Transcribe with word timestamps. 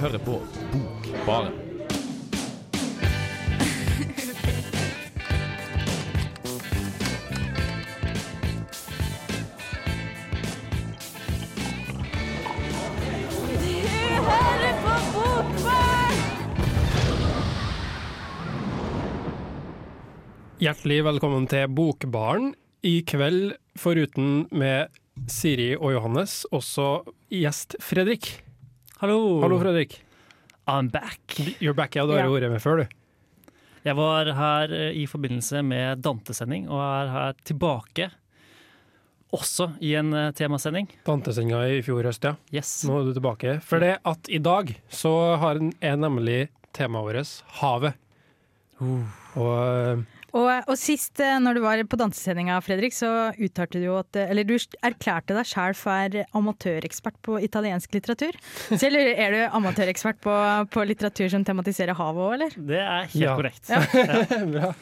hører 0.00 0.20
på 0.24 0.38
Bokbaren. 0.72 1.52
Hjertelig 20.60 21.04
velkommen 21.04 21.46
til 21.48 21.68
Bokbaren. 21.72 22.54
I 22.84 23.02
kveld, 23.04 23.52
foruten 23.76 24.46
med 24.48 24.88
Siri 25.28 25.74
og 25.76 25.92
Johannes, 25.92 26.46
også 26.52 27.02
gjest 27.28 27.76
Fredrik. 27.84 28.38
Hallo. 29.00 29.40
Hallo, 29.40 29.58
Fredrik. 29.60 30.02
I'm 30.68 30.88
back. 30.92 31.34
You're 31.58 31.72
back, 31.72 31.94
ja. 31.96 32.04
Du 32.06 32.12
har 32.12 32.26
jo 32.28 32.34
vært 32.34 32.50
med 32.52 32.60
før, 32.60 32.82
du. 32.82 32.96
Jeg 33.86 33.96
var 33.96 34.28
her 34.36 34.74
eh, 34.76 34.90
i 35.00 35.06
forbindelse 35.08 35.62
med 35.64 36.02
Dante-sending, 36.04 36.66
og 36.68 36.82
er 36.84 37.12
her 37.14 37.38
tilbake. 37.48 38.10
Også 39.32 39.70
i 39.80 39.94
en 39.96 40.12
temasending. 40.36 40.90
Dante-sendinga 41.06 41.62
i 41.78 41.80
fjor 41.86 42.04
høst, 42.10 42.26
ja. 42.28 42.34
Yes. 42.52 42.74
Nå 42.84 42.98
er 43.00 43.08
du 43.08 43.14
tilbake. 43.16 43.56
For 43.64 43.80
det 43.80 43.94
at 44.04 44.28
i 44.28 44.42
dag 44.42 44.74
så 44.92 45.14
har 45.40 45.56
en- 45.62 45.72
er 45.80 45.96
nemlig 45.96 46.48
temaet 46.76 47.08
vårt 47.08 47.42
havet. 47.62 47.94
Uh. 48.80 49.06
Og 49.40 50.04
Og, 50.36 50.46
og 50.70 50.76
sist, 50.78 51.18
eh, 51.22 51.38
når 51.42 51.58
du 51.58 51.60
var 51.64 51.80
på 51.90 51.98
dansesendinga, 51.98 52.58
Fredrik, 52.62 52.94
så 52.94 53.10
uttalte 53.34 53.80
du 53.80 53.86
jo 53.88 53.96
at 54.00 54.16
eh, 54.18 54.28
Eller 54.30 54.46
du 54.46 54.54
erklærte 54.56 55.34
deg 55.36 55.48
sjøl 55.48 55.74
for 55.78 56.16
amatørekspert 56.38 57.18
på 57.26 57.38
italiensk 57.42 57.94
litteratur. 57.96 58.38
Så 58.70 58.78
jeg 58.86 58.94
lurer, 58.94 59.12
er 59.16 59.34
du 59.34 59.56
amatørekspert 59.58 60.20
på, 60.22 60.34
på 60.74 60.84
litteratur 60.86 61.30
som 61.32 61.44
tematiserer 61.46 61.98
havet 61.98 62.22
òg, 62.26 62.34
eller? 62.38 62.56
Det 62.70 62.80
er 62.84 63.10
helt 63.14 63.20
Ja. 63.24 63.34
korrekt. 63.38 63.70
Ja. 63.70 63.82
bra. 64.54 64.72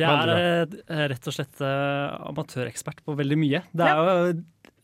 Jeg 0.00 0.08
er 0.08 0.32
eh, 0.32 1.06
rett 1.12 1.28
og 1.28 1.36
slett 1.36 1.60
amatørekspert 1.60 3.02
på 3.04 3.16
veldig 3.18 3.38
mye. 3.40 3.62
Det 3.76 3.88
er 3.88 4.00
jo 4.00 4.32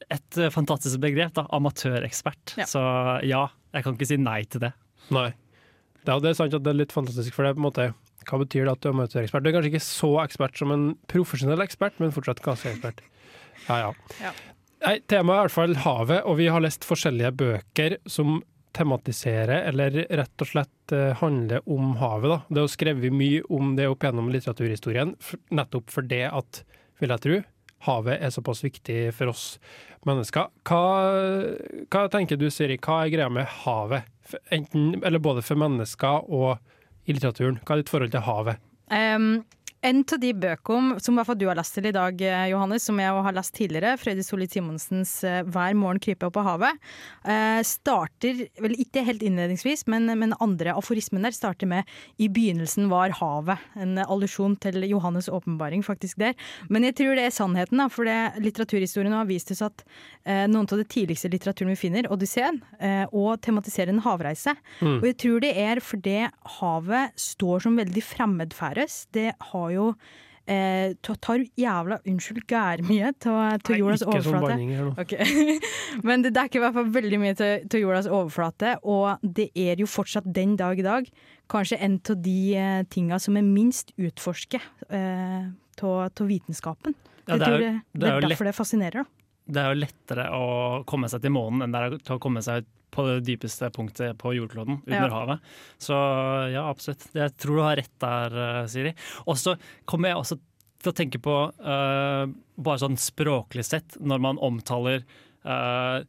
et 0.09 0.39
fantastisk 0.55 1.01
begrep, 1.03 1.33
da. 1.37 1.47
Amatørekspert. 1.57 2.55
Ja. 2.61 2.67
Så 2.69 2.81
ja, 3.29 3.47
jeg 3.77 3.84
kan 3.84 3.97
ikke 3.97 4.09
si 4.09 4.21
nei 4.21 4.43
til 4.49 4.62
det. 4.69 4.75
Nei. 5.12 5.31
Det 6.05 6.15
det 6.25 6.31
er 6.31 6.37
sant 6.39 6.55
at 6.57 6.65
det 6.65 6.71
er 6.73 6.79
litt 6.79 6.95
fantastisk, 6.95 7.34
for 7.37 7.45
det 7.45 7.51
er 7.51 7.57
på 7.59 7.61
en 7.61 7.67
måte 7.69 7.89
Hva 8.27 8.41
betyr 8.43 8.67
det 8.67 8.75
at 8.75 8.85
du 8.85 8.91
er 8.91 8.99
møteekspert? 8.99 9.45
Du 9.45 9.51
er 9.51 9.57
kanskje 9.57 9.73
ikke 9.73 9.87
så 9.87 10.13
ekspert 10.25 10.61
som 10.61 10.75
en 10.75 10.87
profesjonell 11.11 11.63
ekspert, 11.65 11.99
men 12.03 12.15
fortsatt 12.15 12.43
ganske 12.45 12.73
ekspert. 12.75 13.03
Ja, 13.69 13.79
ja. 13.87 13.91
Ja. 14.23 14.33
Nei, 14.85 14.99
temaet 15.11 15.35
er 15.35 15.41
i 15.41 15.47
hvert 15.49 15.57
fall 15.57 15.77
havet, 15.83 16.23
og 16.23 16.39
vi 16.39 16.47
har 16.53 16.63
lest 16.63 16.87
forskjellige 16.87 17.33
bøker 17.41 17.99
som 18.11 18.41
tematiserer, 18.77 19.65
eller 19.71 19.97
rett 20.21 20.45
og 20.45 20.51
slett 20.51 20.95
eh, 20.95 21.17
handler 21.19 21.65
om 21.67 21.97
havet. 21.99 22.31
Da. 22.31 22.39
Det 22.49 22.61
er 22.61 22.67
jo 22.67 22.75
skrevet 22.77 23.15
mye 23.15 23.45
om 23.55 23.73
det 23.79 23.89
opp 23.91 24.07
gjennom 24.07 24.31
litteraturhistorien, 24.31 25.17
nettopp 25.51 25.91
for 25.91 26.07
det 26.07 26.27
at, 26.31 26.63
vil 27.03 27.15
jeg 27.15 27.25
tro, 27.25 27.41
havet 27.89 28.23
er 28.23 28.35
såpass 28.35 28.63
viktig 28.67 29.01
for 29.17 29.33
oss 29.33 29.45
mennesker. 30.07 30.51
Hva, 30.69 30.83
hva 31.91 32.07
tenker 32.13 32.39
du, 32.39 32.49
Siri, 32.55 32.79
hva 32.83 33.03
er 33.05 33.13
greia 33.15 33.29
med 33.33 33.51
havet? 33.65 34.07
Enten, 34.55 34.99
eller 35.03 35.23
både 35.23 35.43
for 35.47 35.59
mennesker 35.59 36.29
og 36.29 36.59
i 37.09 37.17
litteraturen. 37.17 37.61
Hva 37.64 37.75
er 37.77 37.83
ditt 37.83 37.92
forhold 37.92 38.12
til 38.12 38.25
havet? 38.27 38.61
Um, 38.92 39.31
en 39.81 40.01
av 40.03 40.19
de 40.19 40.31
bøkene 40.34 40.98
som 41.03 41.19
du 41.39 41.45
har 41.47 41.57
lest 41.59 41.77
til 41.77 41.87
i 41.87 41.95
dag, 41.95 42.21
eh, 42.21 42.48
Johannes, 42.51 42.83
som 42.89 42.98
jeg 42.98 43.15
har 43.15 43.34
lest 43.34 43.55
tidligere, 43.55 43.95
Frøydis 43.98 44.27
Solid 44.27 44.51
Simonsens 44.51 45.12
eh, 45.25 45.43
'Hver 45.47 45.77
morgen 45.79 46.01
kryper 46.03 46.27
opp 46.27 46.39
av 46.41 46.47
havet', 46.48 46.79
eh, 47.25 47.62
starter 47.62 48.49
vel 48.59 48.75
ikke 48.75 49.05
helt 49.06 49.23
innledningsvis, 49.23 49.87
men, 49.87 50.06
men 50.19 50.34
andre 50.41 50.75
aforismen 50.75 51.22
der 51.22 51.31
starter 51.31 51.66
med 51.66 51.84
'I 52.19 52.28
begynnelsen 52.28 52.89
var 52.91 53.11
havet'. 53.11 53.59
En 53.77 53.99
allusjon 53.99 54.59
til 54.59 54.83
Johannes' 54.83 55.31
åpenbaring, 55.31 55.84
faktisk 55.84 56.19
der. 56.19 56.34
Men 56.69 56.83
jeg 56.83 56.97
tror 56.97 57.15
det 57.15 57.27
er 57.27 57.31
sannheten, 57.31 57.78
da, 57.78 57.89
for 57.89 58.05
det, 58.05 58.34
litteraturhistorien 58.43 59.15
har 59.15 59.27
vist 59.27 59.53
oss 59.53 59.62
at 59.62 59.84
noen 60.27 60.66
av 60.66 60.78
det 60.78 60.89
tidligste 60.91 61.31
litteraturen 61.31 61.71
vi 61.71 61.78
finner, 61.78 62.09
'Odysseen', 62.09 62.60
og 63.12 63.41
tematiserer 63.41 63.89
en 63.89 64.03
havreise. 64.03 64.55
Og 64.83 65.05
jeg 65.06 65.16
tror 65.16 65.41
det 65.41 65.55
er 65.56 65.81
fordi 65.81 66.28
havet 66.59 67.15
står 67.16 67.62
som 67.62 67.77
veldig 67.77 68.03
fremmed 68.03 68.53
for 68.53 68.75
oss. 68.78 69.06
Det 69.12 69.33
har 69.39 69.68
jo 69.75 69.95
eh, 70.49 70.95
ta- 71.05 71.17
tar 71.21 71.43
jævla 71.61 71.99
unnskyld 72.09 72.47
gærmye 72.49 73.11
til, 73.21 73.34
jordas 73.83 74.01
sånn 74.05 74.15
overflate. 74.17 74.56
her 74.56 74.89
Men 76.09 76.25
det 76.25 76.33
dekker 76.37 76.61
i 76.61 76.65
hvert 76.65 76.77
fall 76.79 76.91
veldig 76.95 77.21
mye 77.21 77.34
til, 77.39 77.67
jordas 77.84 78.09
overflate, 78.09 78.77
og 78.83 79.19
det 79.23 79.51
er 79.55 79.77
jo 79.83 79.87
fortsatt 79.91 80.28
den 80.33 80.57
dag 80.57 80.78
i 80.81 80.87
dag 80.87 81.11
kanskje 81.53 81.78
en 81.84 81.99
av 82.01 82.23
de 82.25 82.39
eh, 82.57 82.83
tinga 82.93 83.19
som 83.21 83.37
er 83.41 83.45
minst 83.47 83.93
utforsket 83.97 84.65
eh, 84.89 85.49
vitenskapen. 86.28 86.97
Ja, 87.28 87.37
det 87.37 87.47
er 87.47 87.59
det, 87.59 87.61
det, 87.61 87.69
er, 87.69 87.81
det 87.93 88.09
er 88.09 88.21
derfor 88.25 88.45
lett. 88.49 88.55
det 88.55 88.57
fascinerer. 88.57 89.05
da. 89.05 89.18
Det 89.48 89.62
er 89.62 89.72
jo 89.72 89.81
lettere 89.81 90.26
å 90.36 90.48
komme 90.88 91.09
seg 91.09 91.22
til 91.25 91.32
månen 91.32 91.64
enn 91.64 91.72
det 91.75 91.81
er 91.81 91.97
til 92.04 92.19
å 92.19 92.22
komme 92.22 92.42
seg 92.44 92.66
på 92.92 93.04
det 93.06 93.22
dypeste 93.26 93.69
punktet 93.72 94.16
på 94.20 94.32
jordkloden, 94.36 94.81
under 94.86 95.09
Ja. 95.09 95.14
havet. 95.14 95.41
Så 95.78 95.97
ja, 96.53 96.69
absolutt. 96.69 97.04
Jeg 97.14 97.36
tror 97.36 97.56
du 97.56 97.62
har 97.62 97.76
rett 97.76 97.98
der, 98.00 98.36
eh, 98.62 98.66
Siri. 98.66 98.94
Og 99.26 99.36
så 99.36 99.56
kommer 99.86 100.09
jeg 100.09 100.16
også 100.16 100.38
til 100.78 100.92
å 100.92 100.94
tenke 100.94 101.19
på, 101.20 101.34
uh, 101.59 102.26
bare 102.56 102.78
sånn 102.78 102.97
språklig 102.97 103.64
sett, 103.66 103.97
når 104.00 104.20
man 104.20 104.38
omtaler 104.38 105.03
uh, 105.44 106.04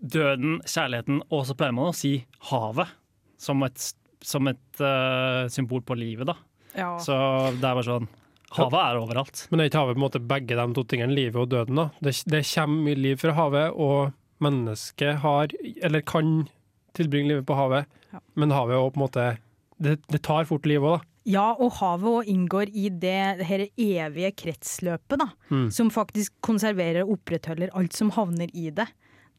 døden, 0.00 0.60
kjærligheten, 0.62 1.22
og 1.30 1.46
så 1.48 1.56
pleier 1.58 1.74
man 1.74 1.90
å 1.90 1.96
si 1.96 2.24
havet 2.50 2.88
som 3.36 3.62
et, 3.66 3.94
som 4.22 4.46
et 4.48 4.80
uh, 4.80 5.48
symbol 5.50 5.82
på 5.82 5.96
livet, 5.98 6.26
da. 6.30 6.36
Så 6.98 7.14
det 7.58 7.66
er 7.68 7.74
bare 7.74 7.86
sånn 7.86 8.08
Havet 8.58 8.80
er 8.80 8.98
overalt. 9.00 9.46
Men 9.50 9.60
er 9.60 9.70
ikke 9.70 9.80
havet 9.82 9.96
på 9.96 10.00
en 10.00 10.06
måte 10.06 10.20
begge 10.34 10.58
de 10.58 10.66
to 10.76 10.84
tingene, 10.90 11.14
livet 11.16 11.40
og 11.42 11.48
døden? 11.52 11.76
da? 11.80 11.88
Det, 12.00 12.14
det 12.30 12.42
kommer 12.54 12.84
mye 12.88 13.00
liv 13.00 13.16
fra 13.20 13.34
havet, 13.38 13.72
og 13.74 14.12
mennesket 14.44 15.18
har, 15.24 15.54
eller 15.82 16.04
kan, 16.06 16.46
tilbringe 16.94 17.32
livet 17.32 17.46
på 17.48 17.56
havet, 17.58 17.86
Ja. 18.14 18.20
men 18.38 18.52
havet 18.54 18.76
er 18.76 18.78
også 18.84 18.94
på 18.94 19.00
en 19.00 19.06
måte 19.08 19.24
Det, 19.82 19.96
det 20.06 20.20
tar 20.22 20.44
fort 20.46 20.66
livet 20.70 20.86
òg, 20.86 21.00
da. 21.00 21.10
Ja, 21.26 21.46
og 21.58 21.72
havet 21.80 22.06
òg 22.20 22.28
inngår 22.30 22.70
i 22.70 22.88
det 22.88 23.42
her 23.48 23.64
evige 23.80 24.30
kretsløpet, 24.36 25.18
da. 25.18 25.26
Mm. 25.50 25.70
Som 25.74 25.90
faktisk 25.90 26.32
konserverer 26.44 27.02
og 27.02 27.16
opprettholder 27.16 27.72
alt 27.74 27.92
som 27.96 28.12
havner 28.14 28.52
i 28.54 28.68
det. 28.70 28.86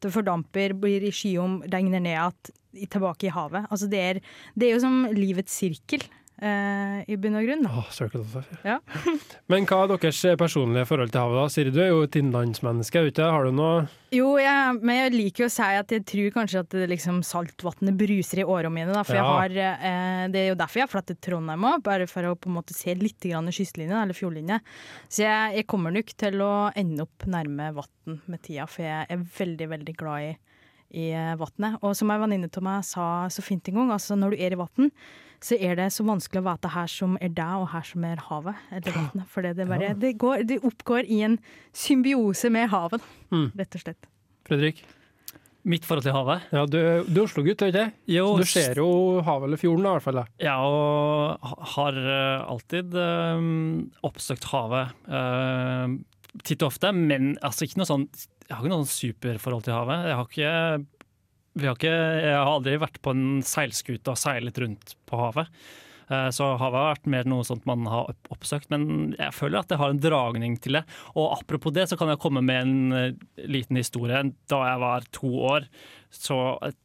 Det 0.02 0.10
fordamper, 0.12 0.74
blir 0.76 1.06
i 1.08 1.12
skyom, 1.14 1.62
regner 1.72 2.02
ned 2.04 2.18
at, 2.26 2.50
tilbake 2.92 3.30
i 3.30 3.32
havet. 3.32 3.64
Altså 3.70 3.88
det 3.88 3.98
er, 4.10 4.20
det 4.54 4.68
er 4.68 4.74
jo 4.74 4.82
som 4.84 5.06
livets 5.16 5.56
sirkel, 5.56 6.04
eh, 6.42 7.04
i 7.08 7.16
bunn 7.20 7.36
og 7.38 7.44
grunn. 7.46 7.66
Åh, 7.68 7.90
circle 7.94 8.20
of 8.22 8.34
life. 8.36 8.58
Ja. 8.66 8.78
Men 9.52 9.66
hva 9.68 9.82
er 9.84 9.92
deres 9.96 10.20
personlige 10.40 10.86
forhold 10.88 11.12
til 11.14 11.20
havet? 11.22 11.38
da? 11.40 11.46
Siri, 11.52 11.72
du 11.74 11.80
er 11.82 11.90
jo 11.92 12.02
et 12.06 12.18
innlandsmenneske. 12.20 13.02
ute. 13.08 13.22
Har 13.30 13.44
du 13.48 13.52
noe 13.56 13.86
Jo, 14.14 14.36
jeg, 14.38 14.78
men 14.80 14.96
jeg 14.96 15.12
liker 15.16 15.42
jo 15.44 15.48
å 15.50 15.52
si 15.52 15.62
at 15.80 15.90
jeg 15.92 16.04
tror 16.06 16.30
kanskje 16.36 16.60
at 16.62 16.70
det 16.76 16.86
liksom 16.92 17.18
saltvannet 17.26 17.96
bruser 17.98 18.40
i 18.40 18.46
årene 18.46 18.72
mine. 18.72 18.92
Da, 18.94 19.02
for 19.04 19.18
Ja. 19.18 19.24
har, 19.26 19.50
eh, 19.50 20.28
det 20.32 20.40
er 20.40 20.48
jo 20.52 20.58
derfor 20.60 20.80
jeg 20.80 20.86
har 20.88 20.92
flyttet 20.94 21.18
til 21.20 21.32
Trondheim 21.32 21.66
òg, 21.66 21.82
bare 21.82 22.06
for 22.06 22.22
å 22.22 22.36
på 22.38 22.48
en 22.48 22.56
måte 22.56 22.72
se 22.76 22.94
litt 22.94 23.20
grann 23.20 23.50
kystlinje, 23.50 23.92
eller 24.02 24.14
fjordlinje. 24.16 24.60
Så 25.10 25.24
jeg, 25.26 25.56
jeg 25.60 25.66
kommer 25.66 25.92
nok 25.92 26.14
til 26.16 26.40
å 26.40 26.70
ende 26.76 27.02
opp 27.02 27.26
nærme 27.26 27.72
vann 27.74 28.20
med 28.26 28.42
tida, 28.46 28.66
for 28.70 28.82
jeg 28.86 29.06
er 29.10 29.26
veldig, 29.38 29.68
veldig 29.74 29.96
glad 29.98 30.30
i, 30.30 30.36
i 30.90 31.10
eh, 31.12 31.34
vannet. 31.40 31.78
Og 31.82 31.94
som 31.98 32.10
ei 32.14 32.18
venninne 32.22 32.50
av 32.50 32.62
meg 32.66 32.84
sa 32.86 33.06
så 33.32 33.42
fint 33.44 33.68
en 33.68 33.80
gang, 33.80 33.92
altså 33.96 34.16
når 34.18 34.34
du 34.36 34.42
er 34.46 34.56
i 34.56 34.60
vann, 34.60 34.90
så 35.46 35.56
er 35.60 35.76
det 35.76 35.90
så 35.92 36.04
vanskelig 36.08 36.40
å 36.40 36.46
vite 36.46 36.70
her 36.72 36.88
som 36.88 37.16
er 37.20 37.28
deg, 37.36 37.54
og 37.60 37.68
her 37.74 37.84
som 37.84 38.04
er 38.08 38.22
havet. 38.30 38.60
Eller 38.72 38.94
vannet. 38.96 39.26
For 39.30 39.44
det, 39.44 39.66
bare, 39.68 39.90
det, 40.00 40.14
går, 40.18 40.44
det 40.48 40.60
oppgår 40.64 41.08
i 41.12 41.20
en 41.28 41.38
symbiose 41.76 42.50
med 42.54 42.70
havet, 42.72 43.02
Mm. 43.30 43.50
rett 43.58 43.74
og 43.74 43.82
slett. 43.82 44.06
Fredrik? 44.46 44.84
Mitt 45.66 45.82
forhold 45.82 46.04
til 46.06 46.14
havet 46.14 46.44
Ja, 46.54 46.60
du, 46.70 46.76
du 47.10 47.16
er 47.18 47.24
Oslo-gutt, 47.24 47.58
er 47.66 47.72
du 47.72 47.78
ikke? 47.80 47.92
Jo, 48.14 48.26
du 48.38 48.44
ser 48.46 48.78
jo 48.78 48.86
havet 49.26 49.48
eller 49.48 49.58
fjorden, 49.58 49.82
i 49.88 49.94
hvert 49.96 50.04
fall. 50.04 50.20
Ja, 50.38 50.54
og 50.62 51.56
har 51.74 51.98
eh, 51.98 52.44
alltid 52.46 52.94
øh, 52.94 53.48
oppsøkt 54.06 54.46
havet 54.52 54.94
Øh, 55.10 55.96
titt 56.46 56.62
og 56.62 56.68
ofte, 56.70 56.92
men 56.94 57.34
altså 57.42 57.64
ikke 57.66 57.80
noe 57.80 57.88
sånn 57.88 58.06
Jeg 58.46 58.54
har 58.56 58.62
ikke 58.62 58.74
noe 58.76 58.86
superforhold 58.90 59.64
til 59.66 59.74
havet. 59.74 60.04
Jeg 60.10 60.18
har 60.20 60.30
ikke 60.30 60.86
vi 61.56 61.64
har 61.64 61.76
ikke, 61.78 61.90
jeg 62.20 62.36
har 62.36 62.50
aldri 62.52 62.76
vært 62.82 62.98
på 63.00 63.12
en 63.16 63.40
seilskute 63.48 64.12
og 64.12 64.18
seilet 64.20 64.58
rundt 64.60 64.90
på 65.08 65.16
havet. 65.22 65.48
Eh, 66.12 66.26
Så 66.36 66.44
havet 66.60 66.76
har 66.76 66.90
vært 66.92 67.06
mer 67.08 67.24
noe 67.24 67.46
sånt 67.48 67.64
man 67.66 67.86
har 67.88 68.10
oppsøkt, 68.30 68.68
men 68.70 69.14
jeg 69.16 69.32
føler 69.32 69.62
at 69.62 69.72
jeg 69.72 69.80
har 69.80 69.94
en 69.94 70.02
dragning 70.04 70.58
til 70.60 70.76
det. 70.76 70.82
Og 71.16 71.32
apropos 71.38 71.72
det, 71.72 71.86
så 71.88 71.96
kan 71.96 72.12
jeg 72.12 72.20
komme 72.20 72.42
med 72.44 72.60
en 72.60 72.92
eh, 72.92 73.14
liten 73.48 73.80
historie. 73.80 74.20
Da 74.52 74.60
jeg 74.68 74.82
var 74.84 75.08
to 75.16 75.32
år, 75.48 75.64
så 76.12 76.58
eh, 76.68 76.76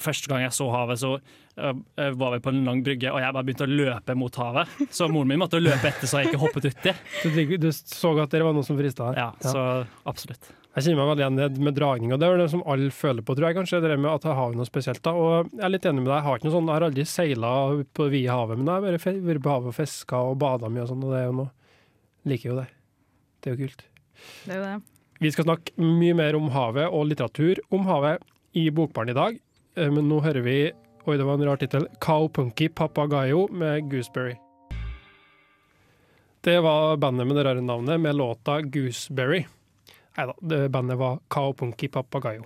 første 0.00 0.28
gang 0.32 0.42
jeg 0.48 0.58
så 0.58 0.66
havet, 0.74 0.98
så 1.00 1.14
var 1.60 2.30
vi 2.32 2.38
på 2.40 2.48
en 2.54 2.62
lang 2.64 2.78
brygge, 2.86 3.10
og 3.12 3.18
jeg 3.20 3.34
bare 3.36 3.44
begynte 3.44 3.66
å 3.66 3.74
løpe 3.74 4.14
mot 4.16 4.36
havet. 4.40 4.70
Så 4.94 5.10
moren 5.12 5.28
min 5.28 5.40
måtte 5.42 5.58
løpe 5.60 5.90
etter 5.90 6.08
så 6.08 6.22
jeg 6.22 6.30
ikke 6.30 6.40
hoppet 6.40 6.70
uti. 6.70 6.94
Du, 7.34 7.56
du 7.60 7.66
så 7.74 8.14
at 8.22 8.32
det 8.32 8.40
var 8.46 8.54
noen 8.56 8.64
som 8.64 8.78
frista 8.78 9.10
Ja, 9.12 9.26
Ja, 9.42 9.52
så 9.52 9.64
absolutt. 10.08 10.48
Jeg 10.70 10.84
kjenner 10.86 11.00
meg 11.00 11.08
veldig 11.10 11.24
igjen 11.24 11.64
med 11.66 11.74
dragning, 11.74 12.12
og 12.14 12.20
det 12.22 12.28
er 12.28 12.36
det 12.38 12.50
som 12.52 12.62
alle 12.70 12.92
føler 12.94 13.24
på, 13.26 13.34
tror 13.34 13.48
jeg 13.48 13.56
kanskje. 13.58 13.80
Det 13.82 13.96
med 13.98 14.10
at 14.12 14.26
jeg 14.28 14.38
har 14.38 14.52
noe 14.54 14.68
spesielt 14.68 15.02
da, 15.02 15.14
og 15.18 15.50
Jeg 15.50 15.64
er 15.66 15.72
litt 15.74 15.88
enig 15.90 16.04
med 16.04 16.12
deg, 16.12 16.20
jeg 16.20 16.26
har 16.28 16.38
ikke 16.38 16.46
noe 16.46 16.56
sånn, 16.56 16.70
jeg 16.70 16.78
har 16.78 16.86
aldri 16.86 17.06
seila 17.10 17.52
på 17.98 18.06
vide 18.12 18.36
havet, 18.36 18.60
men 18.60 18.70
jeg 18.70 18.76
har 18.76 18.86
bare 18.86 19.26
vært 19.32 19.42
på 19.42 19.54
havet 19.56 19.72
og 19.72 19.78
fiska 19.80 20.22
og 20.30 20.38
bada 20.38 20.70
mye 20.70 20.84
og 20.84 20.92
sånn, 20.92 21.02
og 21.06 21.14
det 21.14 21.22
er 21.22 21.28
jo 21.30 21.38
noe 21.42 21.50
Liker 22.28 22.50
jo 22.50 22.56
det. 22.58 22.66
Det 23.40 23.48
er 23.48 23.54
jo 23.54 23.66
kult. 23.66 23.84
Det 24.44 24.52
er 24.52 24.58
jo 24.58 24.64
det. 24.66 24.74
Vi 25.24 25.30
skal 25.32 25.46
snakke 25.46 25.72
mye 25.80 26.16
mer 26.18 26.36
om 26.36 26.50
havet 26.52 26.92
og 26.92 27.06
litteratur 27.08 27.62
om 27.72 27.86
havet 27.88 28.20
i 28.60 28.66
Bokbarn 28.76 29.08
i 29.08 29.16
dag, 29.16 29.38
Eh, 29.80 29.90
men 29.90 30.08
nå 30.10 30.20
hører 30.24 30.44
vi 30.44 30.58
Oi, 31.08 31.16
det 31.16 31.24
var 31.24 31.38
en 31.38 31.46
rar 31.48 31.56
tittel. 31.56 31.86
Cow 32.04 32.28
Punky 32.28 32.68
Papagayo 32.68 33.46
med 33.48 33.86
Gooseberry. 33.90 34.34
Det 36.44 36.58
var 36.60 36.98
bandet 37.00 37.26
med 37.26 37.38
det 37.38 37.44
rare 37.46 37.62
navnet, 37.64 38.00
med 38.00 38.18
låta 38.18 38.60
Gooseberry. 38.60 39.46
Nei 40.20 40.26
da, 40.28 40.34
det 40.52 40.68
bandet 40.68 40.98
var 41.00 41.20
Punky 41.56 41.88
Papagayo. 41.88 42.44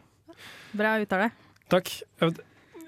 Bra 0.79 0.95
uttale. 1.03 1.33
Takk. 1.73 1.91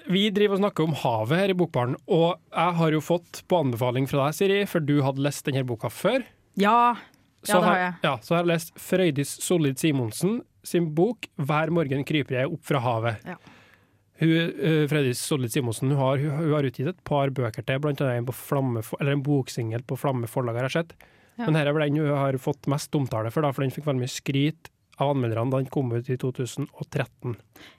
Vi 0.06 0.28
driver 0.30 0.54
og 0.54 0.60
snakker 0.62 0.86
om 0.86 0.94
havet 0.94 1.40
her 1.40 1.50
i 1.50 1.56
Bokbaren, 1.58 1.96
og 2.06 2.36
jeg 2.54 2.74
har 2.78 2.94
jo 2.94 3.02
fått 3.02 3.42
på 3.50 3.58
anbefaling 3.64 4.06
fra 4.06 4.28
deg, 4.28 4.36
Siri, 4.38 4.58
for 4.70 4.84
du 4.84 5.00
hadde 5.02 5.24
lest 5.24 5.46
denne 5.48 5.64
boka 5.66 5.90
før. 5.90 6.22
Ja, 6.54 6.96
Ja, 7.46 7.60
det 7.60 7.66
har 7.66 7.78
jeg. 7.78 7.90
Ja, 8.02 8.12
så 8.22 8.34
har 8.34 8.40
jeg 8.42 8.50
lest 8.50 8.72
Frøydis 8.82 9.32
Solid 9.44 9.78
Simonsen 9.78 10.40
sin 10.66 10.88
bok 10.94 11.28
'Hver 11.38 11.70
morgen 11.70 12.02
kryper 12.02 12.40
jeg 12.40 12.50
opp 12.50 12.64
fra 12.66 12.80
havet'. 12.82 13.22
Ja. 13.26 13.36
Hun, 14.18 14.30
uh, 14.58 14.86
Frøydis 14.90 15.20
Solid 15.20 15.52
Simonsen 15.52 15.92
hun 15.92 15.98
har, 15.98 16.18
hun, 16.18 16.30
hun 16.30 16.54
har 16.56 16.66
utgitt 16.66 16.88
et 16.88 17.04
par 17.04 17.30
bøker 17.30 17.62
til, 17.62 17.78
blant 17.78 18.00
annet 18.00 18.18
en, 18.18 18.26
på 18.26 18.34
Flamme, 18.34 18.82
eller 19.00 19.12
en 19.12 19.22
boksingel 19.22 19.84
på 19.86 19.98
Flamme 19.98 20.26
forlag, 20.26 20.56
har 20.58 20.70
jeg 20.70 20.78
sett. 20.80 20.96
Ja. 21.36 21.44
Men 21.44 21.54
her 21.54 21.68
er 21.68 21.76
vel 21.76 21.86
den 21.86 22.00
hun 22.00 22.16
har 22.16 22.38
fått 22.40 22.66
mest 22.66 22.94
omtale 22.96 23.30
for, 23.30 23.42
da, 23.44 23.52
for 23.52 23.62
den 23.62 23.74
fikk 23.74 23.86
veldig 23.86 24.02
mye 24.02 24.10
skryt 24.10 24.70
av 24.96 25.12
anmelderne 25.12 25.52
da 25.52 25.60
den 25.60 25.68
kom 25.72 25.90
ut 25.92 26.08
i 26.08 26.16
2013. 26.20 27.34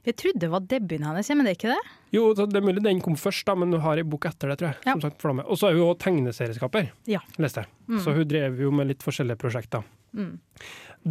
Jeg 0.06 0.18
trodde 0.22 0.42
det 0.44 0.50
var 0.54 0.66
debuten 0.69 1.06
hennes, 1.08 1.30
men 1.34 1.48
det 1.48 1.54
er 1.54 1.58
ikke 1.58 1.72
det? 1.74 1.94
Jo, 2.14 2.25
det 2.38 2.60
er 2.60 2.66
mulig 2.66 2.84
den 2.86 3.02
kom 3.04 3.18
først, 3.19 3.46
da, 3.48 3.56
men 3.58 3.74
hun 3.74 3.81
har 3.84 4.02
en 4.02 4.10
bok 4.10 4.28
etter 4.30 4.52
det, 4.54 4.60
tror 4.62 4.69
jeg. 4.72 4.80
Ja. 4.86 4.94
Som 4.96 5.06
sagt, 5.08 5.22
Flamme. 5.24 5.46
Og 5.50 5.60
så 5.60 5.69
er 5.69 5.80
hun 5.80 5.88
òg 5.90 5.98
tegneserieskaper, 6.04 6.92
Ja. 7.10 7.24
leste 7.42 7.64
jeg. 7.66 7.74
Mm. 7.88 8.02
Så 8.06 8.14
hun 8.18 8.28
drev 8.30 8.62
jo 8.62 8.72
med 8.72 8.92
litt 8.92 9.06
forskjellige 9.06 9.42
prosjekter. 9.42 9.88
Mm. 10.18 10.36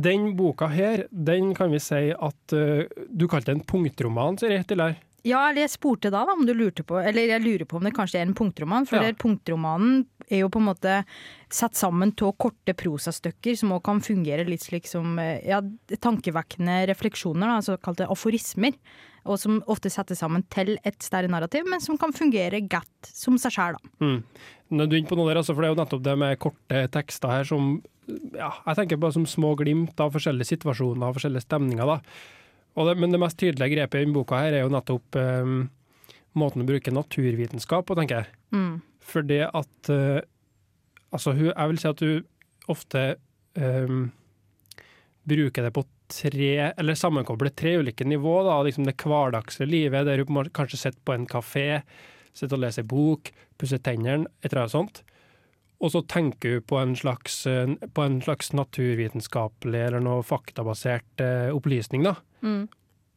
Den 0.07 0.31
boka 0.39 0.69
her, 0.71 1.07
den 1.11 1.53
kan 1.57 1.71
vi 1.73 1.79
si 1.81 2.09
at 2.13 2.55
uh, 2.57 2.83
Du 3.11 3.27
kalte 3.31 3.53
det 3.53 3.59
en 3.59 3.67
punktroman, 3.67 4.39
Siri, 4.41 4.63
tidligere. 4.65 4.99
Ja, 5.27 5.41
eller 5.51 5.65
jeg 5.65 5.73
spurte 5.75 6.11
da, 6.15 6.21
da 6.29 6.35
om 6.37 6.45
du 6.47 6.53
lurte 6.55 6.85
på 6.87 7.01
Eller 7.03 7.27
jeg 7.33 7.43
lurer 7.43 7.67
på 7.67 7.81
om 7.81 7.87
det 7.89 7.95
kanskje 7.97 8.21
er 8.21 8.29
en 8.29 8.35
punktroman. 8.39 8.87
For 8.87 9.03
Ja. 9.03 9.11
punktromanen 9.19 10.05
er 10.31 10.45
jo 10.45 10.49
på 10.53 10.61
en 10.63 10.69
måte 10.69 11.01
satt 11.51 11.75
sammen 11.79 12.13
av 12.23 12.33
korte 12.39 12.75
prosastykker 12.79 13.57
som 13.59 13.73
også 13.75 13.85
kan 13.91 14.01
fungere 14.07 14.47
litt 14.47 14.63
slik 14.63 14.87
som 14.91 15.19
eh, 15.19 15.43
ja, 15.47 15.61
tankevekkende 16.03 16.87
refleksjoner, 16.91 17.47
da, 17.57 17.59
såkalte 17.65 18.07
aforismer. 18.11 18.75
Og 19.27 19.41
som 19.43 19.57
ofte 19.67 19.91
settes 19.91 20.21
sammen 20.23 20.45
til 20.55 20.77
et 20.87 21.03
større 21.03 21.27
narrativ, 21.27 21.65
men 21.67 21.81
som 21.83 21.99
kan 21.99 22.13
fungere 22.15 22.61
godt 22.71 23.09
som 23.11 23.35
seg 23.43 23.57
sjøl, 23.57 23.75
da. 23.75 23.91
Mm. 23.99 24.21
Nå 24.71 24.85
er 24.85 24.87
du 24.91 24.97
inne 25.01 25.11
på 25.11 25.19
noe 25.19 25.33
der, 25.33 25.41
altså, 25.43 25.55
for 25.55 25.63
det 25.65 25.71
er 25.71 25.75
jo 25.75 25.81
nettopp 25.83 26.05
det 26.07 26.15
med 26.23 26.39
korte 26.43 26.85
tekster 26.95 27.35
her 27.35 27.45
som 27.49 27.83
ja, 28.07 28.53
Jeg 28.69 28.77
tenker 28.79 29.01
på 29.03 29.11
som 29.17 29.27
små 29.27 29.57
glimt 29.59 29.99
av 29.99 30.13
forskjellige 30.15 30.53
situasjoner 30.55 31.09
og 31.09 31.17
forskjellige 31.19 31.43
stemninger. 31.43 31.87
da. 31.97 31.99
Det, 32.77 32.95
men 33.01 33.15
det 33.15 33.21
mest 33.23 33.39
tydelige 33.41 33.73
grepet 33.73 34.05
i 34.05 34.13
boka 34.13 34.43
her 34.43 34.53
er 34.53 34.67
jo 34.67 34.73
nettopp 34.73 35.17
eh, 35.17 35.53
måten 36.37 36.65
å 36.65 36.69
bruke 36.69 36.93
naturvitenskap 36.93 37.87
på, 37.89 37.97
tenker 37.97 38.21
jeg. 38.21 38.41
Mm. 38.53 38.75
For 39.07 39.27
det 39.27 39.45
at 39.49 39.93
eh, 39.93 40.25
Altså, 41.15 41.33
hun, 41.33 41.53
jeg 41.53 41.71
vil 41.71 41.79
si 41.81 41.87
at 41.89 42.01
du 42.03 42.67
ofte 42.69 43.03
eh, 43.57 43.93
bruker 45.31 45.65
det 45.65 45.71
på 45.73 45.85
tre, 46.13 46.51
eller 46.77 46.99
sammenkobler 46.99 47.55
tre 47.57 47.77
ulike 47.81 48.05
nivå. 48.05 48.41
Da, 48.45 48.59
liksom 48.67 48.85
det 48.85 48.99
hverdagslige 49.01 49.71
livet, 49.71 50.07
der 50.07 50.25
måte 50.29 50.53
kanskje 50.53 50.81
sitter 50.83 51.01
på 51.07 51.15
en 51.15 51.29
kafé, 51.31 51.69
sitter 52.37 52.59
og 52.59 52.65
leser 52.67 52.87
bok, 52.91 53.31
pusser 53.57 53.81
tennene, 53.81 54.29
et 54.43 54.51
eller 54.51 54.67
annet 54.67 54.75
sånt. 54.75 55.03
Og 55.81 55.91
så 55.93 56.01
tenker 56.09 56.55
hun 56.57 56.63
på 56.71 56.79
en 56.81 56.95
slags, 56.97 57.47
eh, 57.47 57.75
på 57.93 58.03
en 58.07 58.21
slags 58.25 58.53
naturvitenskapelig 58.57 59.83
eller 59.91 60.01
noe 60.01 60.23
faktabasert 60.25 61.21
eh, 61.21 61.51
opplysning. 61.55 62.07
da. 62.07 62.15
Mm. 62.43 62.69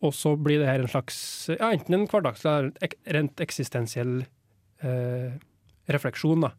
Og 0.03 0.13
så 0.15 0.35
blir 0.39 0.59
det 0.61 0.67
her 0.67 0.79
en 0.83 0.87
slags 0.91 1.17
ja, 1.51 1.71
enten 1.75 1.95
en 1.97 2.07
hverdagslig 2.07 2.51
eller 2.51 2.95
rent 3.15 3.39
eksistensiell 3.43 4.25
eh, 4.83 5.31
refleksjon. 5.91 6.41
da. 6.47 6.51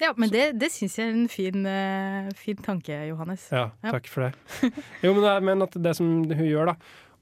Ja, 0.00 0.10
men 0.16 0.28
det, 0.28 0.58
det 0.60 0.68
syns 0.74 0.98
jeg 0.98 1.08
er 1.08 1.14
en 1.16 1.28
fin, 1.32 1.62
eh, 1.66 2.28
fin 2.36 2.58
tanke, 2.60 2.98
Johannes. 3.08 3.46
Ja, 3.52 3.70
Ja. 3.82 3.92
takk 3.96 4.08
for 4.12 4.26
det. 4.26 4.34
Jo, 5.04 5.14
men 5.16 5.24
jeg 5.24 5.42
mener 5.42 5.64
at 5.70 5.76
det 5.82 5.94
som 5.96 6.10
hun 6.28 6.44
gjør, 6.48 6.72
da 6.72 6.76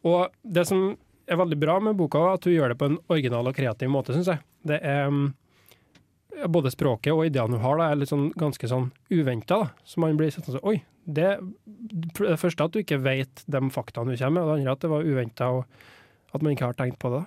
Og 0.05 0.31
det 0.43 0.67
som 0.67 0.96
er 1.31 1.38
veldig 1.40 1.58
bra 1.60 1.78
med 1.81 1.96
boka, 1.96 2.19
er 2.19 2.34
at 2.34 2.44
hun 2.44 2.52
gjør 2.55 2.69
det 2.75 2.78
på 2.78 2.88
en 2.90 2.99
original 3.08 3.46
og 3.49 3.55
kreativ 3.56 3.88
måte, 3.88 4.12
syns 4.12 4.26
jeg. 4.28 4.43
Det 4.67 4.81
er 4.82 5.06
mm, 5.08 5.28
Både 6.50 6.72
språket 6.75 7.14
og 7.14 7.26
ideene 7.28 7.58
hun 7.58 7.64
har, 7.64 7.78
da, 7.78 7.90
er 7.90 8.00
litt 8.00 8.10
sånn, 8.10 8.31
ganske 8.38 8.69
sånn 8.70 8.90
uventa. 9.12 9.60
Så 9.86 10.02
man 10.02 10.19
blir 10.19 10.32
sånn 10.34 10.58
Oi, 10.66 10.81
det, 11.04 11.36
det 11.64 12.40
første 12.40 12.66
at 12.66 12.75
du 12.75 12.81
ikke 12.82 13.02
vet 13.04 13.44
de 13.46 13.62
faktaene 13.75 14.14
hun 14.14 14.20
kommer 14.20 14.40
med, 14.40 14.42
og 14.42 14.50
det 14.50 14.60
andre 14.62 14.76
at 14.76 14.84
det 14.84 14.92
var 14.92 15.08
uventa, 15.08 15.50
og 15.58 16.34
at 16.34 16.42
man 16.42 16.54
ikke 16.54 16.70
har 16.70 16.78
tenkt 16.78 17.00
på 17.02 17.12
det. 17.14 17.25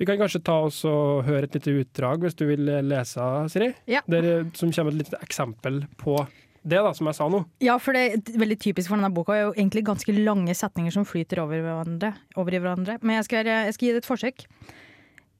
Vi 0.00 0.06
kan 0.08 0.16
kanskje 0.16 0.40
ta 0.40 0.54
oss 0.64 0.78
og 0.88 1.26
høre 1.26 1.44
et 1.44 1.56
lite 1.58 1.74
utdrag, 1.82 2.22
hvis 2.24 2.38
du 2.38 2.46
vil 2.48 2.64
lese, 2.88 3.24
Siri? 3.52 3.74
Ja. 3.90 4.00
Der, 4.08 4.46
som 4.56 4.72
kommer 4.72 4.94
et 4.94 5.02
lite 5.02 5.18
eksempel 5.20 5.82
på 6.00 6.16
det, 6.60 6.76
da, 6.76 6.92
som 6.96 7.08
jeg 7.08 7.16
sa 7.16 7.26
nå. 7.32 7.42
Ja, 7.64 7.74
for 7.80 7.96
det 7.96 8.02
er 8.06 8.40
veldig 8.40 8.56
typisk 8.60 8.88
for 8.88 8.96
denne 8.96 9.12
boka 9.12 9.36
er 9.36 9.46
jo 9.46 9.54
egentlig 9.54 9.84
ganske 9.88 10.14
lange 10.16 10.54
setninger 10.56 10.92
som 10.94 11.04
flyter 11.08 11.42
over, 11.44 11.60
hverandre, 11.64 12.14
over 12.40 12.56
i 12.56 12.60
hverandre. 12.60 12.96
Men 13.00 13.18
jeg 13.18 13.28
skal, 13.28 13.48
jeg 13.48 13.76
skal 13.76 13.88
gi 13.88 13.92
det 13.96 14.02
et 14.02 14.08
forsøk. 14.08 14.46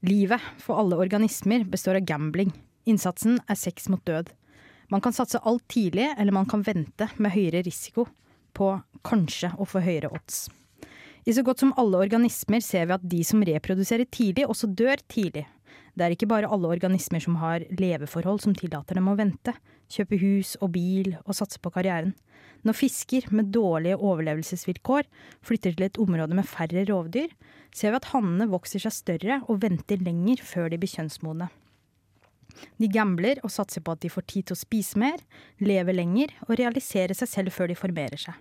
Livet 0.08 0.44
for 0.60 0.80
alle 0.80 0.96
organismer 1.00 1.64
består 1.68 2.00
av 2.00 2.06
gambling. 2.08 2.52
Innsatsen 2.88 3.40
er 3.48 3.58
sex 3.58 3.88
mot 3.92 4.02
død. 4.06 4.30
Man 4.90 5.02
kan 5.04 5.14
satse 5.14 5.40
alt 5.46 5.66
tidlig, 5.70 6.08
eller 6.16 6.34
man 6.34 6.48
kan 6.50 6.64
vente 6.66 7.10
med 7.18 7.34
høyere 7.34 7.62
risiko 7.66 8.06
på 8.56 8.72
kanskje 9.06 9.52
å 9.60 9.66
få 9.68 9.82
høyere 9.84 10.10
odds. 10.10 10.48
I 11.28 11.34
så 11.36 11.44
godt 11.44 11.60
som 11.62 11.74
alle 11.78 12.00
organismer 12.00 12.62
ser 12.64 12.88
vi 12.88 12.96
at 12.96 13.04
de 13.06 13.20
som 13.26 13.42
reproduserer 13.44 14.08
tidlig, 14.08 14.46
også 14.48 14.70
dør 14.72 15.02
tidlig. 15.12 15.44
Det 15.94 16.06
er 16.06 16.14
ikke 16.14 16.28
bare 16.30 16.48
alle 16.48 16.70
organismer 16.70 17.22
som 17.22 17.36
har 17.42 17.66
leveforhold 17.76 18.40
som 18.42 18.56
tillater 18.56 18.96
dem 18.96 19.10
å 19.10 19.16
vente, 19.18 19.54
kjøpe 19.90 20.18
hus 20.22 20.54
og 20.62 20.72
bil 20.74 21.12
og 21.26 21.36
satse 21.36 21.60
på 21.60 21.72
karrieren. 21.74 22.14
Når 22.64 22.76
fisker 22.76 23.26
med 23.34 23.52
dårlige 23.54 23.98
overlevelsesvilkår 23.98 25.08
flytter 25.46 25.76
til 25.76 25.86
et 25.86 26.00
område 26.00 26.36
med 26.36 26.48
færre 26.48 26.84
rovdyr, 26.88 27.32
ser 27.74 27.92
vi 27.92 28.00
at 28.00 28.10
hannene 28.12 28.48
vokser 28.52 28.82
seg 28.82 28.96
større 28.96 29.40
og 29.46 29.62
venter 29.64 30.02
lenger 30.04 30.42
før 30.44 30.70
de 30.72 30.80
blir 30.80 30.92
kjønnsmodne. 30.92 31.50
De 32.80 32.88
gambler 32.92 33.40
og 33.44 33.52
satser 33.52 33.84
på 33.84 33.94
at 33.94 34.02
de 34.04 34.10
får 34.12 34.26
tid 34.30 34.48
til 34.48 34.56
å 34.56 34.60
spise 34.60 35.00
mer, 35.00 35.22
leve 35.62 35.94
lenger 35.94 36.34
og 36.48 36.56
realisere 36.60 37.16
seg 37.16 37.30
selv 37.30 37.54
før 37.56 37.70
de 37.70 37.78
formerer 37.78 38.20
seg. 38.20 38.36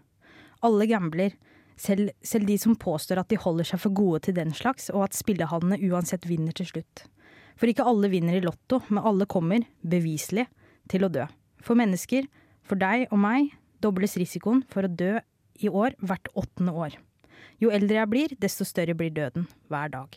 Alle 0.65 0.87
gambler, 0.89 1.35
selv, 1.79 2.11
selv 2.25 2.49
de 2.49 2.57
som 2.59 2.75
påstår 2.75 3.21
at 3.21 3.29
de 3.31 3.39
holder 3.39 3.69
seg 3.71 3.81
for 3.83 3.95
gode 3.95 4.25
til 4.27 4.35
den 4.37 4.51
slags, 4.55 4.89
og 4.91 5.07
at 5.07 5.17
spillehallene 5.17 5.79
uansett 5.89 6.27
vinner 6.27 6.55
til 6.55 6.67
slutt. 6.73 7.05
For 7.59 7.71
ikke 7.71 7.87
alle 7.87 8.11
vinner 8.11 8.37
i 8.37 8.43
lotto, 8.43 8.81
men 8.87 9.03
alle 9.03 9.27
kommer, 9.29 9.65
beviselig, 9.83 10.47
til 10.91 11.05
å 11.05 11.11
dø. 11.11 11.25
For 11.63 11.79
mennesker, 11.79 12.27
for 12.63 12.79
deg 12.79 13.07
og 13.09 13.19
meg, 13.19 13.53
dobles 13.83 14.17
risikoen 14.19 14.63
for 14.71 14.87
å 14.87 14.91
dø 14.91 15.17
i 15.59 15.71
år 15.71 15.95
hvert 15.99 16.31
åttende 16.39 16.75
år. 16.75 16.95
Jo 17.59 17.71
eldre 17.75 17.99
jeg 17.99 18.11
blir, 18.11 18.35
desto 18.39 18.67
større 18.67 18.95
blir 18.95 19.11
døden 19.15 19.47
hver 19.71 19.91
dag. 19.91 20.15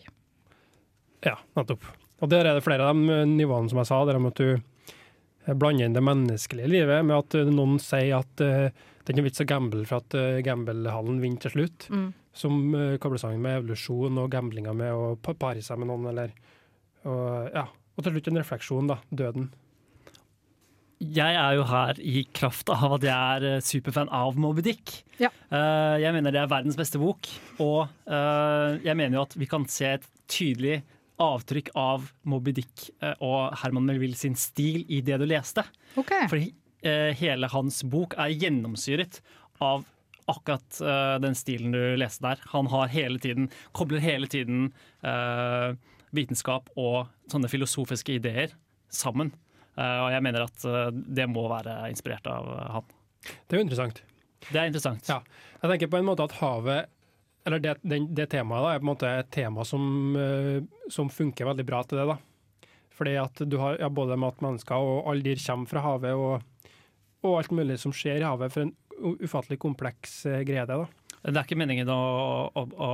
Ja, 1.27 1.39
nettopp. 1.59 1.87
Og 2.23 2.31
der 2.31 2.47
er 2.47 2.57
det 2.57 2.65
flere 2.65 2.87
av 2.87 2.95
de 2.95 3.25
nivåene 3.33 3.71
som 3.73 3.81
jeg 3.83 3.91
sa, 3.91 3.99
der 4.07 4.21
at 4.21 4.41
du 4.41 4.49
eh, 4.55 5.55
blander 5.59 5.89
inn 5.89 5.97
det 5.97 6.05
menneskelige 6.07 6.71
livet 6.71 7.03
med 7.05 7.17
at 7.19 7.39
eh, 7.41 7.51
noen 7.51 7.81
sier 7.83 8.21
at 8.21 8.45
uh, 8.47 8.71
det 9.03 9.11
er 9.11 9.17
ikke 9.17 9.27
vits 9.27 9.43
å 9.43 9.49
gamble 9.51 9.83
for 9.89 9.99
at 9.99 10.15
uh, 10.15 10.39
gamblehallen 10.47 11.19
vinner 11.23 11.43
til 11.43 11.57
slutt, 11.57 11.89
Mm. 11.91 12.13
som 12.33 12.61
uh, 12.77 12.95
kobler 13.03 13.19
sammen 13.19 13.43
med 13.43 13.59
evolusjon 13.59 14.23
og 14.23 14.31
gamblinga 14.31 14.73
med 14.79 14.95
å 14.95 15.17
pare 15.19 15.61
seg 15.65 15.83
med 15.83 15.91
noen, 15.91 16.07
eller 16.13 16.31
og, 17.03 17.51
ja. 17.51 17.67
Og 17.99 18.07
til 18.07 18.15
slutt 18.15 18.31
en 18.31 18.41
refleksjon, 18.41 18.89
da. 18.89 19.01
Døden. 19.11 19.51
Jeg 21.03 21.35
er 21.35 21.57
jo 21.59 21.65
her 21.67 21.99
i 21.99 22.23
kraft 22.31 22.71
av 22.71 22.95
at 22.97 23.05
jeg 23.09 23.43
er 23.51 23.65
superfan 23.67 24.11
av 24.15 24.39
Moby 24.39 24.63
Dick. 24.63 25.01
Ja. 25.19 25.33
Eh, 25.51 25.97
jeg 26.05 26.15
mener 26.15 26.31
det 26.35 26.39
er 26.45 26.51
verdens 26.51 26.79
beste 26.79 27.01
bok, 27.03 27.27
og 27.59 27.91
eh, 28.07 28.79
jeg 28.87 28.95
mener 29.01 29.19
jo 29.19 29.25
at 29.27 29.35
vi 29.35 29.49
kan 29.51 29.67
se 29.67 29.91
et 29.97 30.07
tydelig 30.31 30.79
avtrykk 31.21 31.73
av 31.79 32.11
Moby 32.29 32.55
Dick 32.57 32.89
eh, 33.03 33.15
og 33.21 33.55
Herman 33.63 33.87
Melville 33.89 34.19
sin 34.19 34.37
stil 34.39 34.87
i 34.89 35.03
det 35.05 35.21
du 35.21 35.27
leste. 35.29 35.65
Okay. 36.01 36.29
For 36.31 36.41
eh, 36.41 37.11
hele 37.19 37.51
hans 37.53 37.83
bok 37.85 38.17
er 38.21 38.35
gjennomsyret 38.35 39.21
av 39.63 39.85
akkurat 40.31 40.81
eh, 40.81 41.17
den 41.23 41.37
stilen 41.39 41.75
du 41.75 41.81
leste 42.01 42.25
der. 42.25 42.43
Han 42.55 42.71
har 42.73 42.93
hele 42.93 43.21
tiden, 43.23 43.51
kobler 43.77 44.03
hele 44.03 44.31
tiden 44.31 44.71
eh, 45.03 45.75
vitenskap 46.17 46.71
og 46.77 47.11
sånne 47.33 47.51
filosofiske 47.51 48.19
ideer 48.19 48.55
sammen. 48.93 49.33
Eh, 49.77 49.99
og 50.05 50.11
jeg 50.15 50.25
mener 50.25 50.47
at 50.47 50.67
eh, 50.69 50.89
det 50.93 51.29
må 51.31 51.47
være 51.51 51.77
inspirert 51.93 52.27
av 52.31 52.51
han. 52.79 52.97
Det 53.23 53.57
er 53.57 53.63
jo 53.63 53.67
interessant. 53.67 54.03
Det 54.49 54.59
er 54.59 54.67
interessant. 54.69 55.07
Ja. 55.09 55.21
Jeg 55.63 55.75
tenker 55.75 55.93
på 55.93 56.01
en 56.01 56.09
måte 56.09 56.27
at 56.27 56.35
havet 56.41 56.91
eller 57.45 57.63
det, 57.63 57.77
den, 57.83 58.07
det 58.15 58.29
temaet 58.31 58.63
da, 58.63 58.73
er 58.73 58.83
på 58.83 58.87
en 58.87 58.93
måte 58.93 59.11
et 59.11 59.31
tema 59.35 59.65
som, 59.67 59.85
eh, 60.19 60.63
som 60.93 61.11
funker 61.11 61.49
veldig 61.49 61.67
bra 61.67 61.83
til 61.87 61.99
det. 61.99 62.07
da. 62.13 62.69
Fordi 62.93 63.17
at 63.19 63.43
du 63.49 63.59
har 63.59 63.81
ja, 63.81 63.91
både 63.91 64.19
mat, 64.21 64.41
mennesker 64.45 64.79
og 64.79 65.11
alle 65.11 65.27
dyr 65.27 65.41
kommer 65.43 65.71
fra 65.71 65.83
havet, 65.83 66.15
og, 66.15 66.75
og 67.27 67.39
alt 67.41 67.55
mulig 67.55 67.81
som 67.83 67.95
skjer 67.97 68.23
i 68.23 68.29
havet. 68.29 68.55
For 68.55 68.67
en 68.67 68.75
ufattelig 69.25 69.59
kompleks 69.63 70.21
eh, 70.31 70.43
greie 70.47 70.67
det. 70.69 70.79
da. 70.85 71.19
Det 71.23 71.35
er 71.35 71.47
ikke 71.47 71.59
meningen 71.59 71.91
å, 71.91 72.03
å, 72.55 72.67
å 72.67 72.93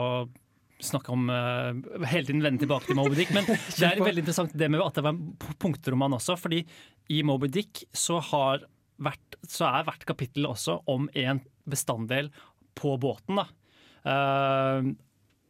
snakke 0.85 1.13
om 1.13 1.29
uh, 1.33 1.75
hele 2.07 2.29
tiden 2.29 2.45
vende 2.45 2.63
tilbake 2.63 2.91
til 2.91 2.99
Moby 2.99 3.17
Dick, 3.19 3.33
men 3.35 3.47
det 3.81 3.87
er 3.89 4.03
veldig 4.03 4.23
interessant 4.23 4.53
det 4.55 4.69
med 4.71 4.85
at 4.85 4.99
det 4.99 5.05
var 5.07 5.17
en 5.17 5.55
punktroman 5.59 6.17
også. 6.19 6.37
fordi 6.39 6.63
i 7.11 7.23
Moby 7.27 7.51
Dick 7.53 7.83
så, 7.91 8.21
har 8.31 8.67
hvert, 9.03 9.39
så 9.49 9.71
er 9.73 9.89
hvert 9.89 10.07
kapittel 10.09 10.47
også 10.49 10.81
om 10.91 11.09
en 11.19 11.43
bestanddel 11.69 12.31
på 12.79 12.95
båten. 13.01 13.41
da. 13.41 13.49
Eh, 14.09 14.89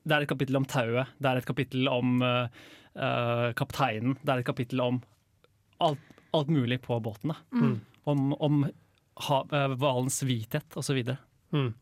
det 0.09 0.17
er 0.17 0.25
et 0.25 0.31
kapittel 0.31 0.59
om 0.59 0.67
tauet, 0.69 1.15
det 1.21 1.31
er 1.31 1.41
et 1.41 1.49
kapittel 1.49 1.89
om 1.93 2.23
eh, 2.25 2.61
eh, 2.97 3.49
kapteinen, 3.59 4.17
det 4.23 4.35
er 4.35 4.43
et 4.43 4.49
kapittel 4.49 4.83
om 4.85 5.03
alt, 5.85 6.15
alt 6.37 6.53
mulig 6.53 6.81
på 6.85 6.99
båten. 7.05 7.35
Mm. 7.53 7.77
Om, 8.09 8.33
om 8.41 8.63
hvalens 9.19 10.23
hvithet 10.25 10.77
osv. 10.79 11.03
Mm. 11.53 11.73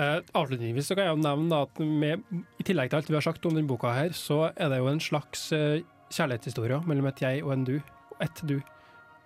Eh, 0.00 0.18
avslutningsvis 0.32 0.86
så 0.88 0.96
kan 0.96 1.08
jeg 1.08 1.16
jo 1.16 1.22
nevne 1.22 1.62
at 1.66 1.80
med, 1.80 2.22
i 2.60 2.64
tillegg 2.66 2.90
til 2.90 3.00
alt 3.00 3.10
vi 3.10 3.16
har 3.18 3.26
sagt 3.26 3.46
om 3.46 3.56
denne 3.56 3.68
boka, 3.68 3.92
her, 3.92 4.14
så 4.16 4.46
er 4.54 4.70
det 4.72 4.78
jo 4.80 4.88
en 4.88 5.02
slags 5.02 5.50
uh, 5.52 5.80
kjærlighetshistorie 6.14 6.78
mellom 6.88 7.10
et 7.10 7.20
jeg 7.20 7.42
og 7.44 7.52
en 7.54 7.66
du. 7.68 7.74
Et 8.22 8.42
du. 8.48 8.56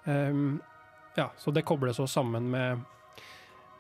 Um, 0.07 0.59
ja, 1.19 1.29
så 1.39 1.55
det 1.55 1.67
kobles 1.69 2.01
også 2.03 2.21
sammen 2.21 2.49
med, 2.51 2.83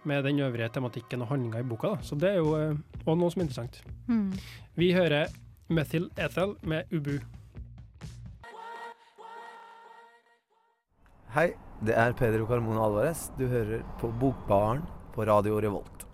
med 0.08 0.24
den 0.26 0.40
øvrige 0.44 0.68
tematikken 0.74 1.22
og 1.24 1.30
handlinga 1.32 1.62
i 1.62 1.68
boka. 1.68 1.94
Da. 1.94 2.02
Så 2.02 2.18
det 2.20 2.34
er 2.34 2.42
jo 2.42 2.52
òg 2.54 2.78
også 3.04 3.16
noe 3.20 3.32
som 3.32 3.40
er 3.40 3.46
interessant. 3.48 3.80
Mm. 4.08 4.34
Vi 4.78 4.92
hører 4.96 5.32
Methyl 5.68 6.10
Ethel 6.20 6.54
med 6.62 6.90
Ubu. 6.92 7.18
Hei, 11.34 11.48
det 11.82 11.96
er 11.98 12.12
Pedro 12.14 12.46
Carmona 12.46 12.84
Alvarez. 12.84 13.26
Du 13.38 13.48
hører 13.50 13.82
på 13.98 14.12
Bokbaren 14.20 14.84
på 15.14 15.24
Radio 15.26 15.58
Revolt. 15.58 16.04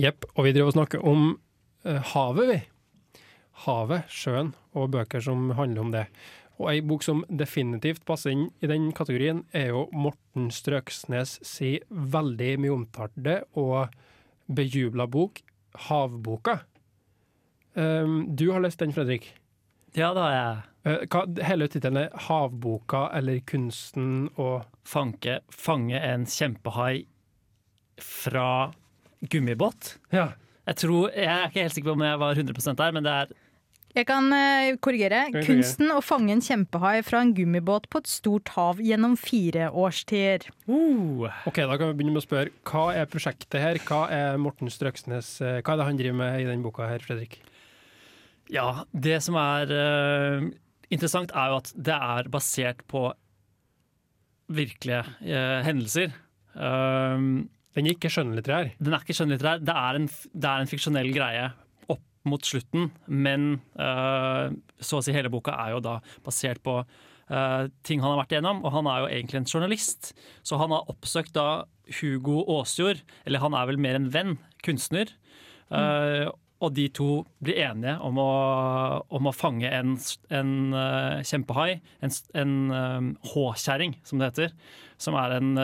Jepp. 0.00 0.26
Og 0.34 0.48
vi 0.48 0.54
driver 0.56 0.72
og 0.72 0.78
snakker 0.78 1.04
om 1.06 1.28
uh, 1.86 2.00
havet, 2.14 2.50
vi. 2.50 2.58
Havet, 3.66 4.10
sjøen, 4.10 4.54
og 4.74 4.90
bøker 4.94 5.22
som 5.22 5.52
handler 5.58 5.84
om 5.84 5.92
det. 5.94 6.06
Og 6.60 6.68
ei 6.74 6.80
bok 6.84 7.04
som 7.04 7.22
definitivt 7.32 8.04
passer 8.08 8.34
inn 8.34 8.48
i 8.60 8.68
den 8.68 8.90
kategorien, 8.96 9.46
er 9.56 9.72
jo 9.72 9.86
Morten 9.96 10.50
Strøksnes 10.52 11.38
si 11.46 11.78
veldig 11.88 12.50
mye 12.60 12.74
omtalte 12.74 13.38
og 13.56 13.94
bejubla 14.50 15.06
bok, 15.08 15.40
'Havboka'. 15.74 16.60
Um, 17.74 18.36
du 18.36 18.50
har 18.52 18.60
lest 18.60 18.78
den, 18.78 18.92
Fredrik. 18.92 19.32
Ja, 19.94 20.12
det 20.14 20.20
har 20.20 20.32
jeg. 20.34 20.56
Eh, 20.84 21.06
hva, 21.12 21.24
hele 21.46 21.68
tittelen 21.68 22.04
er 22.04 22.10
'Havboka' 22.26 23.08
eller 23.16 23.40
'Kunsten' 23.40 24.28
og 24.36 24.66
fange, 24.84 25.40
fange 25.50 25.96
en 25.96 26.26
kjempehai 26.26 27.06
fra 28.00 28.72
gummibåt. 29.28 29.98
Ja. 30.12 30.32
Jeg 30.66 30.76
tror, 30.76 31.10
jeg 31.10 31.26
er 31.26 31.48
ikke 31.48 31.62
helt 31.62 31.74
sikker 31.74 31.90
på 31.90 31.96
om 31.98 32.02
jeg 32.02 32.18
var 32.18 32.34
100% 32.34 32.76
der, 32.76 32.92
men 32.92 33.04
det 33.04 33.12
er 33.12 33.26
Jeg 33.90 34.06
kan 34.06 34.28
eh, 34.30 34.76
korrigere. 34.78 35.24
Kan 35.26 35.34
korrigere? 35.34 35.46
Kunsten 35.48 35.90
å 35.90 36.00
fange 36.04 36.30
en 36.36 36.42
kjempehai 36.44 37.00
fra 37.06 37.24
en 37.24 37.32
gummibåt 37.34 37.88
på 37.90 38.02
et 38.02 38.10
stort 38.10 38.52
hav 38.54 38.78
gjennom 38.84 39.16
fire 39.18 39.70
årstider. 39.74 40.46
uh, 40.70 41.26
Ok, 41.50 41.58
da 41.58 41.74
kan 41.74 41.90
vi 41.90 41.98
begynne 41.98 42.14
med 42.14 42.22
å 42.22 42.26
spørre 42.26 42.54
hva 42.70 42.84
er 42.94 43.08
prosjektet 43.10 43.58
her? 43.58 43.80
Hva 43.88 44.04
er 44.14 44.38
Morten 44.38 44.70
Strøksnes 44.70 45.32
eh, 45.42 45.58
Hva 45.64 45.74
er 45.74 45.80
det 45.80 45.88
han 45.88 45.98
driver 45.98 46.18
med 46.22 46.42
i 46.44 46.46
den 46.46 46.62
boka 46.62 46.86
her, 46.86 47.02
Fredrik? 47.02 47.40
Ja, 48.50 48.84
det 48.94 49.20
som 49.26 49.38
er 49.38 49.70
uh, 49.74 50.46
interessant, 50.90 51.34
er 51.34 51.50
jo 51.50 51.58
at 51.58 51.72
det 51.74 51.96
er 51.96 52.30
basert 52.30 52.84
på 52.90 53.08
virkelige 54.50 55.02
uh, 55.06 55.60
hendelser. 55.66 56.14
Uh, 56.54 57.42
Den 57.74 57.86
er 57.86 57.94
ikke 57.94 58.10
skjønnlitterær. 58.10 58.72
Den 58.82 58.94
er 58.94 59.02
ikke 59.02 59.18
skjønnlitterær. 59.18 59.62
Det 59.62 59.74
er 59.74 59.98
en, 59.98 60.08
det 60.10 60.50
er 60.50 60.62
en 60.62 60.70
fiksjonell 60.70 61.10
greie 61.14 61.50
mot 62.28 62.44
slutten, 62.44 62.90
men 63.06 63.60
uh, 63.80 64.50
så 64.80 64.98
å 64.98 65.04
si 65.04 65.14
hele 65.14 65.32
boka 65.32 65.54
er 65.56 65.74
jo 65.74 65.80
da 65.84 65.98
basert 66.26 66.60
på 66.64 66.80
uh, 66.82 67.64
ting 67.86 68.02
han 68.02 68.12
har 68.12 68.20
vært 68.22 68.34
igjennom, 68.36 68.60
og 68.64 68.74
han 68.74 68.90
er 68.90 69.02
jo 69.02 69.10
egentlig 69.14 69.40
en 69.40 69.48
journalist. 69.48 70.12
Så 70.44 70.60
han 70.60 70.74
har 70.74 70.90
oppsøkt 70.92 71.32
da 71.38 71.64
Hugo 72.00 72.44
Åsjord, 72.58 73.02
eller 73.24 73.42
han 73.42 73.56
er 73.56 73.70
vel 73.70 73.80
mer 73.82 73.98
en 73.98 74.10
venn, 74.12 74.38
kunstner. 74.66 75.10
eh, 75.70 76.28
og 76.60 76.74
de 76.76 76.88
to 76.92 77.22
blir 77.40 77.56
enige 77.64 77.94
om 78.04 78.18
å, 78.20 78.32
om 79.08 79.28
å 79.30 79.32
fange 79.32 79.70
en, 79.72 79.94
en 80.28 80.50
eh, 80.76 81.22
kjempehai, 81.24 81.78
en, 82.04 82.12
en 82.36 83.14
håkjerring, 83.32 83.96
som 84.04 84.20
det 84.20 84.28
heter. 84.28 84.52
Som 85.00 85.16
er 85.16 85.38
en 85.38 85.54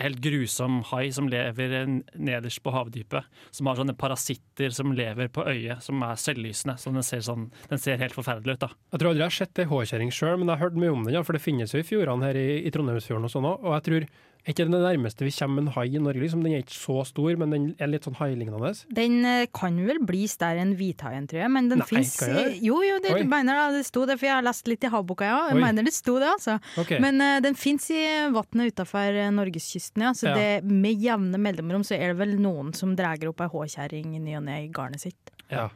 helt 0.00 0.20
grusom 0.24 0.80
hai 0.90 1.10
som 1.14 1.28
lever 1.30 1.74
nederst 2.14 2.62
på 2.64 2.72
havdypet. 2.74 3.28
Som 3.54 3.68
har 3.68 3.78
sånne 3.78 3.96
parasitter 3.98 4.72
som 4.74 4.94
lever 4.96 5.30
på 5.32 5.44
øyet, 5.48 5.82
som 5.84 6.02
er 6.06 6.20
selvlysende. 6.20 6.78
Så 6.80 6.94
den 6.94 7.06
ser, 7.06 7.22
sånn, 7.26 7.50
den 7.70 7.82
ser 7.82 8.00
helt 8.00 8.16
forferdelig 8.16 8.56
ut. 8.56 8.64
da. 8.66 8.72
Jeg 8.92 9.02
tror 9.02 9.12
aldri 9.12 9.24
jeg 9.24 9.30
har 9.30 9.38
sett 9.38 9.62
ei 9.62 9.70
håkjerring 9.70 10.12
sjøl, 10.14 10.36
men 10.38 10.48
jeg 10.48 10.56
har 10.56 10.64
hørt 10.66 10.80
mye 10.80 10.94
om 10.94 11.06
den, 11.06 11.16
ja, 11.16 11.24
for 11.26 11.36
det 11.36 11.44
finnes 11.44 11.74
jo 11.74 11.82
i 11.82 11.86
fjordene 11.86 12.28
her 12.28 12.40
i, 12.40 12.48
i 12.66 12.72
Trondheimsfjorden 12.74 13.28
og 13.28 13.34
sånn 13.34 13.48
òg. 13.52 13.66
Og 13.66 13.76
jeg 13.76 13.86
tror 13.88 14.08
er 14.42 14.52
ikke 14.54 14.64
det 14.66 14.78
nærmeste 14.82 15.22
vi 15.26 15.30
kommer 15.36 15.62
en 15.62 15.68
hai 15.76 15.84
i 15.94 16.00
Norge. 16.02 16.18
liksom. 16.20 16.42
Den 16.42 16.52
er 16.56 16.62
ikke 16.64 16.74
så 16.74 17.04
stor, 17.06 17.36
men 17.38 17.50
den 17.54 17.66
er 17.78 17.90
litt 17.92 18.06
sånn 18.08 18.16
hailignende. 18.18 18.72
Den 18.90 19.24
eh, 19.28 19.46
kan 19.54 19.76
vel 19.86 20.00
bli 20.02 20.24
større 20.30 20.64
enn 20.64 20.72
hvithaien, 20.78 21.28
tror 21.30 21.44
jeg, 21.44 21.50
men 21.54 21.68
den 21.70 21.84
fins? 21.86 22.16
Jo, 22.58 22.80
jo, 22.82 22.96
det 23.04 23.12
du 23.20 23.28
mener 23.30 23.54
det, 23.70 23.80
det 23.80 23.86
sto 23.86 24.02
det, 24.08 24.16
for 24.18 24.26
jeg 24.26 24.34
har 24.34 24.46
lest 24.46 24.66
litt 24.70 24.82
i 24.82 24.90
havboka, 24.90 25.28
ja. 25.28 25.36
Jeg 25.52 25.58
Oi. 25.60 25.62
mener 25.62 25.86
det 25.86 25.94
sto 25.94 26.16
det, 26.18 26.30
altså. 26.34 26.56
Okay. 26.82 26.98
Men 27.02 27.22
uh, 27.22 27.36
den 27.44 27.54
fins 27.54 27.86
i 27.94 28.00
vannet 28.34 28.72
utafor 28.74 29.20
norgeskysten, 29.36 30.02
ja. 30.08 30.14
Så 30.18 30.32
Ja. 30.32 30.34
det, 30.34 30.64
med 30.66 30.98
jevne 30.98 31.38
mellomrom 31.38 31.86
så 31.86 31.94
er 31.94 32.12
det 32.12 32.18
vel 32.24 32.34
noen 32.42 32.74
som 32.74 32.96
drar 32.98 33.22
opp 33.30 33.40
ei 33.46 33.48
håkjerring 33.52 34.16
i 34.16 34.24
ny 34.26 34.36
og 34.40 34.44
ne 34.48 34.58
i 34.64 34.68
garnet 34.74 35.00
sitt. 35.06 35.32
ja. 35.50 35.68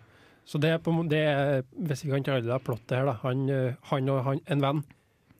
Så 0.47 0.61
det 0.63 0.69
er, 0.71 0.79
på, 0.79 0.93
det 1.11 1.19
er, 1.27 1.65
hvis 1.75 2.05
vi 2.05 2.13
kan 2.13 2.23
kalle 2.23 2.47
det 2.47 2.61
plottet 2.63 2.93
her, 2.95 3.09
da. 3.09 3.17
Han, 3.25 3.49
eh, 3.51 3.73
han 3.91 4.11
og 4.13 4.21
han, 4.23 4.39
en 4.47 4.61
venn 4.63 4.83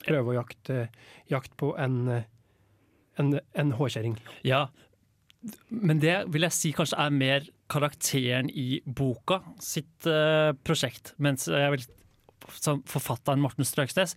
prøver 0.03 0.33
å 0.33 0.35
jakte, 0.41 0.89
jakte 1.31 1.55
på 1.63 1.69
en, 1.79 2.09
eh, 2.11 2.25
en, 3.21 3.37
en 3.57 3.77
håkjerring. 3.79 4.19
Ja, 4.47 4.67
men 5.71 6.01
det 6.03 6.17
vil 6.35 6.47
jeg 6.47 6.57
si 6.57 6.73
kanskje 6.75 6.99
er 7.05 7.15
mer 7.15 7.47
karakteren 7.71 8.51
i 8.51 8.81
boka 8.87 9.41
sitt 9.63 10.09
uh, 10.11 10.53
prosjekt. 10.67 11.15
Mens 11.23 11.47
jeg 11.51 11.73
vil, 11.75 11.87
som 12.59 12.83
forfatteren 12.91 13.43
Morten 13.43 13.67
Strøksnes 13.67 14.17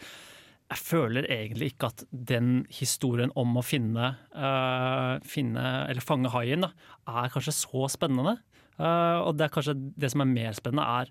jeg 0.69 0.85
føler 0.85 1.25
egentlig 1.33 1.71
ikke 1.71 1.89
at 1.89 2.03
den 2.11 2.59
historien 2.73 3.31
om 3.39 3.57
å 3.57 3.65
finne, 3.65 4.11
uh, 4.37 5.17
finne 5.25 5.65
eller 5.89 6.05
fange 6.05 6.29
haien 6.35 6.67
da, 6.67 6.69
er 7.09 7.31
kanskje 7.33 7.55
så 7.57 7.87
spennende. 7.89 8.35
Uh, 8.77 9.25
og 9.25 9.33
det 9.39 9.47
er 9.47 9.53
kanskje 9.55 9.75
det 9.99 10.11
som 10.13 10.23
er 10.23 10.29
mer 10.29 10.53
spennende, 10.57 10.85
er 10.85 11.09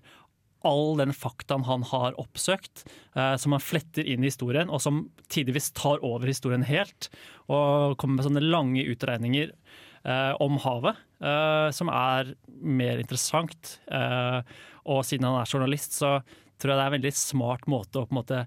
all 0.67 0.97
den 0.99 1.13
faktaen 1.15 1.63
han 1.67 1.83
har 1.87 2.17
oppsøkt, 2.19 2.83
eh, 3.15 3.35
som 3.39 3.55
han 3.55 3.63
fletter 3.63 4.07
inn 4.07 4.23
i 4.23 4.31
historien, 4.31 4.69
og 4.69 4.81
som 4.83 5.05
tidvis 5.31 5.71
tar 5.77 6.03
over 6.05 6.27
historien 6.27 6.65
helt. 6.67 7.09
Og 7.47 7.97
kommer 7.99 8.19
med 8.19 8.27
sånne 8.27 8.43
lange 8.43 8.83
utregninger 8.91 9.53
eh, 9.53 10.33
om 10.43 10.59
havet, 10.65 10.99
eh, 11.23 11.69
som 11.75 11.91
er 11.93 12.33
mer 12.59 12.99
interessant. 12.99 13.77
Og 14.89 15.03
siden 15.07 15.27
han 15.29 15.39
er 15.39 15.49
journalist, 15.49 15.95
så 15.95 16.19
tror 16.59 16.73
jeg 16.73 16.75
det 16.75 16.83
er 16.83 16.91
en 16.91 16.97
veldig 16.97 17.15
smart 17.15 17.69
måte 17.71 18.01
å 18.01 18.07
på 18.07 18.15
en 18.15 18.19
måte 18.19 18.43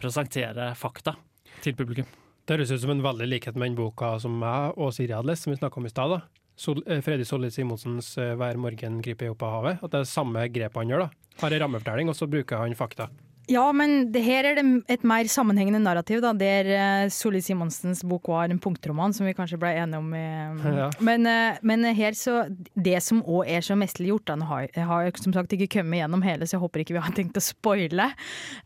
presentere 0.00 0.70
fakta 0.78 1.16
til 1.60 1.76
publikum. 1.76 2.08
Det 2.46 2.56
høres 2.56 2.72
ut 2.72 2.82
som 2.82 2.92
en 2.94 3.04
veldig 3.04 3.26
likhet 3.28 3.56
med 3.56 3.68
den 3.70 3.76
boka 3.78 4.14
som 4.22 4.38
jeg 4.40 4.72
og 4.80 4.94
Siri 4.96 5.12
hadde 5.12 5.28
lest, 5.28 5.44
som 5.44 5.52
vi 5.52 5.58
snakka 5.60 5.80
om 5.80 5.88
i 5.88 5.92
stad. 5.92 6.14
Sol, 6.60 6.82
eh, 6.86 7.00
Freddy 7.00 7.24
Solli 7.24 7.48
Simonsens 7.50 8.18
eh, 8.18 8.34
'Hver 8.36 8.58
morgen 8.60 9.00
griper 9.00 9.26
jeg 9.26 9.32
opp 9.32 9.44
av 9.46 9.52
havet'. 9.56 9.84
At 9.86 9.94
det 9.94 10.00
er 10.02 10.10
samme 10.10 10.44
grepet 10.52 10.82
han 10.82 10.92
gjør. 10.92 11.06
da. 11.06 11.36
Har 11.40 11.56
en 11.56 11.62
rammefortelling, 11.62 12.10
og 12.12 12.16
så 12.18 12.28
bruker 12.28 12.60
han 12.60 12.76
fakta. 12.76 13.08
Ja, 13.50 13.64
men 13.74 14.12
det 14.14 14.20
her 14.22 14.46
er 14.46 14.54
det 14.60 14.64
et 14.94 15.02
mer 15.02 15.26
sammenhengende 15.26 15.80
narrativ, 15.82 16.20
da, 16.22 16.30
der 16.38 16.68
uh, 16.70 17.08
Solli 17.10 17.40
Simonsens 17.42 18.04
bok 18.06 18.28
var 18.30 18.44
en 18.52 18.60
punktroman, 18.62 19.10
som 19.16 19.26
vi 19.26 19.32
kanskje 19.34 19.58
ble 19.58 19.72
enige 19.74 19.98
om. 19.98 20.12
i- 20.14 20.76
Ja. 20.76 20.90
men, 21.00 21.26
eh, 21.26 21.58
men 21.62 21.82
her 21.94 22.12
så 22.12 22.44
Det 22.80 23.02
som 23.02 23.22
òg 23.24 23.48
er 23.48 23.60
så 23.60 23.74
mesterliggjort 23.76 24.24
da, 24.26 24.36
nå 24.36 24.46
har, 24.46 24.68
har 24.76 25.10
som 25.18 25.32
sagt 25.32 25.50
ikke 25.50 25.68
kommet 25.80 25.98
gjennom 26.00 26.22
hele, 26.22 26.46
så 26.46 26.54
jeg 26.56 26.60
håper 26.62 26.80
ikke 26.84 26.94
vi 26.94 27.02
har 27.02 27.12
tenkt 27.18 27.34
å 27.36 27.42
spoile. 27.42 28.12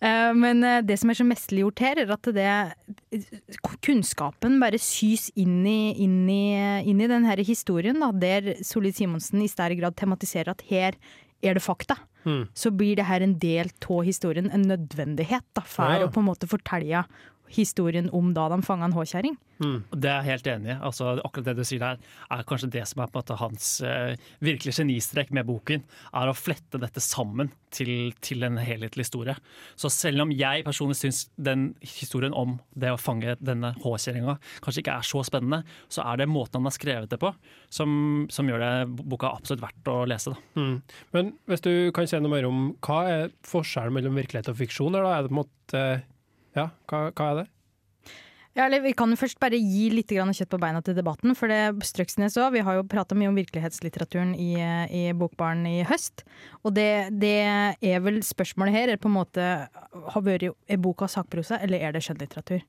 Eh, 0.03 0.33
men 0.35 0.63
eh, 0.63 0.81
det 0.83 0.99
som 1.01 1.09
er 1.11 1.15
så 1.15 1.25
mesterliggjort 1.25 1.79
her, 1.81 1.99
er 2.05 2.13
at 2.13 2.23
det 2.35 2.75
kunnskapen 3.85 4.59
bare 4.61 4.79
sys 4.81 5.31
inn 5.41 5.63
i, 5.67 5.95
inn 6.05 6.29
i, 6.29 6.45
inn 6.85 7.01
i 7.01 7.09
den 7.11 7.25
her 7.29 7.41
historien, 7.45 7.99
da, 8.01 8.11
der 8.13 8.55
Solli 8.65 8.93
Simonsen 8.93 9.43
i 9.43 9.49
større 9.49 9.77
grad 9.81 9.97
tematiserer 9.97 10.53
at 10.55 10.63
her 10.69 10.93
er 11.45 11.55
det 11.57 11.63
fakta. 11.65 11.97
Mm. 12.25 12.49
Så 12.55 12.71
blir 12.71 12.97
det 12.97 13.05
her 13.07 13.21
en 13.21 13.39
del 13.39 13.71
av 13.91 14.03
historien, 14.05 14.51
en 14.51 14.63
nødvendighet, 14.63 15.45
da, 15.55 15.61
for 15.63 15.85
Ja. 15.85 16.07
å 16.07 16.13
på 16.13 16.21
en 16.21 16.27
måte 16.31 16.49
fortelle 16.49 17.05
historien 17.53 18.09
om 18.15 18.33
da 18.35 18.49
de 18.53 18.61
fanga 18.65 18.89
en 18.89 18.97
håkjerring. 18.97 19.37
Mm. 19.63 19.77
Det 19.93 20.11
er 20.11 20.17
jeg 20.17 20.31
helt 20.33 20.49
enig 20.51 20.71
i. 20.73 20.79
Altså, 20.83 21.13
akkurat 21.23 21.47
det 21.51 21.55
du 21.59 21.67
sier 21.67 21.83
der, 21.83 22.01
er 22.35 22.47
kanskje 22.49 22.71
det 22.75 22.85
som 22.91 23.03
er 23.05 23.11
på 23.11 23.21
en 23.21 23.23
måte 23.23 23.39
hans 23.39 23.69
uh, 23.87 24.15
virkelige 24.45 24.81
genistrek 24.81 25.31
med 25.35 25.47
boken. 25.49 25.85
Er 26.17 26.31
å 26.31 26.37
flette 26.37 26.81
dette 26.83 27.03
sammen 27.05 27.53
til, 27.75 28.13
til 28.25 28.47
en 28.47 28.59
helhetlig 28.63 29.07
historie. 29.07 29.37
Så 29.79 29.91
selv 29.93 30.25
om 30.25 30.33
jeg 30.35 30.65
personlig 30.67 30.99
syns 31.01 31.25
den 31.37 31.73
historien 31.83 32.35
om 32.35 32.59
det 32.75 32.93
å 32.95 33.01
fange 33.01 33.37
denne 33.43 33.75
håkjerringa 33.83 34.37
kanskje 34.65 34.85
ikke 34.85 34.99
er 34.99 35.07
så 35.07 35.23
spennende, 35.27 35.63
så 35.93 36.05
er 36.07 36.21
det 36.21 36.31
måten 36.31 36.61
han 36.61 36.71
har 36.71 36.77
skrevet 36.77 37.13
det 37.13 37.21
på 37.23 37.31
som, 37.73 38.25
som 38.33 38.49
gjør 38.49 38.63
det 38.63 39.05
boka 39.05 39.33
absolutt 39.35 39.65
verdt 39.65 39.91
å 39.91 40.01
lese. 40.09 40.35
Da. 40.35 40.61
Mm. 40.61 40.75
Men 41.15 41.33
hvis 41.51 41.65
du 41.65 41.73
kan 41.95 42.09
si 42.11 42.21
noe 42.23 42.35
mer 42.35 42.49
om 42.49 42.67
hva 42.85 43.01
er 43.11 43.37
forskjellen 43.47 43.95
mellom 43.97 44.19
virkelighet 44.19 44.51
og 44.53 44.59
fiksjon? 44.61 44.95
her 44.95 45.07
Da? 45.07 45.15
Er 45.15 45.25
det 45.25 45.33
på 45.33 45.37
en 45.37 45.43
måte 45.43 45.85
Ja, 46.55 46.71
hva, 46.91 47.09
hva 47.11 47.29
er 47.31 47.41
det? 47.43 47.49
Ja, 48.55 48.69
eller 48.69 48.85
Vi 48.85 48.93
kan 48.95 49.11
jo 49.11 49.19
først 49.19 49.41
bare 49.43 49.59
gi 49.59 49.89
litt 49.91 50.13
kjøtt 50.15 50.51
på 50.51 50.61
beina 50.63 50.81
til 50.81 50.95
debatten. 50.95 51.35
for 51.35 51.49
det 51.49 51.83
Strøksnes 51.83 52.37
også, 52.37 52.53
Vi 52.53 52.61
har 52.61 52.75
jo 52.75 52.85
prata 52.87 53.15
mye 53.15 53.29
om 53.29 53.35
virkelighetslitteraturen 53.35 54.35
i, 54.35 54.55
i 54.91 55.13
Bokbaren 55.13 55.67
i 55.67 55.83
høst. 55.83 56.23
Og 56.63 56.75
det, 56.75 57.11
det 57.11 57.43
er 57.83 58.01
vel 58.01 58.23
spørsmålet 58.23 58.73
her 58.73 58.89
er 58.89 58.97
på 58.97 59.11
en 59.11 59.19
måte 59.19 59.43
har 60.15 60.23
vært 60.23 60.55
Er 60.69 60.79
boka 60.79 61.09
sakprosa, 61.09 61.59
eller 61.59 61.83
er 61.83 61.93
det 61.93 62.05
skjønnlitteratur? 62.07 62.63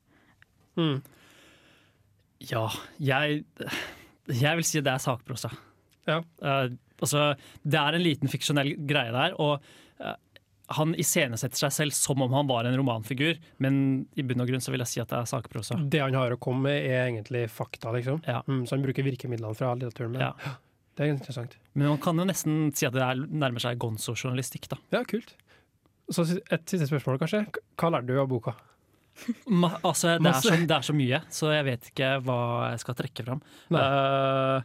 Mm. 0.75 1.03
Ja, 2.49 2.67
jeg, 2.99 3.45
jeg 4.27 4.57
vil 4.57 4.65
si 4.65 4.81
det 4.81 4.91
er 4.91 5.05
sakprosa. 5.05 5.53
Ja. 6.09 6.21
Uh, 6.41 6.73
altså, 6.99 7.35
det 7.63 7.79
er 7.79 7.93
en 7.93 8.05
liten 8.05 8.31
fiksjonell 8.31 8.73
greie 8.89 9.13
der. 9.13 9.37
og 9.37 9.61
eh, 9.99 10.17
han 10.73 10.95
iscenesetter 10.97 11.57
seg 11.65 11.71
selv 11.75 11.91
som 11.93 12.21
om 12.25 12.33
han 12.33 12.47
var 12.49 12.65
en 12.65 12.75
romanfigur, 12.79 13.37
men 13.61 14.07
i 14.17 14.23
bunn 14.25 14.41
og 14.41 14.47
grunn 14.49 14.61
så 14.63 14.71
vil 14.73 14.81
jeg 14.81 14.87
si 14.93 15.01
at 15.03 15.09
det 15.11 15.19
er 15.19 15.29
sakprosa. 15.29 15.77
Det 15.89 16.01
han 16.01 16.13
har 16.17 16.33
å 16.33 16.39
komme 16.41 16.65
med, 16.69 16.85
er 16.89 17.07
egentlig 17.11 17.45
fakta, 17.53 17.91
liksom. 17.93 18.21
Ja. 18.25 18.41
Mm, 18.47 18.63
så 18.65 18.75
han 18.75 18.85
bruker 18.85 19.05
virkemidlene 19.05 19.55
fra 19.55 19.73
litteraturen. 19.77 20.11
Men 20.17 20.21
Ja. 20.21 20.31
det 20.97 21.05
er 21.05 21.13
interessant. 21.13 21.57
Men 21.73 21.89
man 21.89 21.97
kan 22.01 22.17
jo 22.17 22.25
nesten 22.25 22.73
si 22.75 22.85
at 22.87 22.93
det 22.93 23.01
er, 23.03 23.15
nærmer 23.15 23.59
seg 23.61 23.77
gonzo-journalistikk. 23.77 24.67
da. 24.69 24.77
Ja, 24.91 25.03
kult. 25.03 25.35
Så 26.09 26.21
et 26.37 26.65
siste 26.69 26.87
spørsmål, 26.89 27.17
kanskje. 27.19 27.45
Hva 27.77 27.91
lærte 27.91 28.07
du 28.07 28.19
av 28.21 28.27
boka? 28.29 28.53
Ma 29.47 29.69
altså, 29.83 30.17
det, 30.19 30.27
er 30.27 30.41
så, 30.41 30.49
det 30.67 30.75
er 30.75 30.81
så 30.83 30.93
mye, 30.93 31.21
så 31.31 31.51
jeg 31.53 31.65
vet 31.65 31.85
ikke 31.93 32.09
hva 32.25 32.71
jeg 32.73 32.79
skal 32.83 32.95
trekke 32.99 33.23
fram. 33.25 33.41
Eh, 33.71 34.61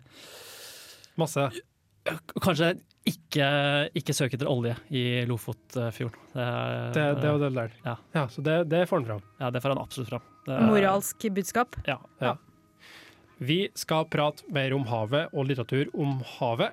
Masse. 1.21 1.51
Kanskje 2.41 2.71
ikke, 3.09 3.47
ikke 3.97 4.15
søk 4.17 4.35
etter 4.37 4.49
olje 4.51 4.75
i 4.91 5.25
Lofotfjorden. 5.29 6.17
Det, 6.35 6.43
er- 6.45 6.93
Det, 6.95 7.05
det 7.23 7.31
var 7.33 7.39
det 7.39 7.49
du 7.51 7.57
lærte. 7.59 7.97
Ja. 8.15 8.27
så 8.29 8.43
det, 8.43 8.69
det 8.69 8.85
får 8.89 8.97
han 9.01 9.07
fram. 9.07 9.23
ja, 9.41 9.51
det 9.51 9.63
får 9.63 9.69
han 9.75 9.79
absolutt 9.83 10.09
fram. 10.09 10.23
Det- 10.47 10.61
Moralsk 10.69 11.27
budskap. 11.35 11.77
Ja. 11.87 11.99
Ja. 12.21 12.37
Vi 13.41 13.69
skal 13.75 14.05
prate 14.13 14.45
mer 14.53 14.73
om 14.77 14.85
havet 14.85 15.29
og 15.33 15.47
litteratur 15.49 15.89
om 15.95 16.21
havet. 16.39 16.73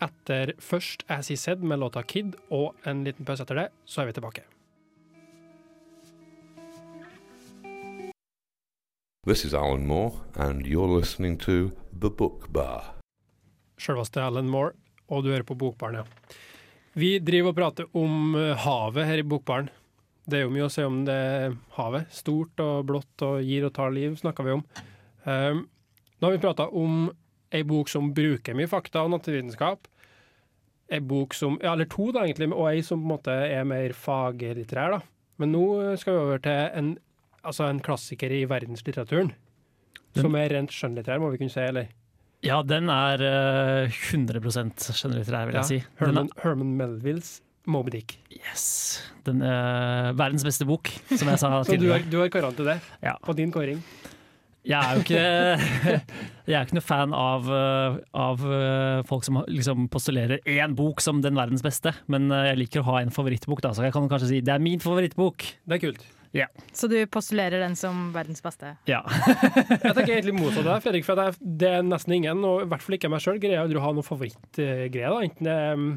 Etter 0.00 0.52
først 0.60 1.04
As 1.08 1.28
He 1.28 1.36
Said 1.36 1.62
med 1.62 1.78
låta 1.80 2.02
Kid 2.02 2.34
og 2.50 2.74
en 2.84 3.04
liten 3.04 3.24
pause 3.24 3.42
etter 3.44 3.54
det, 3.54 3.68
så 3.86 4.02
er 4.02 4.06
vi 4.06 4.12
tilbake. 4.12 4.42
This 9.26 9.44
is 9.44 9.54
Alan 9.54 9.86
Moore, 9.86 10.12
and 10.36 10.66
you're 10.66 10.86
listening 10.98 11.36
to 11.38 11.70
The 11.98 12.10
Book 12.10 12.52
Bar. 12.52 12.95
Sjølveste 13.80 14.22
Alan 14.24 14.48
Moore, 14.50 14.74
og 15.12 15.24
du 15.24 15.30
hører 15.32 15.46
på 15.46 15.56
Bokbarn, 15.58 16.00
ja. 16.00 16.04
Vi 16.96 17.18
driver 17.20 17.52
og 17.52 17.58
prater 17.58 17.88
om 17.98 18.36
eh, 18.40 18.54
havet 18.64 19.04
her 19.04 19.20
i 19.20 19.26
Bokbarn. 19.28 19.68
Det 20.26 20.38
er 20.38 20.46
jo 20.46 20.52
mye 20.54 20.66
å 20.66 20.72
si 20.72 20.82
om 20.82 21.02
det 21.06 21.18
havet. 21.76 22.08
Stort 22.14 22.58
og 22.64 22.86
blått 22.88 23.22
og 23.22 23.42
gir 23.44 23.66
og 23.68 23.74
tar 23.76 23.92
liv, 23.94 24.16
snakker 24.18 24.46
vi 24.46 24.54
om. 24.56 24.62
Um, 25.26 25.60
nå 26.16 26.26
har 26.26 26.34
vi 26.34 26.42
prata 26.42 26.66
om 26.72 27.10
ei 27.54 27.60
bok 27.68 27.90
som 27.92 28.08
bruker 28.16 28.56
mye 28.58 28.70
fakta 28.70 29.04
og 29.04 29.12
naturvitenskap. 29.12 29.86
Ei 30.90 31.02
bok 31.02 31.34
som, 31.36 31.60
ja, 31.62 31.74
eller 31.74 31.86
to, 31.90 32.08
da, 32.14 32.24
egentlig, 32.24 32.48
og 32.54 32.70
ei 32.72 32.82
som 32.86 33.02
på 33.02 33.06
en 33.06 33.12
måte 33.12 33.36
er 33.44 33.68
mer 33.68 33.94
faglitterær. 33.94 34.96
da. 34.96 35.00
Men 35.42 35.52
nå 35.52 35.66
skal 36.00 36.16
vi 36.16 36.24
over 36.24 36.42
til 36.42 36.64
en, 36.80 36.90
altså 37.44 37.68
en 37.68 37.82
klassiker 37.84 38.32
i 38.32 38.46
verdenslitteraturen. 38.48 39.34
Som 40.16 40.34
er 40.40 40.48
rent 40.54 40.72
skjønnlitterær, 40.72 41.20
må 41.20 41.30
vi 41.34 41.42
kunne 41.42 41.52
si, 41.52 41.60
eller? 41.60 41.92
Ja, 42.46 42.60
den 42.66 42.88
er 42.92 43.22
eh, 43.26 43.96
100 44.12 44.40
skjønnlitterær, 44.94 45.48
vil 45.50 45.58
jeg 45.58 45.60
Ja, 45.60 45.66
si. 45.66 45.80
Herman, 46.00 46.28
Herman, 46.30 46.30
Herman 46.44 46.74
Melvilles 46.80 47.36
Moby 47.66 47.90
Dick. 47.96 48.16
er, 48.30 48.36
yes. 48.52 48.66
Den 49.26 49.40
er 49.42 50.12
verdens 50.14 50.44
beste 50.46 50.66
bok, 50.68 50.86
som 51.10 51.26
jeg 51.32 51.40
sa 51.42 51.50
tidligere. 51.66 52.02
Så 52.06 52.10
du 52.12 52.20
har, 52.22 52.30
kåret 52.30 52.56
til 52.60 52.68
det, 52.70 52.76
Ja. 53.02 53.16
på 53.26 53.34
din 53.36 53.50
kåring. 53.54 53.80
Jeg 54.66 54.82
er 54.82 54.94
jo 54.98 55.02
ikke, 55.04 55.24
jeg 56.50 56.56
er 56.58 56.64
ikke 56.66 56.78
noe 56.78 56.86
fan 56.86 57.12
av, 57.14 57.50
eh, 57.54 57.98
av 58.18 58.40
eh, 58.50 59.02
folk 59.06 59.26
som 59.26 59.40
liksom 59.46 59.88
postulerer 59.90 60.40
én 60.46 60.74
bok 60.78 61.02
som 61.02 61.20
den 61.22 61.38
verdens 61.38 61.62
beste, 61.62 61.92
men 62.10 62.30
eh, 62.34 62.48
jeg 62.52 62.58
liker 62.64 62.82
å 62.82 62.88
ha 62.92 63.00
en 63.02 63.10
favorittbok, 63.14 63.62
da, 63.62 63.70
så 63.74 63.86
jeg 63.86 63.94
kan 63.94 64.08
kanskje 64.10 64.30
si 64.32 64.40
det 64.46 64.54
er 64.56 64.62
min 64.62 64.82
favorittbok. 64.82 65.46
Det 65.66 65.78
er 65.78 65.84
kult. 65.88 66.06
Så 66.76 66.88
du 66.92 66.96
postulerer 67.10 67.62
den 67.64 67.76
som 67.78 68.10
verdens 68.14 68.44
beste? 68.44 68.74
Ja. 68.90 69.02
Jeg 69.06 69.94
tenker 69.96 70.12
egentlig 70.16 70.36
motsatt 70.36 70.64
av 70.64 70.70
deg, 70.74 70.84
Fredrik, 70.84 71.06
for 71.06 71.18
det 71.18 71.26
er, 71.30 71.40
det 71.62 71.72
er 71.78 71.86
nesten 71.86 72.16
ingen, 72.18 72.44
og 72.46 72.64
i 72.64 72.68
hvert 72.70 72.84
fall 72.84 72.98
ikke 72.98 73.10
meg 73.12 73.24
sjøl, 73.24 73.40
greier 73.42 73.80
å 73.80 73.84
ha 73.84 73.92
noen 73.96 74.06
favorittgreier. 74.06 75.18
Enten 75.26 75.48
det 75.48 75.56
er 75.56 75.76
um, 75.80 75.90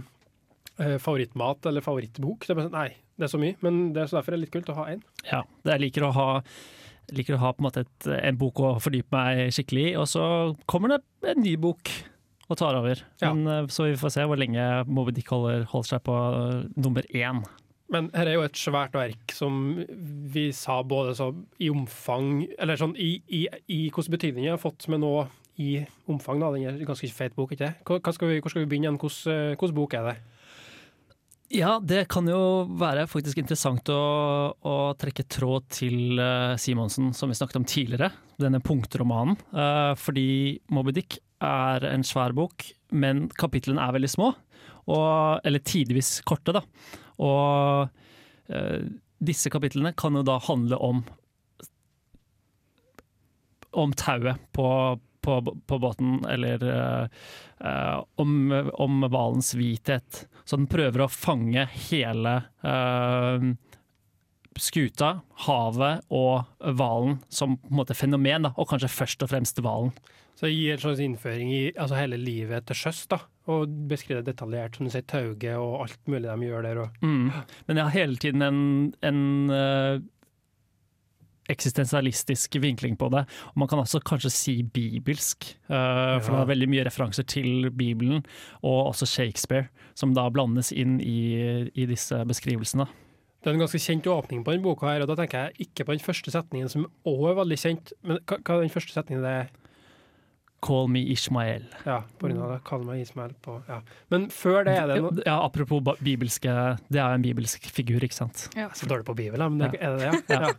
eh, 0.79 0.97
favorittmat 1.01 1.69
eller 1.71 1.85
favorittbok. 1.85 2.45
Det 2.47 2.55
er 2.55 2.59
bare 2.61 2.69
sånn, 2.69 2.77
nei, 2.79 2.91
det 3.19 3.27
er 3.27 3.33
så 3.33 3.41
mye, 3.41 3.57
men 3.65 3.81
det 3.95 4.03
er 4.03 4.11
så 4.11 4.19
derfor 4.19 4.35
er 4.35 4.39
det 4.39 4.47
litt 4.47 4.55
kult 4.55 4.71
å 4.71 4.77
ha 4.81 4.91
én. 4.95 5.03
ja. 5.31 5.43
Det 5.65 5.75
jeg 5.75 5.85
liker 5.87 6.07
å 6.07 6.13
ha 6.15 6.29
liker 7.09 7.35
å 7.35 7.41
ha 7.41 7.49
på 7.55 7.63
en 7.63 7.65
måte 7.65 7.81
et, 7.87 8.07
en 8.19 8.37
bok 8.37 8.59
å 8.61 8.75
fordype 8.83 9.09
meg 9.15 9.53
skikkelig 9.55 9.85
i, 9.87 9.93
og 9.97 10.05
så 10.11 10.23
kommer 10.69 10.93
det 10.93 11.31
en 11.31 11.41
ny 11.41 11.55
bok 11.57 11.89
og 12.49 12.57
tar 12.57 12.77
over. 12.77 13.01
Ja. 13.21 13.31
Men, 13.33 13.47
eh, 13.47 13.67
så 13.73 13.89
vi 13.89 13.97
får 13.99 14.13
se 14.15 14.25
hvor 14.25 14.39
lenge 14.39 14.65
Moby 14.89 15.13
Dick 15.15 15.29
holder, 15.33 15.65
holder 15.69 15.89
seg 15.93 16.05
på 16.05 16.15
eh, 16.17 16.63
nummer 16.81 17.05
én. 17.13 17.43
Men 17.93 18.11
her 18.13 18.29
er 18.29 18.37
jo 18.37 18.45
et 18.45 18.59
svært 18.59 18.93
verk 18.93 19.33
som 19.33 19.79
vi 20.29 20.49
sa 20.53 20.79
både 20.85 21.15
i 21.57 21.71
omfang 21.73 22.43
Eller 22.61 22.77
sånn 22.77 22.93
i, 23.01 23.15
i, 23.25 23.47
i 23.65 23.79
hvilken 23.87 24.13
betydning 24.13 24.45
jeg 24.45 24.53
har 24.53 24.61
fått 24.61 24.85
med 24.93 25.01
nå 25.01 25.13
i 25.59 25.73
omfang. 26.07 26.39
da, 26.39 26.51
Den 26.53 26.67
er 26.69 26.85
ganske 26.87 27.09
feit 27.11 27.35
bok, 27.35 27.51
ikke 27.51 27.65
det? 27.65 27.73
skal 27.83 28.35
Hvor 28.39 28.53
skal 28.53 28.63
vi 28.63 28.69
begynne? 28.69 28.93
igjen? 28.93 28.99
Hvordan, 29.01 29.57
hvordan 29.59 29.75
bok 29.75 29.95
er 29.97 30.11
det? 30.11 30.17
Ja, 31.49 31.79
det 31.81 32.03
kan 32.13 32.27
jo 32.29 32.67
være 32.77 33.07
faktisk 33.09 33.39
interessant 33.41 33.89
å, 33.89 34.01
å 34.53 34.75
trekke 35.01 35.25
tråd 35.25 35.65
til 35.73 36.19
uh, 36.21 36.53
Simonsen, 36.61 37.09
som 37.17 37.31
vi 37.31 37.37
snakket 37.39 37.57
om 37.57 37.65
tidligere. 37.65 38.11
Denne 38.39 38.61
punktromanen. 38.63 39.33
Eh, 39.51 39.95
fordi 39.99 40.29
Moby 40.71 40.93
Dick 40.95 41.17
er 41.43 41.83
en 41.89 42.05
svær 42.07 42.31
bok, 42.37 42.63
men 42.95 43.25
kapitlene 43.35 43.81
er 43.83 43.97
veldig 43.97 44.11
små. 44.13 44.29
Og, 44.85 45.41
eller 45.43 45.65
tidvis 45.65 46.19
korte, 46.23 46.53
da. 46.55 46.61
Og 47.19 47.89
eh, 48.51 48.89
disse 49.19 49.51
kapitlene 49.51 49.93
kan 49.97 50.15
jo 50.15 50.25
da 50.27 50.39
handle 50.47 50.79
om 50.79 51.03
om 53.71 53.91
tauet 53.93 54.39
på, 54.51 54.99
på, 55.21 55.33
på 55.67 55.77
båten, 55.79 56.25
eller 56.25 56.63
eh, 56.65 57.97
om, 58.15 58.31
om 58.73 59.03
hvalens 59.05 59.53
hvithet. 59.53 60.23
Så 60.41 60.57
den 60.57 60.65
prøver 60.71 61.05
å 61.05 61.11
fange 61.13 61.67
hele 61.91 62.33
eh, 62.65 63.45
skuta, 64.61 65.11
havet 65.45 66.05
og 66.13 66.47
hvalen 66.59 67.19
som 67.33 67.57
på 67.59 67.71
en 67.71 67.79
måte 67.81 67.97
fenomen, 67.97 68.47
da, 68.47 68.53
og 68.57 68.69
kanskje 68.69 68.91
først 68.91 69.25
og 69.25 69.31
fremst 69.31 69.61
hvalen. 69.63 69.93
Så 70.39 70.47
det 70.47 70.53
gir 70.55 70.77
en 70.77 70.79
slags 70.79 71.01
innføring 71.03 71.49
i 71.51 71.63
altså 71.73 71.97
hele 71.99 72.15
livet 72.15 72.63
til 72.69 72.77
sjøs, 72.79 73.01
da. 73.11 73.17
Og 73.51 73.67
beskriver 73.89 74.21
det 74.21 74.37
detaljert, 74.37 74.77
som 74.77 74.87
du 74.87 74.93
sier, 74.93 75.03
tauget 75.03 75.57
og 75.59 75.81
alt 75.83 75.99
mulig 76.07 76.29
de 76.29 76.47
gjør 76.47 76.63
der. 76.63 76.79
Og, 76.85 77.01
Mm. 77.01 77.31
Men 77.67 77.77
jeg 77.77 77.83
har 77.83 77.91
hele 77.97 78.15
tiden 78.15 78.41
en, 78.41 78.93
en 79.03 79.51
uh, 79.51 79.99
eksistensialistisk 81.49 82.55
vinkling 82.61 82.95
på 82.95 83.09
det. 83.11 83.25
Og 83.51 83.59
man 83.59 83.67
kan 83.67 83.81
også 83.83 83.99
kanskje 83.99 84.31
si 84.31 84.55
bibelsk, 84.63 85.57
uh, 85.67 86.21
for 86.21 86.29
det 86.29 86.37
er 86.37 86.39
har 86.45 86.53
veldig 86.53 86.69
mye 86.69 86.87
referanser 86.87 87.27
til 87.27 87.71
Bibelen, 87.71 88.23
og 88.63 88.93
også 88.93 89.05
Shakespeare, 89.05 89.67
som 89.93 90.15
da 90.15 90.29
blandes 90.29 90.71
inn 90.71 91.01
i, 91.01 91.67
i 91.73 91.89
disse 91.89 92.15
beskrivelsene. 92.25 92.87
Det 93.39 93.49
er 93.49 93.55
en 93.55 93.63
ganske 93.63 93.79
kjent 93.79 94.07
åpning 94.11 94.43
på 94.43 94.51
den 94.51 94.63
boka, 94.65 94.89
her, 94.89 95.05
og 95.05 95.11
da 95.11 95.15
tenker 95.21 95.47
jeg 95.47 95.69
ikke 95.69 95.85
på 95.87 95.95
den 95.95 96.03
første 96.03 96.33
setningen, 96.33 96.71
som 96.71 96.89
òg 97.07 97.29
er 97.31 97.37
veldig 97.39 97.57
kjent. 97.61 97.93
Men 98.03 98.19
hva, 98.27 98.39
hva 98.41 98.57
er 98.57 98.65
den 98.65 98.73
første 98.73 98.95
setningen? 98.95 99.23
det 99.23 99.35
er? 99.45 99.49
Call 100.59 100.89
me 100.91 100.99
Ishmael. 101.13 101.63
Ja, 101.85 102.01
på 102.19 102.27
grunn 102.27 102.41
av 102.43 102.51
det. 102.51 102.57
Kall 102.67 102.83
meg 102.83 103.05
Ismael 103.05 103.31
på 103.43 103.61
ja. 103.69 103.79
Men 104.11 104.27
før 104.33 104.65
det 104.67 104.75
er 104.75 104.89
det 104.91 104.97
noe 105.05 105.23
Ja, 105.23 105.37
apropos 105.45 105.79
bibelske 106.03 106.51
Det 106.91 106.99
er 106.99 107.15
en 107.15 107.23
bibelsk 107.23 107.69
figur, 107.71 108.03
ikke 108.03 108.17
sant? 108.17 108.49
Jeg 108.57 108.65
er 108.67 108.75
så 108.75 108.89
dårlig 108.89 109.07
på 109.07 109.15
Bibelen, 109.15 109.55
men 109.55 109.71
det, 109.71 109.79
er 109.79 109.95
det 109.95 110.09
det, 110.09 110.19
ja? 110.35 110.49
ja. 110.49 110.51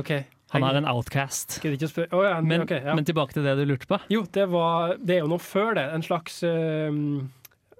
OK. 0.00 0.12
Han 0.54 0.66
er 0.68 0.76
en 0.78 0.86
outcast. 0.86 1.56
Spørre. 1.58 2.06
Ja, 2.12 2.40
Men, 2.44 2.62
okay, 2.62 2.84
ja. 2.84 2.94
men 2.94 3.06
tilbake 3.08 3.34
til 3.34 3.46
det 3.46 3.56
du 3.58 3.64
lurte 3.66 3.88
på. 3.90 3.98
Jo, 4.12 4.22
det, 4.30 4.44
var, 4.52 4.94
det 5.00 5.16
er 5.16 5.24
jo 5.24 5.30
noe 5.32 5.42
før 5.42 5.74
det. 5.80 5.88
En 5.96 6.04
slags 6.04 6.42
er, 6.46 6.94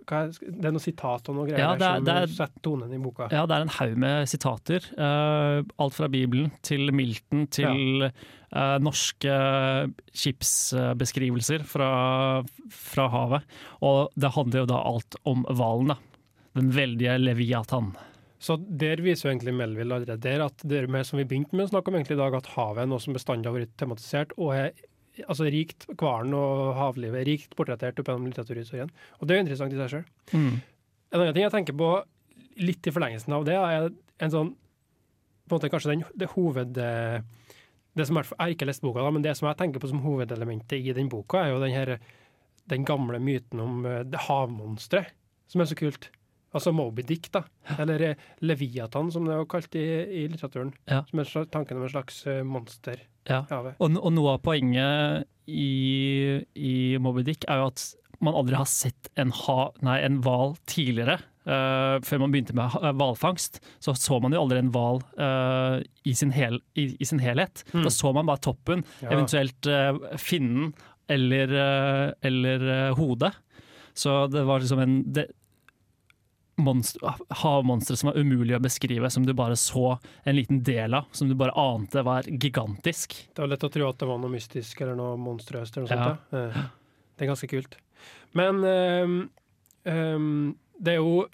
Det 0.07 0.69
er 0.69 0.75
noe 0.75 0.83
sitat 0.83 1.29
og 1.31 1.37
noe 1.38 1.47
greier 1.49 1.59
Ja, 1.62 1.71
det 1.75 1.87
er- 1.88 1.97
som 1.97 2.05
det 2.05 2.14
er- 2.14 2.33
setter 2.35 2.61
tonen 2.62 2.93
i 2.93 2.99
boka. 2.99 3.29
Ja, 3.33 3.47
det 3.47 3.57
er 3.57 3.62
en 3.62 3.69
haug 3.79 3.97
med 3.97 4.29
sitater. 4.29 4.81
Uh, 4.99 5.62
alt 5.79 5.95
fra 5.95 6.09
Bibelen 6.09 6.53
til 6.62 6.93
Milton 6.93 7.47
til 7.49 8.11
eh, 8.55 8.79
norske 8.79 9.35
skipsbeskrivelser 10.14 11.64
fra, 11.67 12.43
fra 12.71 13.09
havet. 13.11 13.43
Og 13.83 14.11
det 14.19 14.31
handler 14.37 14.64
jo 14.64 14.71
da 14.71 14.81
alt 14.93 15.17
om 15.27 15.45
hvalen, 15.51 15.95
da. 15.95 15.97
Den 16.55 16.71
veldige 16.71 17.17
Leviathan. 17.19 17.95
Så 18.45 18.59
der 18.61 19.01
viser 19.03 19.27
jo 19.29 19.33
egentlig 19.35 19.55
Melville 19.57 19.97
allerede 19.97 20.21
der 20.21 20.45
at 20.45 20.62
det 20.69 20.85
med, 20.93 21.07
som 21.09 21.19
vi 21.19 21.25
begynte 21.25 21.57
med 21.57 21.67
å 21.67 21.73
snakke 21.73 21.88
om 21.90 21.97
egentlig 21.97 22.19
i 22.19 22.23
dag, 22.23 22.35
at 22.38 22.51
havet 22.55 22.83
er 22.85 22.90
noe 22.90 23.01
som 23.03 23.17
bestandig 23.17 23.49
har 23.49 23.57
vært 23.57 23.73
tematisert 23.81 24.35
og 24.37 24.53
er 24.55 24.71
altså 25.22 25.46
rikt, 25.53 25.87
hvalen 26.00 26.35
og 26.38 26.74
havlivet 26.79 27.27
rikt 27.29 27.55
portrettert 27.59 28.00
opp 28.00 28.11
gjennom 28.11 28.27
litteraturhistorien. 28.31 28.90
Og 29.20 29.29
det 29.29 29.35
er 29.35 29.40
jo 29.40 29.44
interessant 29.46 29.77
i 29.77 29.81
seg 29.81 29.92
sjøl. 29.92 30.05
Mm. 30.35 30.59
En 31.14 31.20
annen 31.20 31.37
ting 31.37 31.46
jeg 31.46 31.55
tenker 31.55 31.79
på 31.79 31.90
litt 32.64 32.87
i 32.87 32.92
forlengelsen 32.94 33.35
av 33.37 33.46
det, 33.46 33.57
er 33.59 33.88
en 34.24 34.35
sånn 34.35 34.53
på 35.44 35.53
en 35.53 35.59
måte 35.59 35.72
kanskje 35.72 35.94
den, 35.94 36.05
det 36.16 36.33
hoved... 36.35 36.79
Det 37.94 38.09
som 38.09 38.18
er, 38.18 38.27
jeg 38.27 38.40
har 38.40 38.53
ikke 38.57 38.66
lest 38.66 38.83
boka, 38.83 39.05
da, 39.07 39.11
men 39.14 39.22
det 39.22 39.37
som 39.38 39.46
jeg 39.46 39.55
tenker 39.61 39.79
på 39.79 39.87
som 39.87 40.00
hovedelementet 40.03 40.83
i 40.83 40.94
den 40.96 41.07
boka, 41.12 41.44
er 41.44 41.53
jo 41.53 41.61
den, 41.62 41.70
her, 41.70 41.92
den 42.72 42.83
gamle 42.88 43.20
myten 43.22 43.61
om 43.62 43.85
eh, 43.87 44.00
det 44.03 44.24
havmonsteret, 44.24 45.12
som 45.46 45.62
er 45.62 45.68
så 45.70 45.77
kult. 45.79 46.09
Altså 46.59 46.72
Moby 46.74 47.05
Dick, 47.07 47.29
da. 47.31 47.44
Eller 47.79 48.03
eh, 48.03 48.24
Leviathan, 48.42 49.12
som 49.14 49.29
det 49.29 49.37
er 49.37 49.46
kalt 49.46 49.79
i, 49.79 49.85
i 50.11 50.24
litteraturen. 50.33 50.72
Ja. 50.90 51.05
Som 51.07 51.22
er 51.22 51.31
tanken 51.55 51.79
om 51.79 51.87
en 51.87 51.94
slags 51.94 52.18
eh, 52.27 52.42
monster 52.42 52.98
Ja. 53.28 53.42
Og, 53.78 53.94
og 53.96 54.12
noe 54.12 54.34
av 54.37 54.42
poenget 54.44 55.24
i, 55.48 56.40
i 56.56 56.74
Moby 57.02 57.24
Dick 57.26 57.44
er 57.48 57.62
jo 57.62 57.70
at 57.72 57.84
man 58.24 58.37
aldri 58.38 58.56
har 58.56 58.68
sett 58.70 59.10
en 59.20 59.32
ha- 59.44 59.72
nei, 59.84 59.98
en 60.06 60.20
hval 60.24 60.54
tidligere. 60.70 61.18
Uh, 61.44 61.98
før 62.00 62.22
man 62.22 62.32
begynte 62.32 62.54
med 62.56 62.70
ha- 62.72 62.92
hvalfangst, 62.96 63.58
så 63.84 63.92
så 64.00 64.16
man 64.24 64.32
jo 64.32 64.40
aldri 64.40 64.62
en 64.62 64.70
hval 64.72 65.02
uh, 65.20 65.82
i, 66.08 66.14
sin 66.16 66.32
i, 66.32 66.87
i 66.96 67.04
sin 67.04 67.20
helhet. 67.20 67.66
Mm. 67.74 67.82
Da 67.84 67.92
så 67.92 68.14
man 68.16 68.24
bare 68.30 68.40
toppen, 68.46 68.84
Ja. 69.04 69.10
eventuelt 69.12 69.68
uh, 69.68 70.16
finnen 70.16 70.72
eller, 71.12 71.50
eh, 71.52 72.12
eller 72.24 72.62
eh, 72.72 72.94
hodet. 72.96 73.34
Så 73.92 74.22
det 74.32 74.40
var 74.48 74.62
liksom 74.62 74.78
en 74.80 74.94
det, 75.12 75.26
havmonstre 76.59 77.97
som 77.97 78.11
var 78.11 78.19
umulig 78.21 78.57
å 78.57 78.62
beskrive, 78.62 79.11
som 79.11 79.25
du 79.27 79.33
bare 79.37 79.57
så 79.59 79.99
en 80.25 80.37
liten 80.37 80.62
del 80.64 80.95
av, 80.95 81.05
som 81.12 81.29
du 81.29 81.35
bare 81.38 81.55
ante 81.59 82.03
var 82.07 82.23
gigantisk. 82.29 83.17
Det 83.35 83.43
var 83.43 83.49
lett 83.53 83.64
å 83.67 83.71
tro 83.73 83.88
at 83.88 83.99
det 83.99 84.09
var 84.09 84.19
noe 84.23 84.31
mystisk 84.33 84.81
eller 84.85 84.97
noe 84.99 85.17
monstrøst 85.21 85.77
eller 85.77 85.88
noe 85.88 85.97
Ja. 85.99 86.05
sånt. 86.05 86.21
Ja. 86.33 86.38
Eh, 86.62 86.71
Det 87.17 87.23
er 87.25 87.31
ganske 87.31 87.49
kult. 87.49 87.77
Men 88.35 88.64
um, 88.64 89.31
um, 89.87 90.57
det 90.83 90.95
er 90.95 90.97
jo 90.99 91.27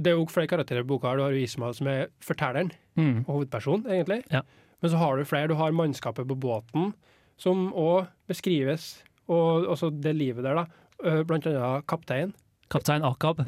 det 0.00 0.12
er 0.12 0.16
jo 0.16 0.24
flere 0.26 0.48
karakterer 0.48 0.80
i 0.80 0.86
boka. 0.88 1.14
Du 1.16 1.20
har 1.22 1.32
Ismael 1.36 1.74
som 1.74 1.86
er 1.88 2.08
fortelleren 2.24 2.70
Mm. 2.96 3.24
og 3.28 3.34
hovedpersonen, 3.44 3.84
egentlig. 3.86 4.24
Ja. 4.30 4.40
Men 4.82 4.90
så 4.90 4.96
har 4.96 5.16
du 5.16 5.24
flere. 5.24 5.48
Du 5.48 5.54
har 5.54 5.70
mannskapet 5.72 6.26
på 6.26 6.34
båten, 6.38 6.94
som 7.36 7.72
òg 7.72 8.08
beskrives. 8.28 9.02
Og 9.28 9.66
også 9.66 9.90
det 10.00 10.16
livet 10.16 10.42
der, 10.42 10.54
da. 10.54 10.66
Eh, 11.04 11.22
Blant 11.22 11.46
annet 11.46 11.86
kaptein. 11.86 12.32
Kaptein 12.70 13.02
Akab. 13.04 13.44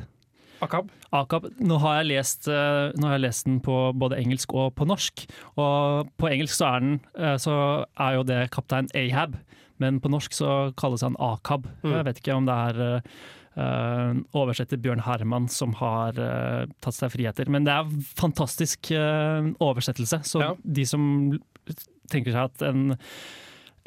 Akab. 0.63 0.91
Akab. 1.13 1.49
Nå 1.61 1.79
har, 1.83 2.01
jeg 2.01 2.13
lest, 2.13 2.47
eh, 2.49 2.93
nå 2.97 3.09
har 3.09 3.19
jeg 3.19 3.27
lest 3.27 3.49
den 3.49 3.61
på 3.65 3.77
både 3.99 4.19
engelsk 4.23 4.55
og 4.55 4.73
på 4.79 4.87
norsk. 4.89 5.27
Og 5.61 6.09
på 6.21 6.31
engelsk 6.31 6.57
så 6.61 6.69
er, 6.71 6.85
den, 6.87 6.97
eh, 7.19 7.37
så 7.43 7.57
er 8.01 8.17
jo 8.19 8.27
det 8.29 8.41
kaptein 8.55 8.91
Ahab, 8.99 9.37
men 9.83 10.01
på 10.01 10.13
norsk 10.13 10.35
så 10.37 10.51
kalles 10.79 11.03
han 11.03 11.19
Akab. 11.19 11.67
Mm. 11.83 11.95
Jeg 11.99 12.09
vet 12.09 12.23
ikke 12.23 12.39
om 12.39 12.47
det 12.47 12.59
er 12.71 12.83
eh, 12.87 14.15
oversetter 14.39 14.81
Bjørn 14.81 15.05
Herman 15.05 15.49
som 15.53 15.75
har 15.77 16.17
uh, 16.17 16.65
tatt 16.81 16.97
seg 16.97 17.13
friheter. 17.13 17.51
Men 17.53 17.67
det 17.67 17.75
er 17.75 17.91
fantastisk 18.17 18.93
uh, 18.97 19.51
oversettelse, 19.61 20.23
så 20.25 20.41
Ja. 20.47 20.53
de 20.63 20.87
som 20.89 21.05
tenker 22.13 22.33
seg 22.33 22.49
at 22.49 22.65
en 22.71 22.95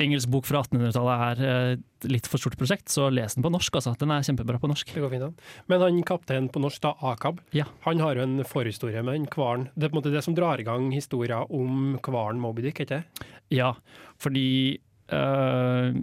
engelsk 0.02 0.28
bok 0.34 0.48
fra 0.48 0.60
1800-tallet 0.66 1.22
er 1.26 1.42
eh, 1.48 1.70
et 1.76 2.08
litt 2.12 2.28
for 2.30 2.42
stort 2.42 2.58
prosjekt, 2.60 2.90
så 2.92 3.08
les 3.14 3.36
den 3.38 3.46
på 3.46 3.52
norsk. 3.54 3.78
Altså. 3.80 3.94
Den 4.00 4.12
er 4.12 4.26
kjempebra 4.28 4.60
på 4.62 4.70
norsk. 4.72 4.92
Det 4.96 5.04
går 5.04 5.14
fint 5.14 5.28
an. 5.30 5.36
Men 5.72 5.84
han 5.86 6.02
kapteinen 6.08 6.50
på 6.52 6.62
norsk, 6.64 6.82
da, 6.84 6.92
Akab, 7.12 7.40
Ja. 7.56 7.66
han 7.86 8.02
har 8.04 8.20
jo 8.20 8.26
en 8.26 8.44
forhistorie 8.48 9.04
med 9.06 9.16
en 9.22 9.30
hvalen. 9.32 9.70
Det 9.76 9.88
er 9.88 9.94
på 9.94 9.96
en 9.98 10.02
måte 10.02 10.14
det 10.14 10.24
som 10.26 10.36
drar 10.36 10.60
i 10.60 10.68
gang 10.68 10.90
historien 10.96 11.48
om 11.50 11.96
hvalen 12.04 12.42
Moby 12.44 12.66
Dick, 12.68 12.82
ikke 12.84 12.98
det? 12.98 13.28
Ja, 13.56 13.74
fordi 14.20 14.80
øh, 15.16 16.02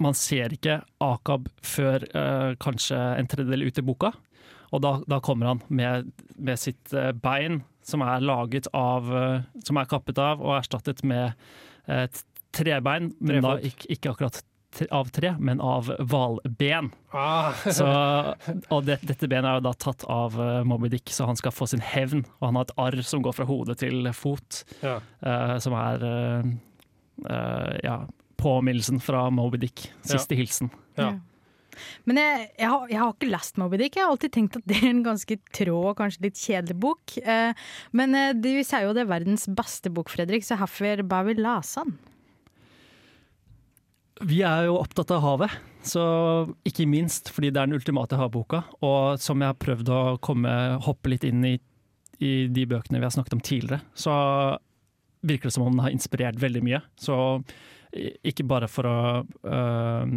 man 0.00 0.14
ser 0.18 0.52
ikke 0.56 0.80
Akab 1.00 1.48
før 1.62 2.04
øh, 2.10 2.56
kanskje 2.60 2.98
en 3.20 3.30
tredjedel 3.30 3.68
ut 3.68 3.78
i 3.78 3.86
boka. 3.86 4.12
Og 4.70 4.82
da, 4.82 4.96
da 5.10 5.18
kommer 5.22 5.46
han 5.50 5.62
med, 5.68 6.10
med 6.38 6.58
sitt 6.58 6.92
øh, 6.94 7.12
bein, 7.14 7.62
som 7.82 8.02
er 8.04 8.20
laget 8.22 8.68
av 8.76 9.08
Som 9.64 9.78
er 9.80 9.88
kappet 9.88 10.18
av 10.20 10.42
og 10.44 10.52
erstattet 10.58 11.00
med 11.02 11.32
et 11.90 12.20
trebein, 12.56 13.12
men 13.20 13.44
da 13.44 13.56
ikke, 13.58 13.90
ikke 13.96 14.14
akkurat 14.14 14.40
av 14.94 15.08
tre, 15.10 15.32
men 15.42 15.60
av 15.60 15.88
hvalben. 15.98 16.92
Ah. 17.10 17.56
Og 18.74 18.84
det, 18.86 19.00
dette 19.02 19.26
benet 19.26 19.48
er 19.50 19.58
jo 19.58 19.64
da 19.66 19.72
tatt 19.74 20.04
av 20.06 20.36
uh, 20.38 20.60
Moby 20.68 20.92
Dick, 20.92 21.10
så 21.10 21.26
han 21.26 21.38
skal 21.38 21.54
få 21.54 21.66
sin 21.72 21.82
hevn. 21.82 22.22
Og 22.38 22.46
han 22.46 22.58
har 22.60 22.68
et 22.68 22.76
arr 22.78 23.02
som 23.06 23.24
går 23.24 23.34
fra 23.40 23.48
hode 23.50 23.74
til 23.80 24.06
fot, 24.14 24.62
ja. 24.84 25.00
uh, 25.26 25.56
som 25.62 25.74
er 25.78 26.06
uh, 26.06 26.52
eh, 27.26 27.74
ja, 27.84 27.96
påminnelsen 28.40 29.02
fra 29.02 29.26
Moby 29.34 29.58
Dick. 29.66 29.88
Siste 30.06 30.38
hilsen. 30.38 30.70
Ja. 30.98 31.16
Men 32.08 32.18
jeg, 32.20 32.46
jeg, 32.58 32.68
har, 32.68 32.86
jeg 32.90 33.00
har 33.00 33.14
ikke 33.14 33.30
lest 33.30 33.58
Moby 33.60 33.80
Dick. 33.80 33.96
Jeg 33.96 34.04
har 34.04 34.14
alltid 34.14 34.34
tenkt 34.34 34.58
at 34.58 34.68
det 34.68 34.80
er 34.80 34.90
en 34.90 35.02
ganske 35.06 35.36
trå 35.56 35.78
og 35.92 35.96
kanskje 36.00 36.26
litt 36.26 36.40
kjedelig 36.40 36.76
bok. 36.82 37.16
Eh, 37.20 37.66
men 37.96 38.16
eh, 38.18 38.32
du 38.36 38.50
sier 38.58 38.86
jo 38.86 38.94
det 38.96 39.04
er 39.04 39.12
verdens 39.12 39.46
beste 39.56 39.92
bok, 39.94 40.12
Fredrik, 40.12 40.46
så 40.46 40.58
hvorfor 40.60 41.04
bør 41.08 41.30
vi 41.30 41.38
lese 41.40 41.84
den? 41.84 41.98
Vi 44.20 44.42
er 44.44 44.66
jo 44.68 44.76
opptatt 44.76 45.12
av 45.14 45.22
havet, 45.24 45.54
så 45.86 46.02
ikke 46.68 46.88
minst 46.90 47.30
fordi 47.32 47.48
det 47.54 47.62
er 47.62 47.70
den 47.70 47.78
ultimate 47.78 48.18
havboka. 48.20 48.62
Og 48.84 49.20
som 49.22 49.40
jeg 49.40 49.52
har 49.52 49.60
prøvd 49.60 49.92
å 49.96 50.00
komme, 50.20 50.52
hoppe 50.84 51.14
litt 51.14 51.24
inn 51.24 51.44
i, 51.48 51.54
i 52.20 52.32
de 52.52 52.66
bøkene 52.68 53.00
vi 53.00 53.08
har 53.08 53.14
snakket 53.14 53.38
om 53.38 53.44
tidligere, 53.44 53.80
så 53.96 54.14
virker 55.24 55.48
det 55.48 55.56
som 55.56 55.66
om 55.66 55.72
den 55.72 55.84
har 55.84 55.94
inspirert 55.94 56.40
veldig 56.40 56.64
mye. 56.64 56.82
Så 57.00 57.16
ikke 57.90 58.46
bare 58.48 58.68
for 58.70 58.88
å 58.88 58.98
øh, 59.24 60.16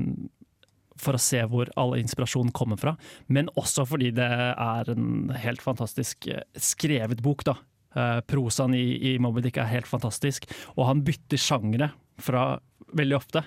for 1.03 1.17
å 1.17 1.21
se 1.21 1.41
hvor 1.49 1.71
all 1.79 1.95
inspirasjonen 1.97 2.53
kommer 2.55 2.79
fra, 2.79 2.95
men 3.27 3.49
også 3.59 3.85
fordi 3.89 4.11
det 4.15 4.29
er 4.29 4.91
en 4.93 5.31
helt 5.43 5.63
fantastisk 5.63 6.27
eh, 6.31 6.43
skrevet 6.53 7.23
bok. 7.25 7.45
da. 7.49 7.57
Eh, 7.97 8.19
prosaen 8.29 8.75
i, 8.77 9.13
i 9.13 9.17
Moby 9.21 9.43
Dick 9.45 9.59
er 9.61 9.71
helt 9.71 9.89
fantastisk, 9.89 10.47
og 10.77 10.87
han 10.89 11.03
bytter 11.05 11.41
sjangre 11.41 11.91
fra 12.21 12.59
veldig 12.97 13.17
ofte. 13.17 13.43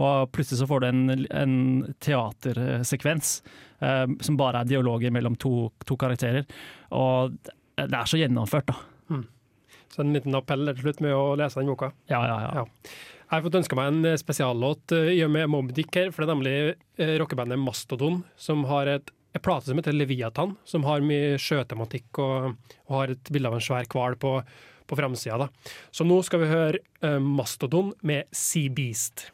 Og 0.00 0.30
plutselig 0.34 0.60
så 0.60 0.68
får 0.70 0.82
du 0.82 0.88
en, 0.90 1.02
en 1.42 1.56
teatersekvens 2.02 3.34
eh, 3.80 4.06
som 4.20 4.38
bare 4.40 4.62
er 4.62 4.70
dialoger 4.70 5.14
mellom 5.14 5.38
to, 5.40 5.70
to 5.88 5.98
karakterer. 6.00 6.46
Og 6.96 7.36
det 7.80 7.90
er 7.90 8.08
så 8.08 8.20
gjennomført, 8.20 8.70
da. 8.72 8.78
Så 9.90 10.04
en 10.04 10.12
liten 10.14 10.36
appell 10.38 10.68
til 10.70 10.84
slutt 10.84 11.00
med 11.02 11.14
å 11.16 11.34
lese 11.38 11.58
den 11.58 11.70
boka. 11.72 11.90
Ja, 12.10 12.20
ja, 12.22 12.36
ja. 12.44 12.50
Ja. 12.60 12.92
Jeg 13.30 13.36
har 13.36 13.46
fått 13.46 13.60
ønska 13.60 13.78
meg 13.78 13.92
en 13.92 14.10
eh, 14.10 14.18
spesiallåt 14.18 14.94
eh, 14.96 15.12
i 15.16 15.22
og 15.26 15.32
med 15.34 15.50
Moby 15.50 15.74
Dick 15.74 15.94
her, 15.94 16.10
for 16.14 16.22
det 16.22 16.30
er 16.30 16.36
nemlig 16.36 16.54
eh, 16.98 17.14
rockebandet 17.20 17.60
Mastodon 17.62 18.22
som 18.40 18.64
har 18.70 18.90
et 18.90 19.14
en 19.30 19.42
plate 19.46 19.68
som 19.68 19.78
heter 19.78 19.94
Leviathan, 19.94 20.56
som 20.66 20.82
har 20.82 21.04
mye 21.06 21.36
sjøtematikk 21.38 22.18
og, 22.18 22.56
og 22.88 22.96
har 22.96 23.12
et 23.12 23.28
bilde 23.30 23.46
av 23.46 23.54
en 23.54 23.62
svær 23.62 23.86
hval 23.92 24.16
på, 24.18 24.32
på 24.90 24.98
framsida. 24.98 25.38
da. 25.46 25.48
Så 25.94 26.06
nå 26.08 26.18
skal 26.26 26.42
vi 26.44 26.50
høre 26.50 26.82
uh, 27.06 27.18
Mastodon 27.22 27.92
med 28.02 28.26
Sea 28.34 28.68
Beast. 28.74 29.28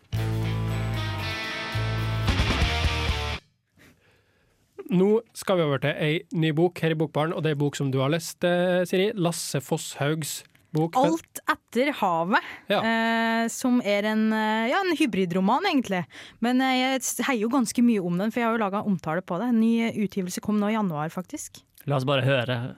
Nå 4.87 5.09
skal 5.35 5.59
vi 5.59 5.65
over 5.67 5.81
til 5.83 5.97
ei 5.99 6.19
ny 6.39 6.53
bok 6.55 6.79
her 6.85 6.93
i 6.95 6.99
Bokbaren, 6.99 7.33
og 7.35 7.43
det 7.43 7.51
er 7.53 7.57
en 7.57 7.63
bok 7.65 7.75
som 7.79 7.89
du 7.91 7.99
har 7.99 8.13
lest, 8.13 8.45
eh, 8.47 8.85
Siri. 8.87 9.09
Lasse 9.19 9.59
Fosshaugs 9.65 10.45
bok. 10.77 10.95
Alt 11.01 11.41
etter 11.51 11.91
havet, 11.99 12.39
Ja. 12.71 12.79
eh, 12.85 13.49
som 13.49 13.81
er 13.83 14.05
en, 14.13 14.33
eh, 14.33 14.69
ja, 14.71 14.79
en 14.87 14.95
hybridroman, 14.97 15.65
egentlig. 15.67 16.05
Men 16.41 16.59
jeg 16.61 17.01
heier 17.27 17.41
jo 17.41 17.49
ganske 17.49 17.83
mye 17.83 17.99
om 18.05 18.17
den, 18.19 18.31
for 18.31 18.41
jeg 18.41 18.47
har 18.47 18.57
jo 18.59 18.63
laga 18.65 18.85
omtale 18.87 19.23
på 19.23 19.39
det. 19.41 19.49
En 19.49 19.61
ny 19.61 19.91
utgivelse 20.07 20.41
kom 20.41 20.61
nå 20.61 20.69
i 20.71 20.75
januar, 20.79 21.09
faktisk. 21.11 21.63
La 21.87 21.97
oss 21.97 22.05
bare 22.05 22.23
høre. 22.23 22.77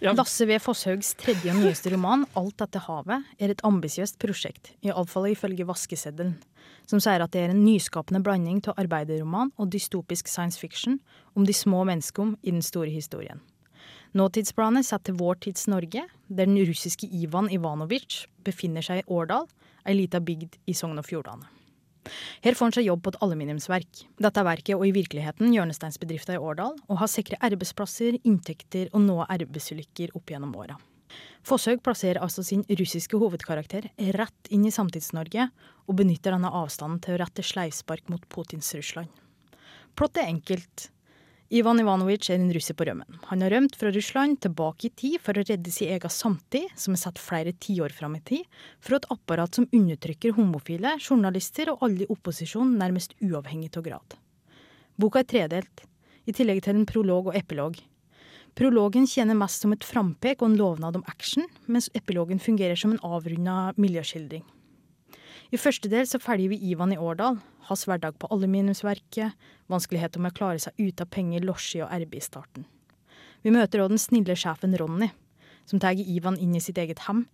Ja. 0.00 0.12
Lasse 0.14 0.46
V. 0.46 0.58
Fosshaugs 0.62 1.14
tredje 1.18 1.50
og 1.50 1.58
nyeste 1.58 1.90
roman, 1.90 2.24
'Alt 2.36 2.62
etter 2.62 2.84
havet', 2.86 3.24
er 3.38 3.50
et 3.50 3.64
ambisiøst 3.64 4.18
prosjekt, 4.18 4.72
iallfall 4.82 5.30
ifølge 5.32 5.66
vaskeseddelen, 5.66 6.36
som 6.86 7.00
sier 7.00 7.20
at 7.22 7.32
det 7.32 7.42
er 7.42 7.50
en 7.50 7.64
nyskapende 7.64 8.22
blanding 8.22 8.62
av 8.68 8.78
arbeiderroman 8.78 9.52
og 9.58 9.72
dystopisk 9.72 10.28
science 10.28 10.58
fiction 10.58 11.00
om 11.34 11.44
de 11.44 11.52
små 11.52 11.84
menneskene 11.84 12.36
i 12.42 12.50
den 12.50 12.62
store 12.62 12.90
historien. 12.90 13.40
Nåtidsplanet 14.14 14.86
setter 14.86 15.12
vår 15.12 15.34
tids 15.44 15.66
Norge, 15.68 16.06
der 16.28 16.46
den 16.46 16.56
russiske 16.56 17.06
Ivan 17.10 17.50
Ivanovic 17.50 18.26
befinner 18.44 18.82
seg 18.82 19.02
i 19.02 19.08
Årdal, 19.12 19.46
ei 19.84 19.94
lita 19.94 20.20
bygd 20.20 20.56
i 20.66 20.72
Sogn 20.72 20.98
og 20.98 21.04
Fjordane. 21.04 21.57
Her 22.44 22.56
får 22.58 22.68
han 22.68 22.76
seg 22.78 22.88
jobb 22.88 23.02
på 23.04 23.14
et 23.14 23.20
aluminiumsverk. 23.24 24.04
Dette 24.22 24.44
verket 24.46 24.76
og 24.76 24.84
i 24.88 24.92
virkeligheten 24.96 25.54
hjørnesteinsbedrifter 25.54 26.38
i 26.38 26.42
Årdal, 26.42 26.76
og 26.88 27.00
har 27.02 27.10
sikret 27.10 27.42
arbeidsplasser, 27.44 28.20
inntekter 28.24 28.92
og 28.92 29.04
noe 29.06 29.26
arbeidsulykker 29.28 30.14
opp 30.18 30.34
gjennom 30.34 30.54
åra. 30.58 30.78
Fosshaug 31.46 31.80
plasserer 31.84 32.20
altså 32.20 32.42
sin 32.44 32.64
russiske 32.68 33.16
hovedkarakter 33.16 33.88
rett 34.18 34.50
inn 34.52 34.66
i 34.68 34.74
Samtids-Norge, 34.74 35.48
og 35.88 35.96
benytter 35.96 36.34
denne 36.34 36.52
avstanden 36.52 37.00
til 37.04 37.16
å 37.16 37.22
rette 37.22 37.44
sleivspark 37.46 38.10
mot 38.12 38.24
Putins 38.28 38.68
Russland. 38.76 39.08
Plottet 39.96 40.22
er 40.24 40.32
enkelt. 40.34 40.90
Ivan 41.48 41.80
Ivanovic 41.80 42.26
er 42.28 42.36
en 42.36 42.50
russer 42.52 42.76
på 42.76 42.84
rømmen. 42.84 43.20
Han 43.30 43.40
har 43.40 43.54
rømt 43.54 43.76
fra 43.80 43.88
Russland 43.88 44.36
tilbake 44.44 44.90
i 44.90 44.92
tid 44.92 45.14
for 45.24 45.32
å 45.32 45.44
redde 45.48 45.72
sin 45.72 45.94
egen 45.94 46.12
samtid, 46.12 46.66
som 46.76 46.92
er 46.92 47.00
satt 47.00 47.20
flere 47.22 47.54
tiår 47.56 47.94
fram 47.96 48.18
i 48.18 48.20
tid, 48.20 48.42
fra 48.84 48.98
et 48.98 49.08
apparat 49.08 49.56
som 49.56 49.64
undertrykker 49.72 50.36
homofile, 50.36 50.98
journalister 51.00 51.72
og 51.72 51.86
alle 51.86 52.04
i 52.04 52.10
opposisjon 52.12 52.74
nærmest 52.76 53.16
uavhengig 53.24 53.70
av 53.80 53.86
grad. 53.86 54.18
Boka 55.00 55.22
er 55.24 55.30
tredelt, 55.32 55.86
i 56.28 56.36
tillegg 56.36 56.60
til 56.66 56.82
en 56.82 56.88
prolog 56.90 57.32
og 57.32 57.40
epilog. 57.40 57.80
Prologen 58.58 59.08
tjener 59.08 59.38
mest 59.38 59.64
som 59.64 59.72
et 59.72 59.88
frampek 59.88 60.42
og 60.42 60.50
en 60.50 60.60
lovnad 60.60 61.00
om 61.00 61.08
action, 61.08 61.48
mens 61.64 61.88
epilogen 61.96 62.44
fungerer 62.44 62.76
som 62.76 62.92
en 62.92 63.00
avrunda 63.00 63.70
miljøskildring. 63.80 64.44
I 65.48 65.56
første 65.56 65.88
del 65.88 66.04
så 66.04 66.20
følger 66.20 66.52
vi 66.52 66.58
Ivan 66.70 66.92
i 66.92 66.98
Årdal, 67.00 67.38
hans 67.70 67.86
hverdag 67.88 68.18
på 68.20 68.28
aluminiumsverket, 68.34 69.32
vanskeligheter 69.72 70.20
med 70.20 70.34
å 70.34 70.36
klare 70.36 70.60
seg 70.60 70.76
ut 70.76 71.00
av 71.00 71.08
penger, 71.08 71.46
losji 71.48 71.80
og 71.80 71.92
RB 72.04 72.18
i 72.18 72.24
starten. 72.24 72.66
Vi 73.40 73.54
møter 73.54 73.80
òg 73.80 73.94
den 73.94 74.02
snille 74.02 74.36
sjefen 74.36 74.76
Ronny, 74.76 75.08
som 75.68 75.80
tar 75.80 75.96
Ivan 75.96 76.36
inn 76.36 76.56
i 76.56 76.60
sitt 76.60 76.80
eget 76.80 77.00
hjem. 77.06 77.24